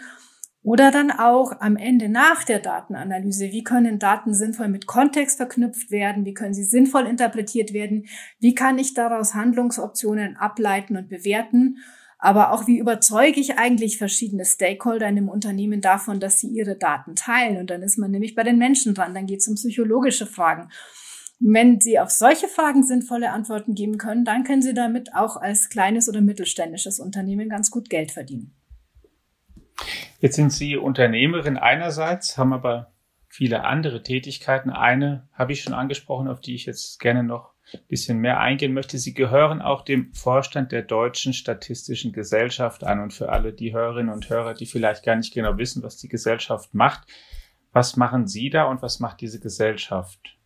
Oder 0.68 0.92
dann 0.92 1.12
auch 1.12 1.62
am 1.62 1.78
Ende 1.78 2.10
nach 2.10 2.44
der 2.44 2.60
Datenanalyse. 2.60 3.54
Wie 3.54 3.64
können 3.64 4.00
Daten 4.00 4.34
sinnvoll 4.34 4.68
mit 4.68 4.86
Kontext 4.86 5.38
verknüpft 5.38 5.92
werden? 5.92 6.26
Wie 6.26 6.34
können 6.34 6.54
sie 6.54 6.66
sinnvoll 6.66 7.08
interpretiert 7.08 7.72
werden? 7.72 8.08
Wie 8.42 8.54
kann 8.54 8.78
ich 8.78 8.94
daraus 8.94 9.34
Handlungsoptionen 9.34 10.36
ableiten 10.36 10.98
und 10.98 11.08
bewerten? 11.08 11.78
aber 12.20 12.52
auch 12.52 12.66
wie 12.66 12.80
überzeuge 12.80 13.40
ich 13.40 13.60
eigentlich 13.60 14.00
verschiedene 14.00 14.44
Stakeholder 14.44 15.08
in 15.08 15.18
einem 15.18 15.30
Unternehmen 15.30 15.82
davon, 15.82 16.20
dass 16.20 16.40
sie 16.40 16.48
ihre 16.48 16.76
Daten 16.76 17.16
teilen. 17.16 17.58
Und 17.58 17.70
dann 17.70 17.84
ist 17.84 18.00
man 18.00 18.10
nämlich 18.10 18.34
bei 18.34 18.42
den 18.42 18.58
Menschen 18.58 18.96
dran, 18.96 19.14
dann 19.14 19.28
geht 19.28 19.42
es 19.42 19.48
um 19.48 19.54
psychologische 19.54 20.26
Fragen. 20.26 20.70
Wenn 21.40 21.80
Sie 21.80 22.00
auf 22.00 22.10
solche 22.10 22.48
Fragen 22.48 22.82
sinnvolle 22.82 23.30
Antworten 23.30 23.76
geben 23.76 24.00
können, 24.00 24.26
dann 24.26 24.44
können 24.44 24.64
Sie 24.64 24.74
damit 24.74 25.14
auch 25.14 25.38
als 25.38 25.70
kleines 25.70 26.10
oder 26.10 26.22
mittelständisches 26.22 27.00
Unternehmen 27.00 27.50
ganz 27.50 27.70
gut 27.70 27.92
Geld 27.92 28.12
verdienen. 28.12 28.57
Jetzt 30.20 30.36
sind 30.36 30.52
Sie 30.52 30.78
Unternehmerin 30.78 31.58
einerseits, 31.58 32.38
haben 32.38 32.54
aber 32.54 32.92
viele 33.28 33.64
andere 33.66 34.02
Tätigkeiten. 34.02 34.70
Eine 34.70 35.28
habe 35.34 35.52
ich 35.52 35.62
schon 35.62 35.74
angesprochen, 35.74 36.28
auf 36.28 36.42
die 36.42 36.56
ich 36.56 36.66
jetzt 36.66 37.00
gerne 37.00 37.24
noch 37.24 37.54
ein 37.74 37.80
bisschen 37.88 38.20
mehr 38.20 38.40
eingehen 38.40 38.74
möchte. 38.74 38.98
Sie 38.98 39.14
gehören 39.14 39.62
auch 39.62 39.84
dem 39.84 40.14
Vorstand 40.14 40.72
der 40.72 40.82
Deutschen 40.82 41.34
Statistischen 41.34 42.14
Gesellschaft 42.14 42.84
an. 42.84 43.00
Und 43.02 43.14
für 43.14 43.30
alle 43.30 43.54
die 43.54 43.74
Hörerinnen 43.74 44.14
und 44.14 44.30
Hörer, 44.30 44.54
die 44.54 44.66
vielleicht 44.66 45.04
gar 45.04 45.16
nicht 45.16 45.34
genau 45.34 45.58
wissen, 45.58 45.84
was 45.84 45.98
die 45.98 46.10
Gesellschaft 46.10 46.74
macht, 46.74 47.08
was 47.74 47.96
machen 47.98 48.28
Sie 48.28 48.50
da 48.50 48.64
und 48.64 48.82
was 48.82 49.00
macht 49.00 49.22
diese 49.22 49.40
Gesellschaft? 49.40 50.37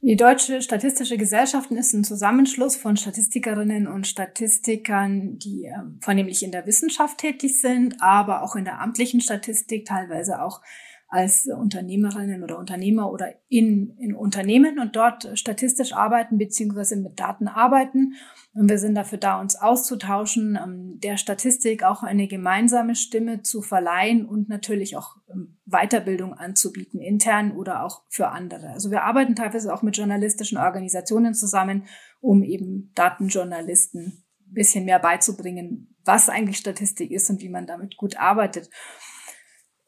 Die 0.00 0.14
Deutsche 0.14 0.62
Statistische 0.62 1.18
Gesellschaften 1.18 1.76
ist 1.76 1.92
ein 1.92 2.04
Zusammenschluss 2.04 2.76
von 2.76 2.96
Statistikerinnen 2.96 3.88
und 3.88 4.06
Statistikern, 4.06 5.40
die 5.40 5.64
äh, 5.64 5.74
vornehmlich 6.00 6.44
in 6.44 6.52
der 6.52 6.66
Wissenschaft 6.66 7.18
tätig 7.18 7.60
sind, 7.60 7.96
aber 8.00 8.42
auch 8.42 8.54
in 8.54 8.64
der 8.64 8.80
amtlichen 8.80 9.20
Statistik, 9.20 9.86
teilweise 9.86 10.40
auch 10.40 10.62
als 11.10 11.46
Unternehmerinnen 11.46 12.42
oder 12.42 12.58
Unternehmer 12.58 13.10
oder 13.10 13.32
in, 13.48 13.96
in 13.98 14.14
Unternehmen 14.14 14.78
und 14.78 14.94
dort 14.94 15.26
statistisch 15.38 15.94
arbeiten 15.94 16.36
beziehungsweise 16.36 16.96
mit 16.96 17.18
Daten 17.18 17.48
arbeiten. 17.48 18.12
Und 18.52 18.68
wir 18.68 18.78
sind 18.78 18.94
dafür 18.94 19.16
da, 19.16 19.40
uns 19.40 19.56
auszutauschen, 19.56 20.58
ähm, 20.62 21.00
der 21.00 21.16
Statistik 21.16 21.82
auch 21.82 22.02
eine 22.02 22.28
gemeinsame 22.28 22.94
Stimme 22.94 23.40
zu 23.40 23.62
verleihen 23.62 24.26
und 24.26 24.50
natürlich 24.50 24.98
auch 24.98 25.16
ähm, 25.32 25.56
Weiterbildung 25.64 26.34
anzubieten, 26.34 27.00
intern 27.00 27.52
oder 27.52 27.84
auch 27.84 28.02
für 28.10 28.28
andere. 28.28 28.68
Also 28.68 28.90
wir 28.90 29.02
arbeiten 29.02 29.34
teilweise 29.34 29.72
auch 29.72 29.82
mit 29.82 29.96
journalistischen 29.96 30.58
Organisationen 30.58 31.32
zusammen, 31.32 31.84
um 32.20 32.42
eben 32.42 32.92
Datenjournalisten 32.94 34.24
ein 34.46 34.54
bisschen 34.54 34.84
mehr 34.84 34.98
beizubringen, 34.98 35.96
was 36.04 36.28
eigentlich 36.28 36.58
Statistik 36.58 37.10
ist 37.12 37.30
und 37.30 37.40
wie 37.40 37.48
man 37.48 37.66
damit 37.66 37.96
gut 37.96 38.18
arbeitet. 38.18 38.68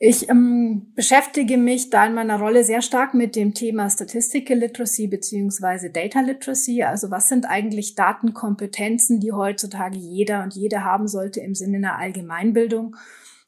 Ich 0.02 0.30
ähm, 0.30 0.92
beschäftige 0.94 1.58
mich 1.58 1.90
da 1.90 2.06
in 2.06 2.14
meiner 2.14 2.38
Rolle 2.38 2.64
sehr 2.64 2.80
stark 2.80 3.12
mit 3.12 3.36
dem 3.36 3.52
Thema 3.52 3.90
Statistical 3.90 4.56
Literacy 4.56 5.08
beziehungsweise 5.08 5.90
Data 5.90 6.22
Literacy. 6.22 6.82
Also 6.84 7.10
was 7.10 7.28
sind 7.28 7.44
eigentlich 7.44 7.96
Datenkompetenzen, 7.96 9.20
die 9.20 9.32
heutzutage 9.32 9.98
jeder 9.98 10.42
und 10.42 10.54
jede 10.54 10.84
haben 10.84 11.06
sollte 11.06 11.40
im 11.40 11.54
Sinne 11.54 11.76
einer 11.76 11.98
Allgemeinbildung? 11.98 12.96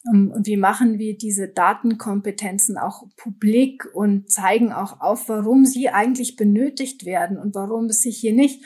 Ähm, 0.06 0.30
und 0.30 0.46
wie 0.46 0.58
machen 0.58 0.98
wir 0.98 1.16
diese 1.16 1.48
Datenkompetenzen 1.48 2.76
auch 2.76 3.04
publik 3.16 3.88
und 3.94 4.30
zeigen 4.30 4.74
auch 4.74 5.00
auf, 5.00 5.30
warum 5.30 5.64
sie 5.64 5.88
eigentlich 5.88 6.36
benötigt 6.36 7.06
werden 7.06 7.38
und 7.38 7.54
warum 7.54 7.86
es 7.86 8.02
sich 8.02 8.18
hier 8.18 8.34
nicht 8.34 8.62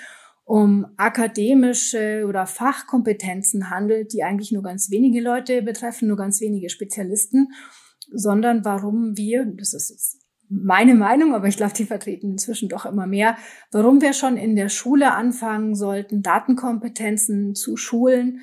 um 0.47 0.87
akademische 0.97 2.25
oder 2.27 2.47
Fachkompetenzen 2.47 3.69
handelt, 3.69 4.13
die 4.13 4.23
eigentlich 4.23 4.53
nur 4.53 4.63
ganz 4.63 4.91
wenige 4.91 5.21
Leute 5.21 5.61
betreffen, 5.61 6.07
nur 6.07 6.17
ganz 6.17 6.41
wenige 6.41 6.71
Spezialisten, 6.71 7.49
sondern 8.13 8.65
warum 8.65 9.17
wir, 9.17 9.45
das 9.45 9.75
ist 9.75 10.23
meine 10.49 10.95
Meinung, 10.95 11.35
aber 11.35 11.49
ich 11.49 11.57
glaube, 11.57 11.73
die 11.73 11.85
vertreten 11.85 12.31
inzwischen 12.31 12.69
doch 12.69 12.87
immer 12.87 13.09
mehr, 13.09 13.37
warum 13.73 14.01
wir 14.01 14.13
schon 14.13 14.37
in 14.37 14.55
der 14.55 14.69
Schule 14.69 15.13
anfangen 15.13 15.75
sollten, 15.75 16.23
Datenkompetenzen 16.23 17.57
zu 17.57 17.77
schulen, 17.77 18.43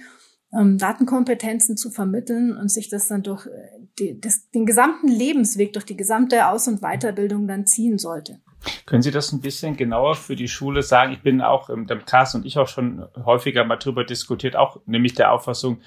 ähm, 0.53 0.77
Datenkompetenzen 0.77 1.77
zu 1.77 1.89
vermitteln 1.89 2.57
und 2.57 2.69
sich 2.69 2.89
das 2.89 3.07
dann 3.07 3.23
durch 3.23 3.45
äh, 3.45 3.49
die, 3.97 4.19
das, 4.19 4.49
den 4.49 4.65
gesamten 4.65 5.07
Lebensweg, 5.07 5.71
durch 5.71 5.85
die 5.85 5.95
gesamte 5.95 6.47
Aus- 6.47 6.67
und 6.67 6.81
Weiterbildung 6.81 7.47
dann 7.47 7.65
ziehen 7.65 7.97
sollte. 7.97 8.41
Können 8.85 9.01
Sie 9.01 9.11
das 9.11 9.31
ein 9.31 9.41
bisschen 9.41 9.77
genauer 9.77 10.15
für 10.15 10.35
die 10.35 10.47
Schule 10.47 10.83
sagen? 10.83 11.13
Ich 11.13 11.21
bin 11.21 11.41
auch, 11.41 11.69
im 11.69 11.87
dem 11.87 12.05
Cast 12.05 12.35
und 12.35 12.45
ich 12.45 12.57
auch 12.57 12.67
schon 12.67 13.07
häufiger 13.25 13.63
mal 13.65 13.77
drüber 13.77 14.03
diskutiert, 14.03 14.55
auch 14.55 14.79
nämlich 14.85 15.13
der 15.13 15.31
Auffassung, 15.31 15.81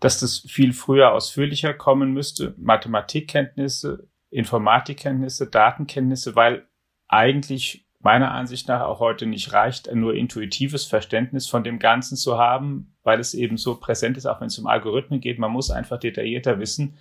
dass 0.00 0.20
das 0.20 0.38
viel 0.40 0.72
früher 0.72 1.12
ausführlicher 1.12 1.74
kommen 1.74 2.12
müsste. 2.12 2.54
Mathematikkenntnisse, 2.58 4.08
Informatikkenntnisse, 4.30 5.48
Datenkenntnisse, 5.48 6.36
weil 6.36 6.66
eigentlich 7.08 7.86
meiner 8.00 8.32
Ansicht 8.32 8.68
nach 8.68 8.82
auch 8.82 9.00
heute 9.00 9.26
nicht 9.26 9.52
reicht, 9.52 9.92
nur 9.92 10.14
intuitives 10.14 10.84
Verständnis 10.84 11.48
von 11.48 11.64
dem 11.64 11.78
Ganzen 11.78 12.16
zu 12.16 12.38
haben, 12.38 12.94
weil 13.02 13.18
es 13.18 13.34
eben 13.34 13.56
so 13.56 13.74
präsent 13.74 14.16
ist, 14.16 14.26
auch 14.26 14.40
wenn 14.40 14.46
es 14.46 14.58
um 14.58 14.66
Algorithmen 14.66 15.20
geht. 15.20 15.38
Man 15.38 15.50
muss 15.50 15.70
einfach 15.70 15.98
detaillierter 15.98 16.60
wissen, 16.60 16.98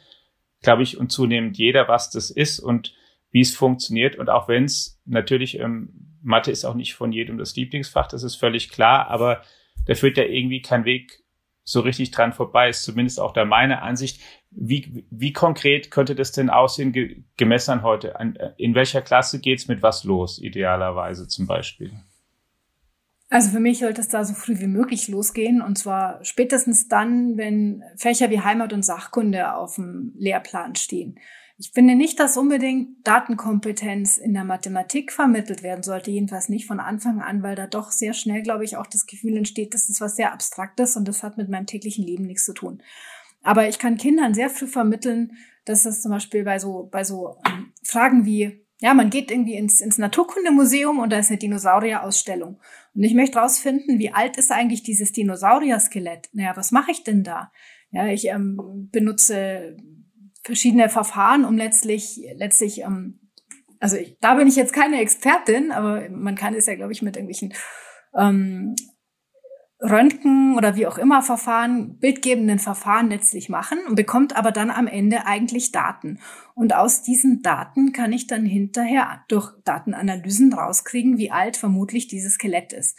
glaube 0.62 0.84
ich, 0.84 0.98
und 0.98 1.12
zunehmend 1.12 1.58
jeder, 1.58 1.88
was 1.88 2.10
das 2.10 2.32
ist 2.32 2.60
und 2.60 2.94
wie 3.32 3.42
es 3.42 3.56
funktioniert. 3.56 4.16
Und 4.16 4.30
auch 4.30 4.48
wenn 4.48 4.66
es 4.66 5.00
natürlich, 5.06 5.60
ähm, 5.60 6.18
Mathe 6.22 6.52
ist 6.52 6.66
auch 6.66 6.76
nicht 6.76 6.96
von 6.96 7.12
jedem 7.12 7.38
das 7.38 7.56
Lieblingsfach, 7.56 8.08
das 8.08 8.24
ist 8.24 8.36
völlig 8.36 8.70
klar, 8.70 9.08
aber 9.10 9.42
da 9.86 9.96
führt 9.96 10.18
ja 10.18 10.24
irgendwie 10.24 10.62
kein 10.62 10.86
Weg 10.86 11.24
so 11.64 11.82
richtig 11.82 12.12
dran 12.12 12.32
vorbei, 12.32 12.70
ist 12.70 12.84
zumindest 12.84 13.20
auch 13.20 13.34
da 13.34 13.44
meine 13.44 13.82
Ansicht. 13.82 14.22
Wie, 14.52 15.06
wie 15.12 15.34
konkret 15.34 15.92
könnte 15.92 16.16
das 16.16 16.32
denn 16.32 16.50
aussehen, 16.50 16.94
ge 16.94 17.24
gemessen 17.36 17.84
heute? 17.84 18.14
In 18.58 18.74
welcher 18.74 19.02
Klasse 19.02 19.40
geht's 19.40 19.68
mit 19.68 19.84
was 19.84 20.06
los, 20.06 20.42
idealerweise 20.42 21.28
zum 21.28 21.46
Beispiel? 21.46 21.92
Also 23.30 23.50
für 23.50 23.60
mich 23.60 23.80
sollte 23.80 24.00
es 24.00 24.08
da 24.08 24.24
so 24.24 24.34
früh 24.34 24.60
wie 24.60 24.68
möglich 24.68 25.10
losgehen 25.10 25.62
und 25.62 25.78
zwar 25.78 26.24
spätestens 26.24 26.88
dann, 26.88 27.36
wenn 27.36 27.84
Fächer 27.98 28.30
wie 28.30 28.40
Heimat 28.40 28.72
und 28.72 28.84
Sachkunde 28.84 29.54
auf 29.54 29.76
dem 29.76 30.14
Lehrplan 30.18 30.76
stehen. 30.76 31.20
Ich 31.60 31.72
finde 31.74 31.96
nicht, 31.96 32.20
dass 32.20 32.38
unbedingt 32.38 33.08
Datenkompetenz 33.08 34.18
in 34.18 34.34
der 34.34 34.44
Mathematik 34.44 35.12
vermittelt 35.12 35.64
werden 35.64 35.82
sollte, 35.82 36.12
jedenfalls 36.12 36.50
nicht 36.50 36.68
von 36.68 36.80
Anfang 36.80 37.20
an, 37.20 37.42
weil 37.42 37.56
da 37.56 37.66
doch 37.66 37.92
sehr 37.92 38.14
schnell, 38.14 38.44
glaube 38.44 38.64
ich, 38.64 38.78
auch 38.78 38.86
das 38.86 39.08
Gefühl 39.08 39.38
entsteht, 39.38 39.74
das 39.74 39.90
ist 39.90 40.00
was 40.00 40.16
sehr 40.16 40.34
Abstraktes 40.34 40.96
und 40.96 41.08
das 41.08 41.24
hat 41.24 41.38
mit 41.38 41.50
meinem 41.50 41.66
täglichen 41.66 42.06
Leben 42.06 42.26
nichts 42.26 42.46
zu 42.46 42.54
tun. 42.54 42.84
Aber 43.42 43.68
ich 43.68 43.80
kann 43.80 43.98
Kindern 43.98 44.36
sehr 44.36 44.52
früh 44.52 44.68
vermitteln, 44.68 45.32
dass 45.66 45.86
es 45.86 46.04
zum 46.04 46.12
Beispiel 46.12 46.44
bei 46.44 46.60
so, 46.60 46.90
bei 46.92 47.04
so 47.04 47.38
ähm, 47.48 47.74
Fragen 47.84 48.26
wie, 48.26 48.64
ja, 48.80 48.94
man 48.94 49.10
geht 49.10 49.32
irgendwie 49.32 49.56
ins, 49.56 49.82
ins 49.82 49.98
Naturkundemuseum 49.98 51.00
und 51.00 51.12
da 51.12 51.18
ist 51.18 51.30
eine 51.30 51.40
Dinosaurierausstellung. 51.40 52.60
Und 52.94 53.04
ich 53.04 53.16
möchte 53.16 53.40
rausfinden, 53.40 53.98
wie 53.98 54.12
alt 54.12 54.38
ist 54.38 54.52
eigentlich 54.52 54.84
dieses 54.84 55.12
Dinosaurier-Skelett? 55.12 56.30
Naja, 56.34 56.56
was 56.56 56.72
mache 56.72 56.92
ich 56.92 57.04
denn 57.04 57.24
da? 57.24 57.52
Ja, 57.90 58.06
ich 58.08 58.26
ähm, 58.26 58.90
benutze 58.92 59.78
verschiedene 60.48 60.90
Verfahren, 60.90 61.46
um 61.46 61.58
letztlich, 61.58 62.22
letztlich, 62.36 62.82
ähm, 62.82 63.20
also 63.80 63.98
ich, 63.98 64.18
da 64.22 64.36
bin 64.36 64.48
ich 64.48 64.56
jetzt 64.56 64.74
keine 64.74 65.02
Expertin, 65.02 65.72
aber 65.72 66.10
man 66.10 66.36
kann 66.36 66.56
es 66.56 66.66
ja, 66.66 66.76
glaube 66.76 66.94
ich, 66.94 67.02
mit 67.02 67.18
irgendwelchen 67.18 67.54
ähm, 68.16 68.74
Röntgen 69.82 70.56
oder 70.58 70.76
wie 70.76 70.88
auch 70.88 70.98
immer 70.98 71.22
Verfahren, 71.22 72.00
bildgebenden 72.00 72.60
Verfahren 72.60 73.10
letztlich 73.10 73.50
machen 73.50 73.78
und 73.88 73.96
bekommt 73.96 74.36
aber 74.36 74.52
dann 74.52 74.72
am 74.72 74.88
Ende 74.88 75.28
eigentlich 75.28 75.72
Daten. 75.72 76.20
Und 76.56 76.74
aus 76.74 77.04
diesen 77.04 77.42
Daten 77.44 77.92
kann 77.92 78.14
ich 78.14 78.26
dann 78.26 78.46
hinterher 78.46 79.26
durch 79.28 79.52
Datenanalysen 79.66 80.54
rauskriegen, 80.54 81.18
wie 81.18 81.30
alt 81.30 81.58
vermutlich 81.58 82.08
dieses 82.08 82.36
Skelett 82.36 82.72
ist. 82.72 82.98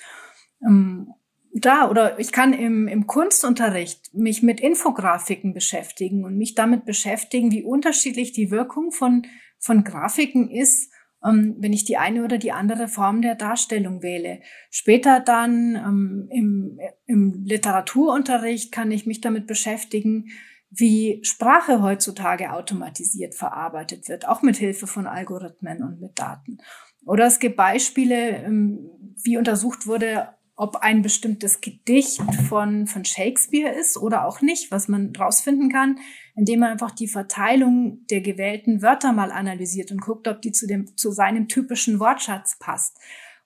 Ähm, 0.63 1.15
da 1.55 1.91
oder 1.91 2.19
ich 2.19 2.33
kann 2.33 2.53
im, 2.53 2.89
im 2.89 3.07
Kunstunterricht 3.07 4.15
mich 4.15 4.43
mit 4.43 4.61
Infografiken 4.61 5.55
beschäftigen 5.55 6.25
und 6.25 6.37
mich 6.37 6.55
damit 6.55 6.85
beschäftigen, 6.85 7.51
wie 7.51 7.63
unterschiedlich 7.63 8.33
die 8.33 8.51
Wirkung 8.51 8.93
von, 8.93 9.27
von 9.59 9.85
Grafiken 9.85 10.51
ist, 10.51 10.93
ähm, 11.25 11.57
wenn 11.59 11.73
ich 11.73 11.85
die 11.85 11.97
eine 11.97 12.25
oder 12.25 12.39
die 12.39 12.53
andere 12.53 12.89
Form 12.89 13.23
der 13.23 13.35
Darstellung 13.35 14.03
wähle. 14.03 14.41
Später 14.71 15.21
dann 15.21 15.75
ähm, 15.75 16.29
im, 16.31 16.81
im 17.07 17.45
Literaturunterricht 17.45 18.71
kann 18.71 18.91
ich 18.91 19.07
mich 19.07 19.21
damit 19.21 19.47
beschäftigen, 19.47 20.27
wie 20.71 21.21
Sprache 21.23 21.83
heutzutage 21.83 22.53
automatisiert 22.53 23.35
verarbeitet 23.35 24.09
wird, 24.09 24.29
auch 24.29 24.43
mit 24.43 24.57
Hilfe 24.57 24.87
von 24.87 25.07
Algorithmen 25.07 25.83
und 25.83 26.01
mit 26.01 26.19
Daten. 26.19 26.59
Oder 27.07 27.27
es 27.27 27.39
gibt 27.39 27.57
Beispiele, 27.57 28.45
ähm, 28.45 28.91
wie 29.23 29.39
untersucht 29.39 29.87
wurde, 29.87 30.29
ob 30.59 30.79
ein 30.79 31.03
bestimmtes 31.03 31.61
Gedicht 31.61 32.21
von, 32.49 32.89
von 32.89 33.05
Shakespeare 33.05 33.73
ist 33.73 33.97
oder 33.97 34.27
auch 34.27 34.41
nicht, 34.41 34.73
was 34.73 34.89
man 34.89 35.15
rausfinden 35.15 35.71
kann, 35.71 36.01
indem 36.35 36.61
man 36.61 36.73
einfach 36.73 36.91
die 36.91 37.07
Verteilung 37.07 38.05
der 38.11 38.23
gewählten 38.23 38.83
Wörter 38.83 39.13
mal 39.13 39.31
analysiert 39.31 39.93
und 39.93 40.01
guckt, 40.01 40.27
ob 40.27 40.43
die 40.43 40.51
zu 40.51 40.67
dem, 40.67 40.97
zu 40.97 41.13
seinem 41.13 41.47
typischen 41.47 42.01
Wortschatz 42.01 42.59
passt. 42.59 42.99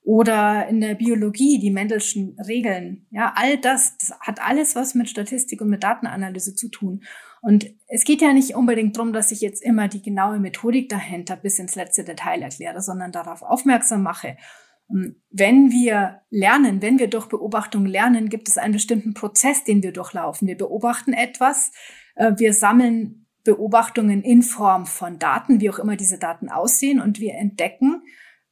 Oder 0.05 0.67
in 0.69 0.81
der 0.81 0.95
Biologie, 0.95 1.61
die 1.61 1.71
Mendelschen 1.71 2.35
Regeln. 2.49 3.07
Ja, 3.11 3.35
all 3.37 3.59
das, 3.59 3.97
das 3.99 4.19
hat 4.19 4.43
alles 4.43 4.75
was 4.75 4.95
mit 4.95 5.09
Statistik 5.09 5.61
und 5.61 5.69
mit 5.69 5.85
Datenanalyse 5.85 6.55
zu 6.55 6.71
tun. 6.71 7.05
Und 7.43 7.67
es 7.89 8.05
geht 8.05 8.23
ja 8.23 8.33
nicht 8.33 8.57
unbedingt 8.57 8.97
darum, 8.97 9.13
dass 9.13 9.31
ich 9.33 9.43
jetzt 9.43 9.63
immer 9.63 9.87
die 9.87 10.03
genaue 10.03 10.41
Methodik 10.41 10.89
dahinter 10.89 11.37
bis 11.37 11.59
ins 11.59 11.77
letzte 11.77 12.05
Detail 12.05 12.41
erkläre, 12.41 12.81
sondern 12.81 13.13
darauf 13.13 13.43
aufmerksam 13.43 14.03
mache 14.03 14.39
wenn 15.31 15.71
wir 15.71 16.23
lernen, 16.31 16.83
wenn 16.83 16.99
wir 16.99 17.09
durch 17.09 17.27
Beobachtung 17.27 17.87
lernen, 17.87 18.29
gibt 18.29 18.49
es 18.49 18.59
einen 18.59 18.75
bestimmten 18.75 19.15
Prozess, 19.15 19.65
den 19.65 19.83
wir 19.83 19.93
durchlaufen. 19.93 20.47
Wir 20.49 20.57
beobachten 20.57 21.13
etwas, 21.13 21.73
äh, 22.15 22.33
wir 22.37 22.53
sammeln 22.53 23.27
Beobachtungen 23.45 24.23
in 24.23 24.43
Form 24.43 24.87
von 24.87 25.19
Daten, 25.19 25.61
wie 25.61 25.71
auch 25.71 25.79
immer 25.79 25.97
diese 25.97 26.19
Daten 26.19 26.49
aussehen, 26.49 27.01
und 27.01 27.19
wir 27.19 27.35
entdecken 27.35 28.03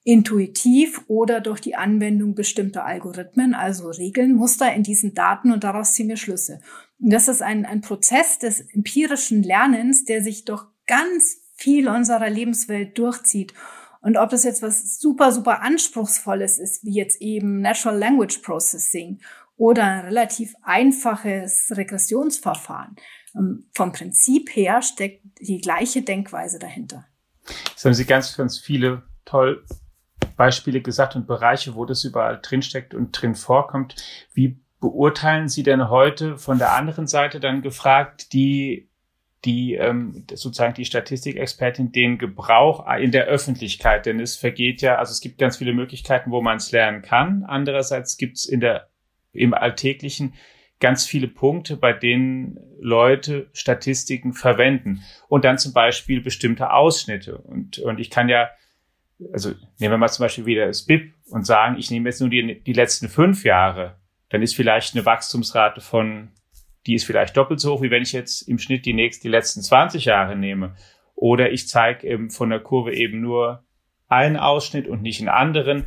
intuitiv 0.02 1.04
oder 1.08 1.40
durch 1.40 1.60
die 1.60 1.76
Anwendung 1.76 2.34
bestimmter 2.34 2.84
Algorithmen, 2.84 3.54
also 3.54 3.90
Regeln, 3.90 4.34
Muster 4.34 4.72
in 4.72 4.82
diesen 4.82 5.14
Daten 5.14 5.52
und 5.52 5.62
daraus 5.62 5.92
ziehen 5.92 6.08
wir 6.08 6.16
Schlüsse. 6.16 6.60
Und 6.98 7.12
das 7.12 7.28
ist 7.28 7.42
ein, 7.42 7.66
ein 7.66 7.82
Prozess 7.82 8.38
des 8.38 8.60
empirischen 8.72 9.42
Lernens, 9.42 10.04
der 10.06 10.22
sich 10.22 10.46
durch 10.46 10.64
ganz 10.86 11.42
viel 11.54 11.88
unserer 11.88 12.30
Lebenswelt 12.30 12.96
durchzieht. 12.98 13.52
Und 14.00 14.16
ob 14.16 14.30
das 14.30 14.44
jetzt 14.44 14.62
was 14.62 14.98
super, 14.98 15.30
super 15.32 15.62
anspruchsvolles 15.62 16.58
ist, 16.58 16.84
wie 16.84 16.94
jetzt 16.94 17.20
eben 17.20 17.60
Natural 17.60 17.98
Language 17.98 18.38
Processing 18.38 19.20
oder 19.56 19.84
ein 19.84 20.04
relativ 20.06 20.54
einfaches 20.62 21.70
Regressionsverfahren, 21.76 22.96
ähm, 23.36 23.66
vom 23.74 23.92
Prinzip 23.92 24.54
her 24.54 24.82
steckt 24.82 25.22
die 25.40 25.60
gleiche 25.60 26.02
Denkweise 26.02 26.58
dahinter. 26.58 27.06
Das 27.74 27.84
haben 27.84 27.94
Sie 27.94 28.06
ganz, 28.06 28.36
ganz 28.36 28.58
viele 28.58 29.02
toll 29.24 29.64
Beispiele 30.36 30.80
gesagt 30.80 31.16
und 31.16 31.26
Bereiche, 31.26 31.74
wo 31.74 31.84
das 31.84 32.04
überall 32.04 32.38
drinsteckt 32.40 32.94
und 32.94 33.12
drin 33.12 33.34
vorkommt. 33.34 33.96
Wie 34.32 34.60
beurteilen 34.80 35.48
Sie 35.48 35.62
denn 35.62 35.90
heute 35.90 36.38
von 36.38 36.58
der 36.58 36.72
anderen 36.72 37.06
Seite 37.06 37.40
dann 37.40 37.60
gefragt, 37.60 38.32
die 38.32 38.89
die 39.44 39.74
ähm, 39.74 40.26
sozusagen 40.30 40.74
die 40.74 40.84
Statistikexpertin 40.84 41.92
den 41.92 42.18
Gebrauch 42.18 42.86
in 42.98 43.10
der 43.10 43.24
Öffentlichkeit, 43.24 44.04
denn 44.06 44.20
es 44.20 44.36
vergeht 44.36 44.82
ja, 44.82 44.96
also 44.96 45.12
es 45.12 45.20
gibt 45.20 45.38
ganz 45.38 45.56
viele 45.56 45.72
Möglichkeiten, 45.72 46.30
wo 46.30 46.42
man 46.42 46.58
es 46.58 46.72
lernen 46.72 47.02
kann. 47.02 47.44
Andererseits 47.46 48.18
gibt 48.18 48.36
es 48.36 48.44
in 48.44 48.60
der 48.60 48.88
im 49.32 49.54
Alltäglichen 49.54 50.34
ganz 50.80 51.06
viele 51.06 51.28
Punkte, 51.28 51.76
bei 51.76 51.92
denen 51.92 52.58
Leute 52.80 53.48
Statistiken 53.52 54.32
verwenden 54.32 55.02
und 55.28 55.44
dann 55.44 55.58
zum 55.58 55.72
Beispiel 55.72 56.20
bestimmte 56.20 56.72
Ausschnitte. 56.72 57.38
Und, 57.38 57.78
und 57.78 58.00
ich 58.00 58.10
kann 58.10 58.28
ja, 58.28 58.50
also 59.32 59.50
nehmen 59.78 59.92
wir 59.92 59.98
mal 59.98 60.08
zum 60.08 60.24
Beispiel 60.24 60.46
wieder 60.46 60.66
das 60.66 60.84
BIP 60.84 61.12
und 61.30 61.46
sagen, 61.46 61.76
ich 61.78 61.90
nehme 61.90 62.08
jetzt 62.08 62.20
nur 62.20 62.30
die, 62.30 62.60
die 62.62 62.72
letzten 62.72 63.08
fünf 63.08 63.44
Jahre, 63.44 63.96
dann 64.30 64.42
ist 64.42 64.56
vielleicht 64.56 64.94
eine 64.94 65.04
Wachstumsrate 65.04 65.80
von 65.80 66.30
die 66.86 66.94
ist 66.94 67.04
vielleicht 67.04 67.36
doppelt 67.36 67.60
so 67.60 67.74
hoch, 67.74 67.82
wie 67.82 67.90
wenn 67.90 68.02
ich 68.02 68.12
jetzt 68.12 68.42
im 68.42 68.58
Schnitt 68.58 68.86
die 68.86 68.94
nächsten, 68.94 69.22
die 69.22 69.30
letzten 69.30 69.62
20 69.62 70.06
Jahre 70.06 70.36
nehme. 70.36 70.74
Oder 71.14 71.50
ich 71.50 71.68
zeige 71.68 72.06
eben 72.06 72.30
von 72.30 72.50
der 72.50 72.60
Kurve 72.60 72.94
eben 72.94 73.20
nur 73.20 73.62
einen 74.08 74.36
Ausschnitt 74.36 74.88
und 74.88 75.02
nicht 75.02 75.20
einen 75.20 75.28
anderen. 75.28 75.86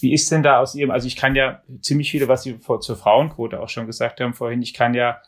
Wie 0.00 0.14
ist 0.14 0.30
denn 0.32 0.42
da 0.42 0.58
aus 0.58 0.74
Ihrem, 0.74 0.90
also 0.90 1.06
ich 1.06 1.16
kann 1.16 1.36
ja 1.36 1.62
ziemlich 1.80 2.10
viele, 2.10 2.28
was 2.28 2.42
Sie 2.42 2.54
vor, 2.54 2.80
zur 2.80 2.96
Frauenquote 2.96 3.60
auch 3.60 3.68
schon 3.68 3.86
gesagt 3.86 4.20
haben 4.20 4.32
vorhin, 4.32 4.62
ich 4.62 4.72
kann 4.72 4.94
ja 4.94 5.20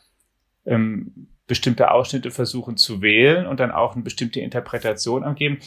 ähm, 0.65 1.27
bestimmte 1.47 1.91
Ausschnitte 1.91 2.31
versuchen 2.31 2.75
zu 2.75 3.01
wählen 3.01 3.45
und 3.45 3.59
dann 3.59 3.71
auch 3.71 3.93
eine 3.93 4.03
bestimmte 4.03 4.39
Interpretation 4.39 5.23
angeben. 5.23 5.59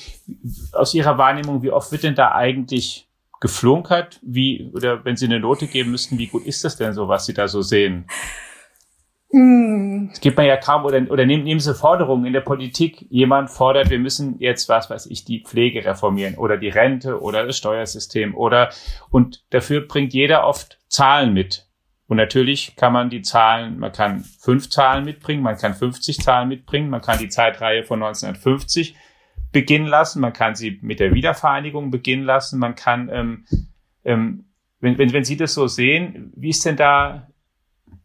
Aus 0.73 0.95
Ihrer 0.95 1.19
Wahrnehmung, 1.19 1.63
wie 1.63 1.71
oft 1.71 1.93
wird 1.93 2.03
denn 2.03 2.17
da 2.17 2.33
eigentlich 2.33 3.09
geflunkert? 3.41 4.19
Wie, 4.23 4.71
oder 4.75 5.05
wenn 5.05 5.17
Sie 5.17 5.27
eine 5.27 5.39
Note 5.39 5.69
geben 5.69 5.93
müssten, 5.93 6.19
wie 6.19 6.27
gut 6.27 6.45
ist 6.45 6.65
das 6.65 6.77
denn 6.77 6.93
so, 6.93 7.07
was 7.07 7.27
Sie 7.27 7.35
da 7.35 7.47
so 7.47 7.63
sehen? 7.63 8.07
Mm. 9.31 10.09
Es 10.13 10.21
gibt 10.21 10.37
man 10.37 10.47
ja 10.47 10.57
kaum, 10.57 10.85
oder, 10.85 11.03
oder 11.11 11.27
nehmen, 11.27 11.45
nehmen 11.45 11.61
Sie 11.61 11.75
Forderungen 11.75 12.25
in 12.25 12.33
der 12.33 12.41
Politik. 12.41 13.07
Jemand 13.11 13.51
fordert, 13.51 13.91
wir 13.91 13.99
müssen 13.99 14.39
jetzt, 14.39 14.69
was 14.69 14.89
weiß 14.89 15.07
ich, 15.07 15.25
die 15.25 15.43
Pflege 15.45 15.85
reformieren 15.85 16.37
oder 16.37 16.57
die 16.57 16.69
Rente 16.69 17.21
oder 17.21 17.47
das 17.47 17.59
Steuersystem 17.59 18.35
oder, 18.35 18.71
und 19.11 19.45
dafür 19.51 19.83
bringt 19.87 20.15
jeder 20.15 20.47
oft 20.47 20.79
Zahlen 20.89 21.35
mit. 21.35 21.67
Und 22.07 22.17
natürlich 22.17 22.75
kann 22.77 22.95
man 22.95 23.11
die 23.11 23.21
Zahlen, 23.21 23.79
man 23.79 23.93
kann 23.93 24.25
fünf 24.25 24.71
Zahlen 24.71 25.05
mitbringen, 25.05 25.43
man 25.43 25.59
kann 25.59 25.75
50 25.75 26.21
Zahlen 26.21 26.49
mitbringen, 26.49 26.89
man 26.89 27.03
kann 27.03 27.19
die 27.19 27.29
Zeitreihe 27.29 27.85
von 27.85 28.03
1950 28.03 28.97
beginnen 29.53 29.87
lassen, 29.87 30.21
man 30.21 30.33
kann 30.33 30.55
sie 30.55 30.79
mit 30.81 31.01
der 31.01 31.13
Wiedervereinigung 31.13 31.91
beginnen 31.91 32.25
lassen, 32.25 32.59
man 32.59 32.75
kann, 32.75 33.11
ähm, 33.13 33.45
ähm, 34.05 34.47
wenn, 34.81 34.97
wenn, 34.97 35.13
wenn 35.13 35.25
Sie 35.25 35.37
das 35.37 35.53
so 35.53 35.67
sehen, 35.67 36.33
wie 36.35 36.51
ist 36.51 36.65
denn 36.65 36.77
da 36.77 37.29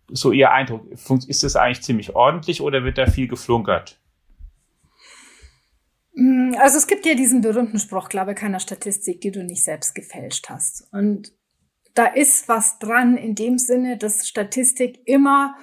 so 0.10 0.32
Ihr 0.32 0.52
Eindruck? 0.52 0.86
Ist 1.28 1.44
das 1.44 1.56
eigentlich 1.56 1.84
ziemlich 1.84 2.16
ordentlich 2.16 2.62
oder 2.62 2.84
wird 2.84 2.98
da 2.98 3.06
viel 3.08 3.28
geflunkert? 3.28 4.00
Mm, 6.16 6.54
also 6.60 6.78
es 6.78 6.88
gibt 6.88 7.06
ja 7.06 7.16
diesen 7.16 7.42
berühmten 7.42 7.80
Spruch, 7.80 8.10
glaube 8.10 8.36
keiner 8.36 8.60
Statistik, 8.60 9.22
die 9.22 9.32
du 9.32 9.44
nicht 9.44 9.64
selbst 9.64 9.96
gefälscht 9.96 10.50
hast. 10.50 10.88
Und 10.92 11.34
da 11.94 12.06
ist 12.06 12.48
was 12.48 12.80
dran 12.80 13.18
in 13.18 13.36
dem 13.36 13.58
Sinne, 13.58 13.98
dass 13.98 14.28
Statistik 14.28 15.00
immer 15.06 15.56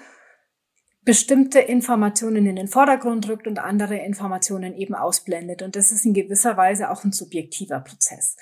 bestimmte 1.03 1.61
Informationen 1.61 2.47
in 2.47 2.57
den 2.57 2.69
Vordergrund 2.69 3.29
rückt 3.29 3.47
und 3.47 3.59
andere 3.59 3.97
Informationen 3.97 4.75
eben 4.75 4.95
ausblendet. 4.95 5.63
Und 5.63 5.75
das 5.75 5.93
ist 5.93 6.05
in 6.05 6.15
gewisser 6.15 6.57
Weise 6.57 6.91
auch 6.91 7.05
ein 7.05 7.13
subjektiver 7.13 7.81
Prozess. 7.81 8.37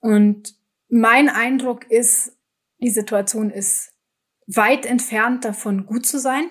Und 0.00 0.54
mein 0.88 1.28
Eindruck 1.28 1.90
ist, 1.90 2.36
die 2.80 2.90
Situation 2.90 3.50
ist 3.50 3.89
weit 4.54 4.86
entfernt 4.86 5.44
davon, 5.44 5.86
gut 5.86 6.06
zu 6.06 6.18
sein. 6.18 6.48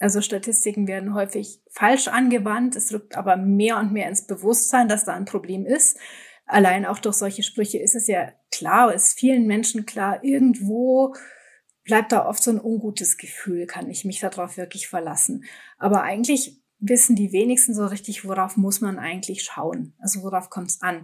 Also 0.00 0.20
Statistiken 0.20 0.86
werden 0.86 1.14
häufig 1.14 1.60
falsch 1.70 2.08
angewandt. 2.08 2.76
Es 2.76 2.92
rückt 2.92 3.16
aber 3.16 3.36
mehr 3.36 3.78
und 3.78 3.92
mehr 3.92 4.08
ins 4.08 4.26
Bewusstsein, 4.26 4.88
dass 4.88 5.04
da 5.04 5.14
ein 5.14 5.24
Problem 5.24 5.66
ist. 5.66 5.98
Allein 6.46 6.86
auch 6.86 6.98
durch 6.98 7.16
solche 7.16 7.42
Sprüche 7.42 7.78
ist 7.78 7.94
es 7.94 8.06
ja 8.06 8.32
klar, 8.50 8.94
ist 8.94 9.18
vielen 9.18 9.46
Menschen 9.46 9.84
klar, 9.86 10.24
irgendwo 10.24 11.14
bleibt 11.84 12.12
da 12.12 12.26
oft 12.26 12.42
so 12.42 12.50
ein 12.50 12.60
ungutes 12.60 13.16
Gefühl, 13.16 13.66
kann 13.66 13.90
ich 13.90 14.04
mich 14.04 14.20
darauf 14.20 14.56
wirklich 14.56 14.88
verlassen. 14.88 15.44
Aber 15.78 16.02
eigentlich 16.02 16.62
wissen 16.78 17.16
die 17.16 17.32
wenigsten 17.32 17.74
so 17.74 17.86
richtig, 17.86 18.24
worauf 18.24 18.56
muss 18.56 18.80
man 18.80 18.98
eigentlich 18.98 19.42
schauen. 19.42 19.94
Also 19.98 20.22
worauf 20.22 20.48
kommt 20.48 20.70
es 20.70 20.82
an. 20.82 21.02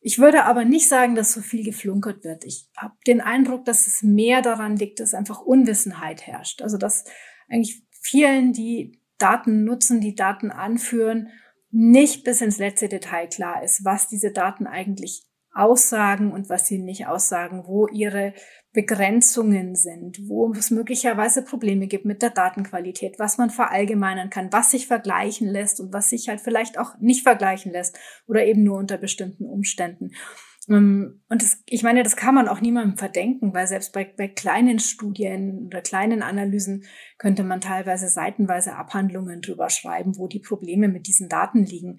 Ich 0.00 0.18
würde 0.18 0.44
aber 0.44 0.64
nicht 0.64 0.88
sagen, 0.88 1.14
dass 1.14 1.32
so 1.32 1.40
viel 1.40 1.62
geflunkert 1.62 2.24
wird. 2.24 2.44
Ich 2.44 2.68
habe 2.76 2.94
den 3.06 3.20
Eindruck, 3.20 3.66
dass 3.66 3.86
es 3.86 4.02
mehr 4.02 4.40
daran 4.40 4.76
liegt, 4.76 4.98
dass 4.98 5.12
einfach 5.12 5.40
Unwissenheit 5.40 6.26
herrscht. 6.26 6.62
Also 6.62 6.78
dass 6.78 7.04
eigentlich 7.48 7.82
vielen, 7.90 8.52
die 8.54 8.98
Daten 9.18 9.64
nutzen, 9.64 10.00
die 10.00 10.14
Daten 10.14 10.50
anführen, 10.50 11.28
nicht 11.70 12.24
bis 12.24 12.40
ins 12.40 12.58
letzte 12.58 12.88
Detail 12.88 13.28
klar 13.28 13.62
ist, 13.62 13.84
was 13.84 14.08
diese 14.08 14.32
Daten 14.32 14.66
eigentlich 14.66 15.26
aussagen 15.52 16.32
und 16.32 16.48
was 16.48 16.66
sie 16.66 16.78
nicht 16.78 17.06
aussagen, 17.06 17.64
wo 17.66 17.86
ihre 17.88 18.34
Begrenzungen 18.72 19.74
sind, 19.74 20.28
wo 20.28 20.52
es 20.52 20.70
möglicherweise 20.70 21.42
Probleme 21.42 21.88
gibt 21.88 22.04
mit 22.04 22.22
der 22.22 22.30
Datenqualität, 22.30 23.18
was 23.18 23.36
man 23.36 23.50
verallgemeinern 23.50 24.30
kann, 24.30 24.52
was 24.52 24.70
sich 24.70 24.86
vergleichen 24.86 25.48
lässt 25.48 25.80
und 25.80 25.92
was 25.92 26.10
sich 26.10 26.28
halt 26.28 26.40
vielleicht 26.40 26.78
auch 26.78 26.96
nicht 27.00 27.24
vergleichen 27.24 27.72
lässt 27.72 27.98
oder 28.26 28.44
eben 28.44 28.62
nur 28.62 28.78
unter 28.78 28.96
bestimmten 28.96 29.44
Umständen. 29.44 30.12
Ähm, 30.68 31.20
und 31.28 31.42
das, 31.42 31.62
ich 31.66 31.82
meine, 31.82 32.04
das 32.04 32.16
kann 32.16 32.34
man 32.34 32.46
auch 32.46 32.60
niemandem 32.60 32.96
verdenken, 32.96 33.52
weil 33.52 33.66
selbst 33.66 33.92
bei, 33.92 34.04
bei 34.04 34.28
kleinen 34.28 34.78
Studien 34.78 35.66
oder 35.66 35.80
kleinen 35.82 36.22
Analysen 36.22 36.84
könnte 37.18 37.42
man 37.42 37.60
teilweise 37.60 38.08
seitenweise 38.08 38.76
Abhandlungen 38.76 39.40
drüber 39.40 39.68
schreiben, 39.68 40.16
wo 40.16 40.28
die 40.28 40.40
Probleme 40.40 40.86
mit 40.86 41.08
diesen 41.08 41.28
Daten 41.28 41.64
liegen. 41.64 41.98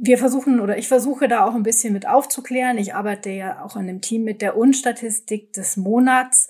Wir 0.00 0.18
versuchen 0.18 0.60
oder 0.60 0.78
ich 0.78 0.88
versuche 0.88 1.28
da 1.28 1.44
auch 1.44 1.54
ein 1.54 1.62
bisschen 1.62 1.92
mit 1.92 2.08
aufzuklären. 2.08 2.78
Ich 2.78 2.94
arbeite 2.94 3.30
ja 3.30 3.64
auch 3.64 3.76
an 3.76 3.88
einem 3.88 4.00
Team 4.00 4.24
mit 4.24 4.42
der 4.42 4.56
Unstatistik 4.56 5.52
des 5.52 5.76
Monats 5.76 6.48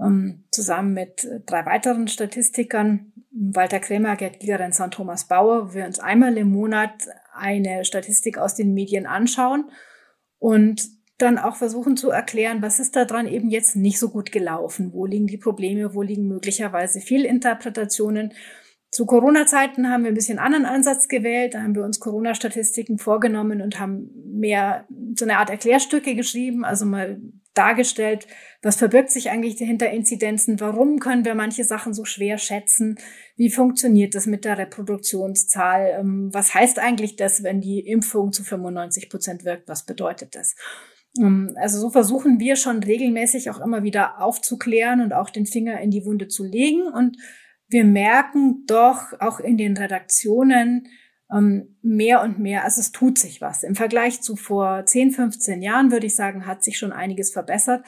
ähm, 0.00 0.44
zusammen 0.50 0.94
mit 0.94 1.24
äh, 1.24 1.40
drei 1.44 1.66
weiteren 1.66 2.08
Statistikern, 2.08 3.12
Walter 3.30 3.80
Krämer, 3.80 4.16
Gerd 4.16 4.40
Gigerenz 4.40 4.80
und 4.80 4.94
Thomas 4.94 5.28
Bauer, 5.28 5.70
wo 5.70 5.74
wir 5.74 5.86
uns 5.86 5.98
einmal 5.98 6.36
im 6.36 6.50
Monat 6.50 7.08
eine 7.32 7.84
Statistik 7.84 8.38
aus 8.38 8.54
den 8.54 8.74
Medien 8.74 9.06
anschauen 9.06 9.70
und 10.38 10.88
dann 11.18 11.38
auch 11.38 11.56
versuchen 11.56 11.96
zu 11.96 12.10
erklären, 12.10 12.62
was 12.62 12.78
ist 12.78 12.94
da 12.94 13.04
dran 13.04 13.26
eben 13.26 13.50
jetzt 13.50 13.74
nicht 13.74 13.98
so 13.98 14.08
gut 14.08 14.30
gelaufen, 14.30 14.92
wo 14.92 15.04
liegen 15.04 15.26
die 15.26 15.36
Probleme, 15.36 15.94
wo 15.94 16.02
liegen 16.02 16.28
möglicherweise 16.28 17.00
Fehlinterpretationen 17.00 18.34
zu 18.90 19.04
Corona-Zeiten 19.04 19.90
haben 19.90 20.04
wir 20.04 20.10
ein 20.10 20.14
bisschen 20.14 20.38
anderen 20.38 20.64
Ansatz 20.64 21.08
gewählt. 21.08 21.54
Da 21.54 21.62
haben 21.62 21.74
wir 21.74 21.84
uns 21.84 22.00
Corona-Statistiken 22.00 22.98
vorgenommen 22.98 23.60
und 23.60 23.78
haben 23.78 24.10
mehr 24.24 24.86
so 25.14 25.24
eine 25.24 25.38
Art 25.38 25.50
Erklärstücke 25.50 26.14
geschrieben, 26.14 26.64
also 26.64 26.86
mal 26.86 27.20
dargestellt, 27.58 28.26
was 28.62 28.76
verbirgt 28.76 29.10
sich 29.10 29.30
eigentlich 29.30 29.56
dahinter 29.56 29.90
Inzidenzen, 29.90 30.60
warum 30.60 31.00
können 31.00 31.24
wir 31.24 31.34
manche 31.34 31.64
Sachen 31.64 31.92
so 31.92 32.04
schwer 32.04 32.38
schätzen, 32.38 32.98
wie 33.36 33.50
funktioniert 33.50 34.14
das 34.14 34.26
mit 34.26 34.44
der 34.44 34.58
Reproduktionszahl, 34.58 35.96
ähm, 35.98 36.30
was 36.32 36.54
heißt 36.54 36.78
eigentlich 36.78 37.16
das, 37.16 37.42
wenn 37.42 37.60
die 37.60 37.80
Impfung 37.80 38.32
zu 38.32 38.44
95 38.44 39.10
Prozent 39.10 39.44
wirkt, 39.44 39.68
was 39.68 39.84
bedeutet 39.84 40.36
das? 40.36 40.54
Ähm, 41.18 41.56
also 41.56 41.80
so 41.80 41.90
versuchen 41.90 42.38
wir 42.38 42.54
schon 42.54 42.82
regelmäßig 42.82 43.50
auch 43.50 43.60
immer 43.60 43.82
wieder 43.82 44.20
aufzuklären 44.22 45.00
und 45.00 45.12
auch 45.12 45.30
den 45.30 45.46
Finger 45.46 45.80
in 45.80 45.90
die 45.90 46.04
Wunde 46.04 46.28
zu 46.28 46.44
legen 46.44 46.82
und 46.82 47.16
wir 47.68 47.84
merken 47.84 48.64
doch 48.66 49.12
auch 49.20 49.40
in 49.40 49.56
den 49.56 49.76
Redaktionen, 49.76 50.88
ähm, 51.30 51.76
mehr 51.82 52.22
und 52.22 52.38
mehr, 52.38 52.64
also 52.64 52.80
es 52.80 52.92
tut 52.92 53.18
sich 53.18 53.40
was. 53.40 53.62
Im 53.62 53.74
Vergleich 53.74 54.22
zu 54.22 54.36
vor 54.36 54.84
10, 54.86 55.12
15 55.12 55.62
Jahren 55.62 55.92
würde 55.92 56.06
ich 56.06 56.16
sagen, 56.16 56.46
hat 56.46 56.64
sich 56.64 56.78
schon 56.78 56.92
einiges 56.92 57.32
verbessert. 57.32 57.84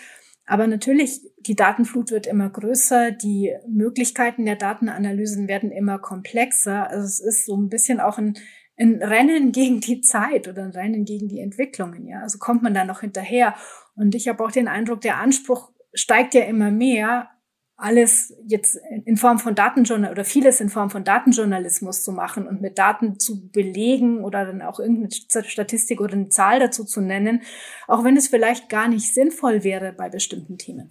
Aber 0.46 0.66
natürlich, 0.66 1.20
die 1.38 1.54
Datenflut 1.54 2.10
wird 2.10 2.26
immer 2.26 2.50
größer, 2.50 3.12
die 3.12 3.54
Möglichkeiten 3.68 4.44
der 4.44 4.56
Datenanalysen 4.56 5.48
werden 5.48 5.70
immer 5.70 5.98
komplexer. 5.98 6.90
Also 6.90 7.04
es 7.04 7.20
ist 7.20 7.46
so 7.46 7.56
ein 7.56 7.68
bisschen 7.68 8.00
auch 8.00 8.18
ein, 8.18 8.36
ein 8.76 9.02
Rennen 9.02 9.52
gegen 9.52 9.80
die 9.80 10.00
Zeit 10.00 10.48
oder 10.48 10.64
ein 10.64 10.72
Rennen 10.72 11.04
gegen 11.04 11.28
die 11.28 11.40
Entwicklungen. 11.40 12.06
Ja, 12.06 12.20
also 12.20 12.38
kommt 12.38 12.62
man 12.62 12.74
da 12.74 12.84
noch 12.84 13.00
hinterher. 13.00 13.54
Und 13.94 14.14
ich 14.14 14.28
habe 14.28 14.44
auch 14.44 14.50
den 14.50 14.68
Eindruck, 14.68 15.00
der 15.00 15.18
Anspruch 15.18 15.70
steigt 15.94 16.34
ja 16.34 16.42
immer 16.42 16.70
mehr, 16.70 17.30
alles 17.80 18.34
jetzt 18.46 18.78
in 19.04 19.16
Form 19.16 19.38
von 19.38 19.54
Datenjournal 19.54 20.12
oder 20.12 20.24
vieles 20.24 20.60
in 20.60 20.68
Form 20.68 20.90
von 20.90 21.04
Datenjournalismus 21.04 22.02
zu 22.02 22.12
machen 22.12 22.46
und 22.46 22.60
mit 22.60 22.78
Daten 22.78 23.18
zu 23.18 23.48
belegen 23.50 24.22
oder 24.24 24.44
dann 24.44 24.62
auch 24.62 24.80
irgendeine 24.80 25.10
Statistik 25.10 26.00
oder 26.00 26.14
eine 26.14 26.28
Zahl 26.28 26.60
dazu 26.60 26.84
zu 26.84 27.00
nennen, 27.00 27.42
auch 27.88 28.04
wenn 28.04 28.16
es 28.16 28.28
vielleicht 28.28 28.68
gar 28.68 28.88
nicht 28.88 29.12
sinnvoll 29.14 29.64
wäre 29.64 29.92
bei 29.92 30.08
bestimmten 30.08 30.58
Themen. 30.58 30.90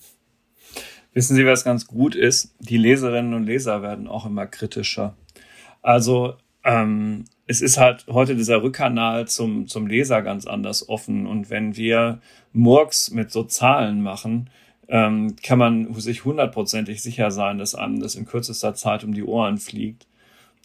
Wissen 1.13 1.35
Sie, 1.35 1.45
was 1.45 1.63
ganz 1.63 1.87
gut 1.87 2.15
ist? 2.15 2.55
Die 2.59 2.77
Leserinnen 2.77 3.33
und 3.33 3.43
Leser 3.43 3.81
werden 3.81 4.07
auch 4.07 4.25
immer 4.25 4.45
kritischer. 4.45 5.15
Also 5.81 6.35
ähm, 6.63 7.25
es 7.47 7.61
ist 7.61 7.77
halt 7.77 8.05
heute 8.07 8.35
dieser 8.35 8.61
Rückkanal 8.61 9.27
zum, 9.27 9.67
zum 9.67 9.87
Leser 9.87 10.21
ganz 10.21 10.45
anders 10.45 10.87
offen. 10.87 11.25
Und 11.25 11.49
wenn 11.49 11.75
wir 11.75 12.21
Murks 12.53 13.09
mit 13.11 13.31
so 13.31 13.43
Zahlen 13.43 14.01
machen, 14.01 14.49
ähm, 14.89 15.35
kann 15.43 15.59
man 15.59 15.93
sich 15.93 16.25
hundertprozentig 16.25 17.01
sicher 17.01 17.31
sein, 17.31 17.59
dass 17.59 17.75
einem 17.75 17.99
das 17.99 18.15
in 18.15 18.25
kürzester 18.25 18.73
Zeit 18.73 19.03
um 19.03 19.13
die 19.13 19.23
Ohren 19.23 19.57
fliegt. 19.59 20.07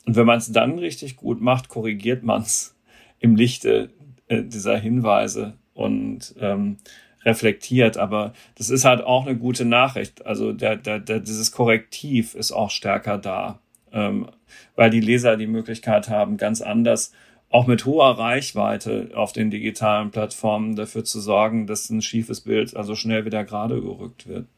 Und 0.07 0.16
wenn 0.16 0.27
man 0.27 0.39
es 0.39 0.51
dann 0.51 0.79
richtig 0.79 1.16
gut 1.16 1.41
macht, 1.41 1.68
korrigiert 1.68 2.22
man 2.22 2.43
es 2.43 2.75
im 3.20 3.37
Lichte 3.37 3.91
äh, 4.29 4.43
dieser 4.43 4.79
Hinweise 4.79 5.55
und 5.75 6.35
ähm, 6.41 6.79
reflektiert. 7.22 7.99
Aber 7.99 8.33
das 8.57 8.70
ist 8.70 8.85
halt 8.85 9.03
auch 9.03 9.27
eine 9.27 9.37
gute 9.37 9.66
Nachricht. 9.66 10.25
Also 10.27 10.53
der, 10.53 10.77
der, 10.77 11.01
der, 11.01 11.20
dieses 11.20 11.53
Korrektiv 11.53 12.35
ist 12.35 12.53
auch 12.53 12.70
stärker 12.70 13.18
da, 13.18 13.61
ähm, 13.93 14.29
weil 14.75 14.91
die 14.91 15.01
Leser 15.01 15.37
die 15.37 15.47
Möglichkeit 15.47 16.09
haben, 16.09 16.39
ganz 16.39 16.62
anders 16.62 17.12
auch 17.55 17.69
mit 17.69 17.87
hoher 17.87 18.19
Reichweite 18.19 19.13
auf 19.15 19.33
den 19.33 19.49
digitalen 19.49 20.11
Plattformen 20.11 20.75
dafür 20.75 21.05
zu 21.05 21.21
sorgen, 21.21 21.69
dass 21.69 21.89
ein 21.89 22.03
schiefes 22.03 22.41
Bild 22.41 22.77
also 22.77 22.97
schnell 22.97 23.27
wieder 23.27 23.45
gerade 23.45 23.81
gerückt 23.81 24.27
wird. 24.27 24.49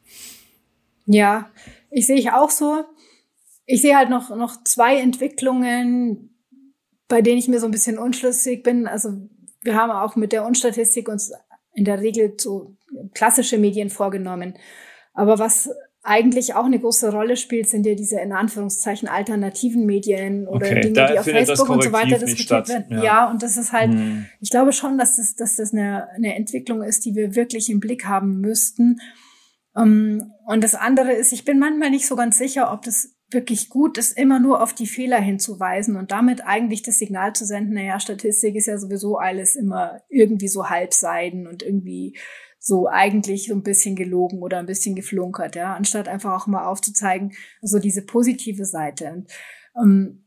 Ja, 1.05 1.51
ich 1.91 2.07
sehe 2.07 2.15
ich 2.15 2.31
auch 2.31 2.49
so. 2.49 2.85
Ich 3.67 3.83
sehe 3.83 3.95
halt 3.95 4.09
noch, 4.09 4.35
noch 4.35 4.63
zwei 4.63 4.97
Entwicklungen, 4.97 6.35
bei 7.07 7.21
denen 7.21 7.37
ich 7.37 7.47
mir 7.47 7.59
so 7.59 7.67
ein 7.67 7.71
bisschen 7.71 7.99
unschlüssig 7.99 8.63
bin. 8.63 8.87
Also 8.87 9.11
wir 9.61 9.75
haben 9.75 9.91
auch 9.91 10.15
mit 10.15 10.31
der 10.31 10.43
Unstatistik 10.43 11.07
uns 11.07 11.31
in 11.75 11.85
der 11.85 12.01
Regel 12.01 12.33
so 12.39 12.77
klassische 13.13 13.59
Medien 13.59 13.91
vorgenommen. 13.91 14.57
Aber 15.13 15.37
was 15.37 15.69
eigentlich 16.07 16.55
auch 16.55 16.65
eine 16.65 16.79
große 16.79 17.11
Rolle 17.11 17.35
spielt, 17.35 17.67
sind 17.67 17.85
ja 17.85 17.93
diese 17.93 18.19
in 18.19 18.31
Anführungszeichen 18.31 19.09
alternativen 19.09 19.85
Medien 19.85 20.47
oder 20.47 20.65
okay, 20.65 20.81
Dinge, 20.81 21.07
die 21.11 21.19
auf 21.19 21.25
Facebook 21.25 21.69
und 21.69 21.83
so 21.83 21.91
weiter 21.91 22.17
diskutiert 22.17 22.69
werden. 22.69 22.85
Ja. 22.89 23.03
ja. 23.03 23.29
und 23.29 23.43
das 23.43 23.57
ist 23.57 23.73
halt, 23.73 23.91
hm. 23.91 24.25
ich 24.39 24.49
glaube 24.49 24.71
schon, 24.71 24.97
dass 24.97 25.17
das, 25.17 25.35
dass 25.35 25.57
das 25.57 25.73
eine, 25.73 26.09
eine 26.11 26.35
Entwicklung 26.35 26.81
ist, 26.81 27.03
die 27.03 27.13
wir 27.13 27.35
wirklich 27.35 27.69
im 27.69 27.81
Blick 27.81 28.05
haben 28.05 28.39
müssten. 28.39 28.99
Um, 29.73 29.83
ähm, 29.83 30.31
und 30.47 30.63
das 30.63 30.75
andere 30.75 31.11
ist, 31.11 31.33
ich 31.33 31.43
bin 31.43 31.59
manchmal 31.59 31.89
nicht 31.89 32.07
so 32.07 32.15
ganz 32.15 32.37
sicher, 32.37 32.71
ob 32.71 32.83
das 32.83 33.17
wirklich 33.29 33.67
gut 33.69 33.97
ist, 33.97 34.17
immer 34.17 34.39
nur 34.39 34.63
auf 34.63 34.73
die 34.73 34.87
Fehler 34.87 35.19
hinzuweisen 35.19 35.97
und 35.97 36.11
damit 36.11 36.45
eigentlich 36.45 36.83
das 36.83 36.97
Signal 36.97 37.33
zu 37.33 37.45
senden, 37.45 37.73
naja, 37.73 37.99
Statistik 37.99 38.55
ist 38.55 38.67
ja 38.67 38.77
sowieso 38.77 39.17
alles 39.17 39.57
immer 39.57 39.99
irgendwie 40.09 40.47
so 40.47 40.69
halbseiden 40.69 41.47
und 41.47 41.63
irgendwie 41.63 42.17
so 42.67 42.87
eigentlich 42.87 43.47
so 43.47 43.53
ein 43.53 43.63
bisschen 43.63 43.95
gelogen 43.95 44.41
oder 44.41 44.59
ein 44.59 44.65
bisschen 44.65 44.95
geflunkert, 44.95 45.55
ja, 45.55 45.73
anstatt 45.73 46.09
einfach 46.09 46.33
auch 46.33 46.47
mal 46.47 46.65
aufzuzeigen, 46.65 47.31
so 47.61 47.79
diese 47.79 48.05
positive 48.05 48.65
Seite. 48.65 49.11
Und, 49.13 49.31
ähm, 49.81 50.23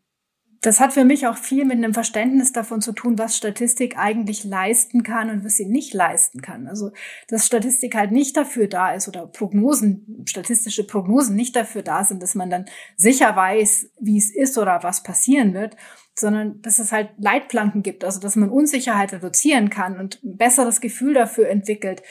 das 0.63 0.79
hat 0.79 0.93
für 0.93 1.05
mich 1.05 1.27
auch 1.27 1.39
viel 1.39 1.65
mit 1.65 1.79
einem 1.79 1.95
Verständnis 1.95 2.53
davon 2.53 2.83
zu 2.83 2.93
tun, 2.93 3.19
was 3.19 3.37
Statistik 3.37 3.97
eigentlich 3.97 4.45
leisten 4.45 5.03
kann 5.03 5.31
und 5.31 5.43
was 5.43 5.57
sie 5.57 5.65
nicht 5.65 5.95
leisten 5.95 6.43
kann. 6.43 6.67
Also, 6.67 6.91
dass 7.29 7.47
Statistik 7.47 7.95
halt 7.95 8.13
nicht 8.13 8.37
dafür 8.37 8.69
da 8.69 8.93
ist 8.93 9.09
oder 9.09 9.27
Prognosen, 9.27 10.23
statistische 10.27 10.87
Prognosen 10.87 11.35
nicht 11.35 11.57
dafür 11.57 11.83
da 11.83 12.05
sind, 12.05 12.23
dass 12.23 12.35
man 12.35 12.51
dann 12.51 12.67
sicher 12.97 13.35
weiß, 13.35 13.93
wie 14.01 14.19
es 14.19 14.35
ist 14.35 14.59
oder 14.59 14.81
was 14.83 15.03
passieren 15.03 15.55
wird, 15.55 15.77
sondern 16.15 16.61
dass 16.61 16.79
es 16.79 16.93
halt 16.93 17.09
Leitplanken 17.17 17.83
gibt, 17.83 18.05
also 18.05 18.21
dass 18.21 18.37
man 18.37 18.51
Unsicherheit 18.51 19.15
reduzieren 19.15 19.71
kann 19.71 19.99
und 19.99 20.23
ein 20.23 20.37
besseres 20.37 20.83
Gefühl 20.83 21.15
dafür 21.15 21.49
entwickelt, 21.49 22.03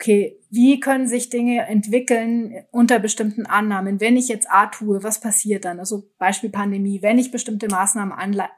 okay, 0.00 0.38
wie 0.48 0.78
können 0.78 1.08
sich 1.08 1.28
Dinge 1.28 1.66
entwickeln 1.66 2.54
unter 2.70 3.00
bestimmten 3.00 3.46
Annahmen? 3.46 4.00
Wenn 4.00 4.16
ich 4.16 4.28
jetzt 4.28 4.48
A 4.48 4.66
tue, 4.66 5.02
was 5.02 5.20
passiert 5.20 5.64
dann? 5.64 5.80
Also 5.80 6.08
Beispiel 6.18 6.50
Pandemie, 6.50 7.02
wenn 7.02 7.18
ich 7.18 7.32
bestimmte 7.32 7.68
Maßnahmen 7.68 8.14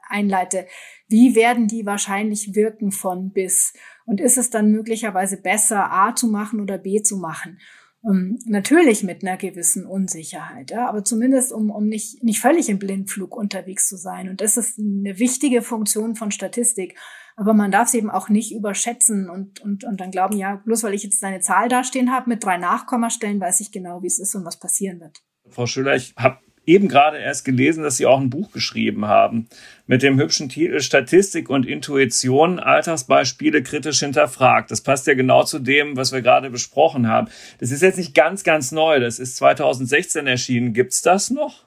einleite, 0.07 0.67
wie 1.07 1.35
werden 1.35 1.67
die 1.67 1.85
wahrscheinlich 1.85 2.53
wirken 2.53 2.91
von 2.91 3.31
bis? 3.31 3.73
Und 4.05 4.21
ist 4.21 4.37
es 4.37 4.51
dann 4.51 4.71
möglicherweise 4.71 5.37
besser, 5.37 5.91
A 5.91 6.13
zu 6.13 6.27
machen 6.27 6.61
oder 6.61 6.77
B 6.77 7.01
zu 7.01 7.17
machen? 7.17 7.59
Um, 8.03 8.39
natürlich 8.45 9.03
mit 9.03 9.23
einer 9.23 9.37
gewissen 9.37 9.85
Unsicherheit, 9.85 10.71
ja, 10.71 10.89
aber 10.89 11.03
zumindest 11.03 11.53
um, 11.53 11.69
um 11.69 11.85
nicht, 11.85 12.23
nicht 12.23 12.39
völlig 12.39 12.67
im 12.67 12.79
Blindflug 12.79 13.35
unterwegs 13.35 13.87
zu 13.87 13.95
sein. 13.95 14.27
Und 14.27 14.41
das 14.41 14.57
ist 14.57 14.79
eine 14.79 15.19
wichtige 15.19 15.61
Funktion 15.61 16.15
von 16.15 16.31
Statistik. 16.31 16.97
Aber 17.41 17.55
man 17.55 17.71
darf 17.71 17.87
es 17.87 17.95
eben 17.95 18.11
auch 18.11 18.29
nicht 18.29 18.53
überschätzen 18.53 19.27
und, 19.27 19.61
und, 19.61 19.83
und 19.83 19.99
dann 19.99 20.11
glauben, 20.11 20.37
ja, 20.37 20.61
bloß 20.63 20.83
weil 20.83 20.93
ich 20.93 21.01
jetzt 21.01 21.23
eine 21.23 21.39
Zahl 21.39 21.69
dastehen 21.69 22.11
habe 22.11 22.29
mit 22.29 22.43
drei 22.43 22.57
Nachkommastellen, 22.57 23.41
weiß 23.41 23.61
ich 23.61 23.71
genau, 23.71 24.03
wie 24.03 24.07
es 24.07 24.19
ist 24.19 24.35
und 24.35 24.45
was 24.45 24.59
passieren 24.59 24.99
wird. 24.99 25.23
Frau 25.49 25.65
Schüler, 25.65 25.95
ich 25.95 26.13
habe 26.17 26.37
eben 26.67 26.87
gerade 26.87 27.17
erst 27.17 27.43
gelesen, 27.43 27.81
dass 27.81 27.97
Sie 27.97 28.05
auch 28.05 28.19
ein 28.19 28.29
Buch 28.29 28.51
geschrieben 28.51 29.07
haben 29.07 29.47
mit 29.87 30.03
dem 30.03 30.19
hübschen 30.19 30.49
Titel 30.49 30.81
Statistik 30.81 31.49
und 31.49 31.65
Intuition, 31.65 32.59
Alltagsbeispiele 32.59 33.63
kritisch 33.63 34.01
hinterfragt. 34.01 34.69
Das 34.69 34.81
passt 34.81 35.07
ja 35.07 35.15
genau 35.15 35.43
zu 35.43 35.57
dem, 35.57 35.97
was 35.97 36.11
wir 36.11 36.21
gerade 36.21 36.51
besprochen 36.51 37.07
haben. 37.07 37.27
Das 37.59 37.71
ist 37.71 37.81
jetzt 37.81 37.97
nicht 37.97 38.13
ganz, 38.13 38.43
ganz 38.43 38.71
neu. 38.71 38.99
Das 38.99 39.17
ist 39.17 39.37
2016 39.37 40.27
erschienen. 40.27 40.73
Gibt's 40.73 41.01
das 41.01 41.31
noch? 41.31 41.65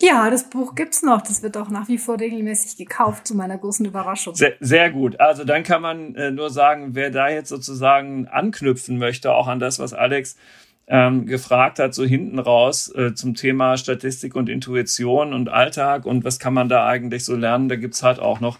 Ja, 0.00 0.28
das 0.30 0.50
Buch 0.50 0.74
gibt's 0.74 1.02
noch. 1.02 1.22
Das 1.22 1.42
wird 1.42 1.56
auch 1.56 1.70
nach 1.70 1.88
wie 1.88 1.98
vor 1.98 2.18
regelmäßig 2.18 2.76
gekauft, 2.76 3.26
zu 3.26 3.34
meiner 3.34 3.58
großen 3.58 3.86
Überraschung. 3.86 4.34
Sehr, 4.34 4.54
sehr 4.60 4.90
gut. 4.90 5.20
Also 5.20 5.44
dann 5.44 5.62
kann 5.62 5.82
man 5.82 6.14
äh, 6.14 6.30
nur 6.30 6.50
sagen, 6.50 6.94
wer 6.94 7.10
da 7.10 7.28
jetzt 7.28 7.48
sozusagen 7.48 8.26
anknüpfen 8.28 8.98
möchte, 8.98 9.32
auch 9.32 9.46
an 9.46 9.60
das, 9.60 9.78
was 9.78 9.92
Alex 9.94 10.36
ähm, 10.86 11.26
gefragt 11.26 11.78
hat, 11.78 11.94
so 11.94 12.04
hinten 12.04 12.38
raus 12.38 12.92
äh, 12.94 13.14
zum 13.14 13.34
Thema 13.34 13.76
Statistik 13.76 14.34
und 14.34 14.48
Intuition 14.48 15.32
und 15.32 15.48
Alltag 15.48 16.04
und 16.04 16.24
was 16.24 16.38
kann 16.38 16.52
man 16.54 16.68
da 16.68 16.86
eigentlich 16.86 17.24
so 17.24 17.34
lernen, 17.36 17.68
da 17.68 17.76
gibt's 17.76 18.02
halt 18.02 18.20
auch 18.20 18.40
noch 18.40 18.58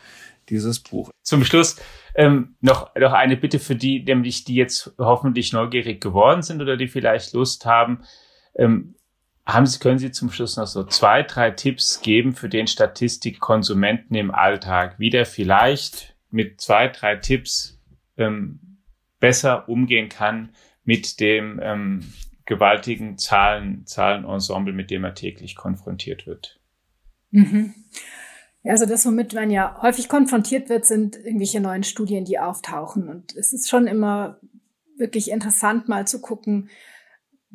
dieses 0.49 0.81
Buch. 0.81 1.11
Zum 1.23 1.45
Schluss 1.45 1.77
ähm, 2.15 2.57
noch, 2.61 2.95
noch 2.97 3.13
eine 3.13 3.37
Bitte 3.37 3.59
für 3.59 3.77
die, 3.77 4.03
nämlich 4.03 4.45
die 4.45 4.55
jetzt 4.55 4.95
hoffentlich 4.99 5.53
neugierig 5.53 6.01
geworden 6.01 6.43
sind 6.43 6.63
oder 6.63 6.77
die 6.77 6.89
vielleicht 6.89 7.33
Lust 7.33 7.67
haben. 7.67 8.05
Ähm, 8.57 8.95
haben 9.47 9.67
Sie, 9.67 9.79
können 9.79 9.99
Sie 9.99 10.11
zum 10.11 10.31
Schluss 10.31 10.57
noch 10.57 10.67
so 10.67 10.85
zwei, 10.85 11.23
drei 11.23 11.51
Tipps 11.51 12.01
geben 12.01 12.35
für 12.35 12.49
den 12.49 12.67
Statistikkonsumenten 12.67 14.17
im 14.17 14.31
Alltag, 14.31 14.99
wie 14.99 15.11
der 15.11 15.27
vielleicht 15.27 16.17
mit 16.31 16.61
zwei, 16.61 16.89
drei 16.89 17.17
Tipps 17.17 17.79
ähm, 18.17 18.81
besser 19.21 19.69
umgehen 19.69 20.09
kann 20.09 20.51
mit 20.85 21.21
dem 21.21 21.61
ähm, 21.63 22.13
gewaltigen 22.47 23.19
Zahlen, 23.19 23.87
Zahlenensemble, 23.87 24.73
mit 24.73 24.91
dem 24.91 25.05
er 25.05 25.15
täglich 25.15 25.57
konfrontiert 25.57 26.27
wird? 26.27 26.61
Mhm. 27.31 27.75
Ja, 28.63 28.73
also 28.73 28.87
das, 28.87 29.05
womit 29.05 29.35
man 29.35 29.51
ja 29.51 29.79
häufig 29.83 30.09
konfrontiert 30.09 30.71
wird, 30.71 30.87
sind 30.87 31.17
irgendwelche 31.17 31.61
neuen 31.61 31.85
Studien, 31.85 32.25
die 32.25 32.39
auftauchen. 32.39 33.09
Und 33.09 33.37
es 33.37 33.53
ist 33.53 33.69
schon 33.69 33.87
immer 33.87 34.39
wirklich 34.97 35.31
interessant, 35.31 35.89
mal 35.89 36.07
zu 36.07 36.21
gucken, 36.21 36.71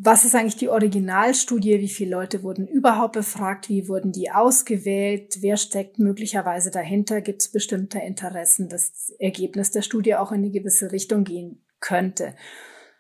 was 0.02 0.24
ist 0.24 0.34
eigentlich 0.34 0.56
die 0.56 0.70
Originalstudie? 0.70 1.82
Wie 1.82 1.90
viele 1.90 2.12
Leute 2.12 2.42
wurden 2.42 2.68
überhaupt 2.68 3.14
befragt? 3.14 3.68
Wie 3.68 3.90
wurden 3.90 4.14
die 4.14 4.32
ausgewählt? 4.32 5.40
Wer 5.42 5.58
steckt 5.58 6.00
möglicherweise 6.00 6.72
dahinter? 6.72 7.20
Gibt 7.20 7.42
es 7.42 7.52
bestimmte 7.52 8.00
Interessen, 8.00 8.70
dass 8.70 8.92
das 8.92 9.10
Ergebnis 9.20 9.72
der 9.72 9.82
Studie 9.82 10.16
auch 10.16 10.32
in 10.32 10.38
eine 10.38 10.52
gewisse 10.52 10.94
Richtung 10.94 11.26
gehen 11.26 11.62
könnte? 11.82 12.36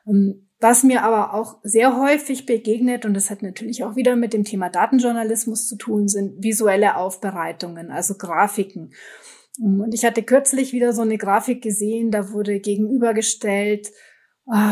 Ähm, 0.06 0.50
was 0.60 0.84
mir 0.84 1.04
aber 1.04 1.34
auch 1.34 1.60
sehr 1.64 1.98
häufig 1.98 2.46
begegnet, 2.46 3.06
und 3.06 3.14
das 3.14 3.30
hat 3.30 3.44
natürlich 3.44 3.86
auch 3.86 3.96
wieder 3.96 4.18
mit 4.18 4.34
dem 4.34 4.44
Thema 4.44 4.70
Datenjournalismus 4.70 5.70
zu 5.70 5.78
tun, 5.78 6.10
sind 6.10 6.44
visuelle 6.44 6.98
Aufbereitungen, 6.98 7.92
also 7.92 8.16
Grafiken. 8.16 8.92
Und 9.58 9.94
ich 9.94 10.04
hatte 10.04 10.22
kürzlich 10.22 10.74
wieder 10.74 10.92
so 10.92 11.02
eine 11.02 11.18
Grafik 11.18 11.62
gesehen, 11.62 12.12
da 12.12 12.32
wurde 12.34 12.60
gegenübergestellt, 12.60 13.90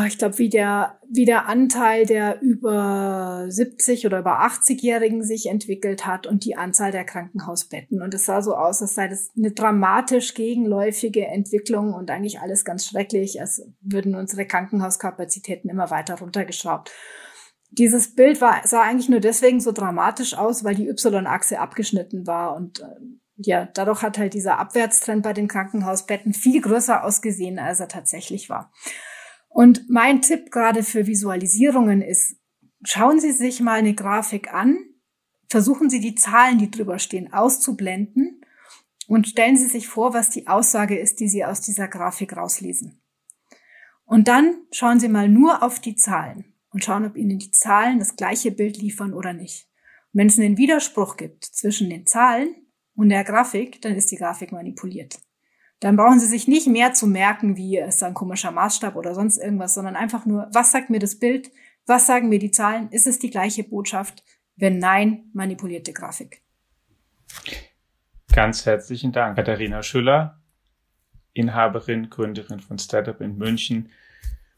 ich 0.08 0.18
glaube, 0.18 0.38
wie 0.38 0.48
der, 0.48 0.98
wie 1.08 1.24
der 1.24 1.46
Anteil 1.46 2.04
der 2.04 2.40
über 2.42 3.44
70 3.48 4.06
oder 4.06 4.18
über 4.18 4.40
80-Jährigen 4.44 5.22
sich 5.22 5.46
entwickelt 5.46 6.04
hat 6.04 6.26
und 6.26 6.44
die 6.44 6.56
Anzahl 6.56 6.90
der 6.90 7.04
Krankenhausbetten. 7.04 8.02
Und 8.02 8.12
es 8.12 8.24
sah 8.24 8.42
so 8.42 8.56
aus, 8.56 8.82
als 8.82 8.96
sei 8.96 9.06
das 9.06 9.30
eine 9.36 9.52
dramatisch 9.52 10.34
gegenläufige 10.34 11.26
Entwicklung 11.26 11.94
und 11.94 12.10
eigentlich 12.10 12.40
alles 12.40 12.64
ganz 12.64 12.86
schrecklich, 12.86 13.40
als 13.40 13.62
würden 13.80 14.16
unsere 14.16 14.46
Krankenhauskapazitäten 14.46 15.70
immer 15.70 15.90
weiter 15.90 16.18
runtergeschraubt. 16.18 16.90
Dieses 17.70 18.16
Bild 18.16 18.40
war, 18.40 18.62
sah 18.64 18.82
eigentlich 18.82 19.08
nur 19.08 19.20
deswegen 19.20 19.60
so 19.60 19.70
dramatisch 19.70 20.34
aus, 20.36 20.64
weil 20.64 20.74
die 20.74 20.88
Y-Achse 20.88 21.60
abgeschnitten 21.60 22.26
war 22.26 22.56
und 22.56 22.80
äh, 22.80 22.86
ja, 23.36 23.68
dadurch 23.72 24.02
hat 24.02 24.18
halt 24.18 24.34
dieser 24.34 24.58
Abwärtstrend 24.58 25.22
bei 25.22 25.32
den 25.32 25.46
Krankenhausbetten 25.46 26.34
viel 26.34 26.60
größer 26.60 27.04
ausgesehen, 27.04 27.60
als 27.60 27.78
er 27.78 27.86
tatsächlich 27.86 28.50
war. 28.50 28.72
Und 29.58 29.90
mein 29.90 30.22
Tipp 30.22 30.52
gerade 30.52 30.84
für 30.84 31.08
Visualisierungen 31.08 32.00
ist, 32.00 32.36
schauen 32.84 33.18
Sie 33.18 33.32
sich 33.32 33.58
mal 33.58 33.80
eine 33.80 33.92
Grafik 33.92 34.54
an, 34.54 34.78
versuchen 35.48 35.90
Sie 35.90 35.98
die 35.98 36.14
Zahlen, 36.14 36.58
die 36.58 36.70
drüber 36.70 37.00
stehen, 37.00 37.32
auszublenden 37.32 38.40
und 39.08 39.26
stellen 39.26 39.56
Sie 39.56 39.66
sich 39.66 39.88
vor, 39.88 40.14
was 40.14 40.30
die 40.30 40.46
Aussage 40.46 40.96
ist, 40.96 41.18
die 41.18 41.26
Sie 41.26 41.44
aus 41.44 41.60
dieser 41.60 41.88
Grafik 41.88 42.36
rauslesen. 42.36 43.02
Und 44.04 44.28
dann 44.28 44.62
schauen 44.70 45.00
Sie 45.00 45.08
mal 45.08 45.28
nur 45.28 45.60
auf 45.64 45.80
die 45.80 45.96
Zahlen 45.96 46.54
und 46.70 46.84
schauen, 46.84 47.04
ob 47.04 47.16
Ihnen 47.16 47.40
die 47.40 47.50
Zahlen 47.50 47.98
das 47.98 48.14
gleiche 48.14 48.52
Bild 48.52 48.76
liefern 48.76 49.12
oder 49.12 49.32
nicht. 49.32 49.66
Und 50.12 50.20
wenn 50.20 50.28
es 50.28 50.38
einen 50.38 50.56
Widerspruch 50.56 51.16
gibt 51.16 51.44
zwischen 51.44 51.90
den 51.90 52.06
Zahlen 52.06 52.54
und 52.94 53.08
der 53.08 53.24
Grafik, 53.24 53.82
dann 53.82 53.96
ist 53.96 54.12
die 54.12 54.18
Grafik 54.18 54.52
manipuliert 54.52 55.18
dann 55.80 55.96
brauchen 55.96 56.18
Sie 56.18 56.26
sich 56.26 56.48
nicht 56.48 56.66
mehr 56.66 56.92
zu 56.92 57.06
merken, 57.06 57.56
wie 57.56 57.78
ist 57.78 58.02
ein 58.02 58.14
komischer 58.14 58.50
Maßstab 58.50 58.96
oder 58.96 59.14
sonst 59.14 59.38
irgendwas, 59.38 59.74
sondern 59.74 59.96
einfach 59.96 60.26
nur, 60.26 60.48
was 60.52 60.72
sagt 60.72 60.90
mir 60.90 60.98
das 60.98 61.18
Bild? 61.18 61.50
Was 61.86 62.06
sagen 62.06 62.28
mir 62.28 62.38
die 62.38 62.50
Zahlen? 62.50 62.90
Ist 62.90 63.06
es 63.06 63.18
die 63.18 63.30
gleiche 63.30 63.64
Botschaft? 63.64 64.24
Wenn 64.56 64.78
nein, 64.78 65.30
manipulierte 65.32 65.92
Grafik. 65.92 66.42
Ganz 68.32 68.66
herzlichen 68.66 69.12
Dank, 69.12 69.36
Katharina 69.36 69.82
Schüller, 69.82 70.42
Inhaberin, 71.32 72.10
Gründerin 72.10 72.60
von 72.60 72.78
Startup 72.78 73.20
in 73.20 73.36
München, 73.36 73.90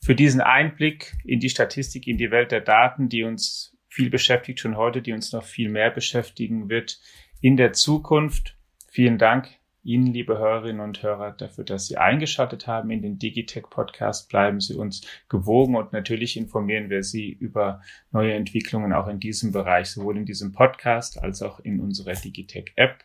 für 0.02 0.14
diesen 0.14 0.40
Einblick 0.40 1.16
in 1.24 1.40
die 1.40 1.50
Statistik, 1.50 2.06
in 2.06 2.16
die 2.16 2.30
Welt 2.30 2.52
der 2.52 2.62
Daten, 2.62 3.08
die 3.08 3.22
uns 3.24 3.76
viel 3.88 4.08
beschäftigt 4.08 4.60
schon 4.60 4.76
heute, 4.76 5.02
die 5.02 5.12
uns 5.12 5.32
noch 5.32 5.44
viel 5.44 5.68
mehr 5.68 5.90
beschäftigen 5.90 6.70
wird 6.70 6.98
in 7.40 7.56
der 7.56 7.74
Zukunft. 7.74 8.56
Vielen 8.88 9.18
Dank, 9.18 9.59
Ihnen, 9.82 10.12
liebe 10.12 10.38
Hörerinnen 10.38 10.80
und 10.80 11.02
Hörer, 11.02 11.32
dafür, 11.32 11.64
dass 11.64 11.86
Sie 11.86 11.96
eingeschaltet 11.96 12.66
haben 12.66 12.90
in 12.90 13.00
den 13.00 13.18
Digitech 13.18 13.64
Podcast. 13.70 14.28
Bleiben 14.28 14.60
Sie 14.60 14.74
uns 14.74 15.00
gewogen 15.28 15.74
und 15.74 15.92
natürlich 15.92 16.36
informieren 16.36 16.90
wir 16.90 17.02
Sie 17.02 17.30
über 17.30 17.80
neue 18.10 18.34
Entwicklungen 18.34 18.92
auch 18.92 19.08
in 19.08 19.20
diesem 19.20 19.52
Bereich, 19.52 19.90
sowohl 19.90 20.18
in 20.18 20.26
diesem 20.26 20.52
Podcast 20.52 21.22
als 21.22 21.40
auch 21.42 21.60
in 21.60 21.80
unserer 21.80 22.12
Digitech 22.12 22.72
App, 22.76 23.04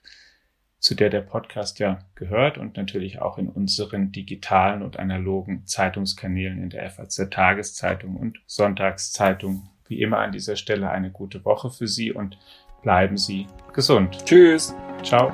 zu 0.80 0.96
der 0.96 1.10
der 1.10 1.22
Podcast 1.22 1.80
ja 1.80 2.00
gehört 2.16 2.58
und 2.58 2.76
natürlich 2.76 3.22
auch 3.22 3.38
in 3.38 3.48
unseren 3.48 4.12
digitalen 4.12 4.82
und 4.82 5.00
analogen 5.00 5.66
Zeitungskanälen 5.66 6.62
in 6.62 6.70
der 6.70 6.90
FAZ 6.90 7.30
Tageszeitung 7.32 8.18
und 8.18 8.40
Sonntagszeitung. 8.48 9.70
Wie 9.88 10.02
immer 10.02 10.20
an 10.20 10.34
dieser 10.34 10.58
Stelle 10.58 10.90
eine 10.90 11.12
gute 11.12 11.46
Woche 11.46 11.70
für 11.70 11.88
Sie 11.88 12.12
und 12.12 12.38
bleiben 12.84 13.18
Sie 13.18 13.48
gesund. 13.74 14.26
Tschüss. 14.26 14.76
Ciao. 15.04 15.32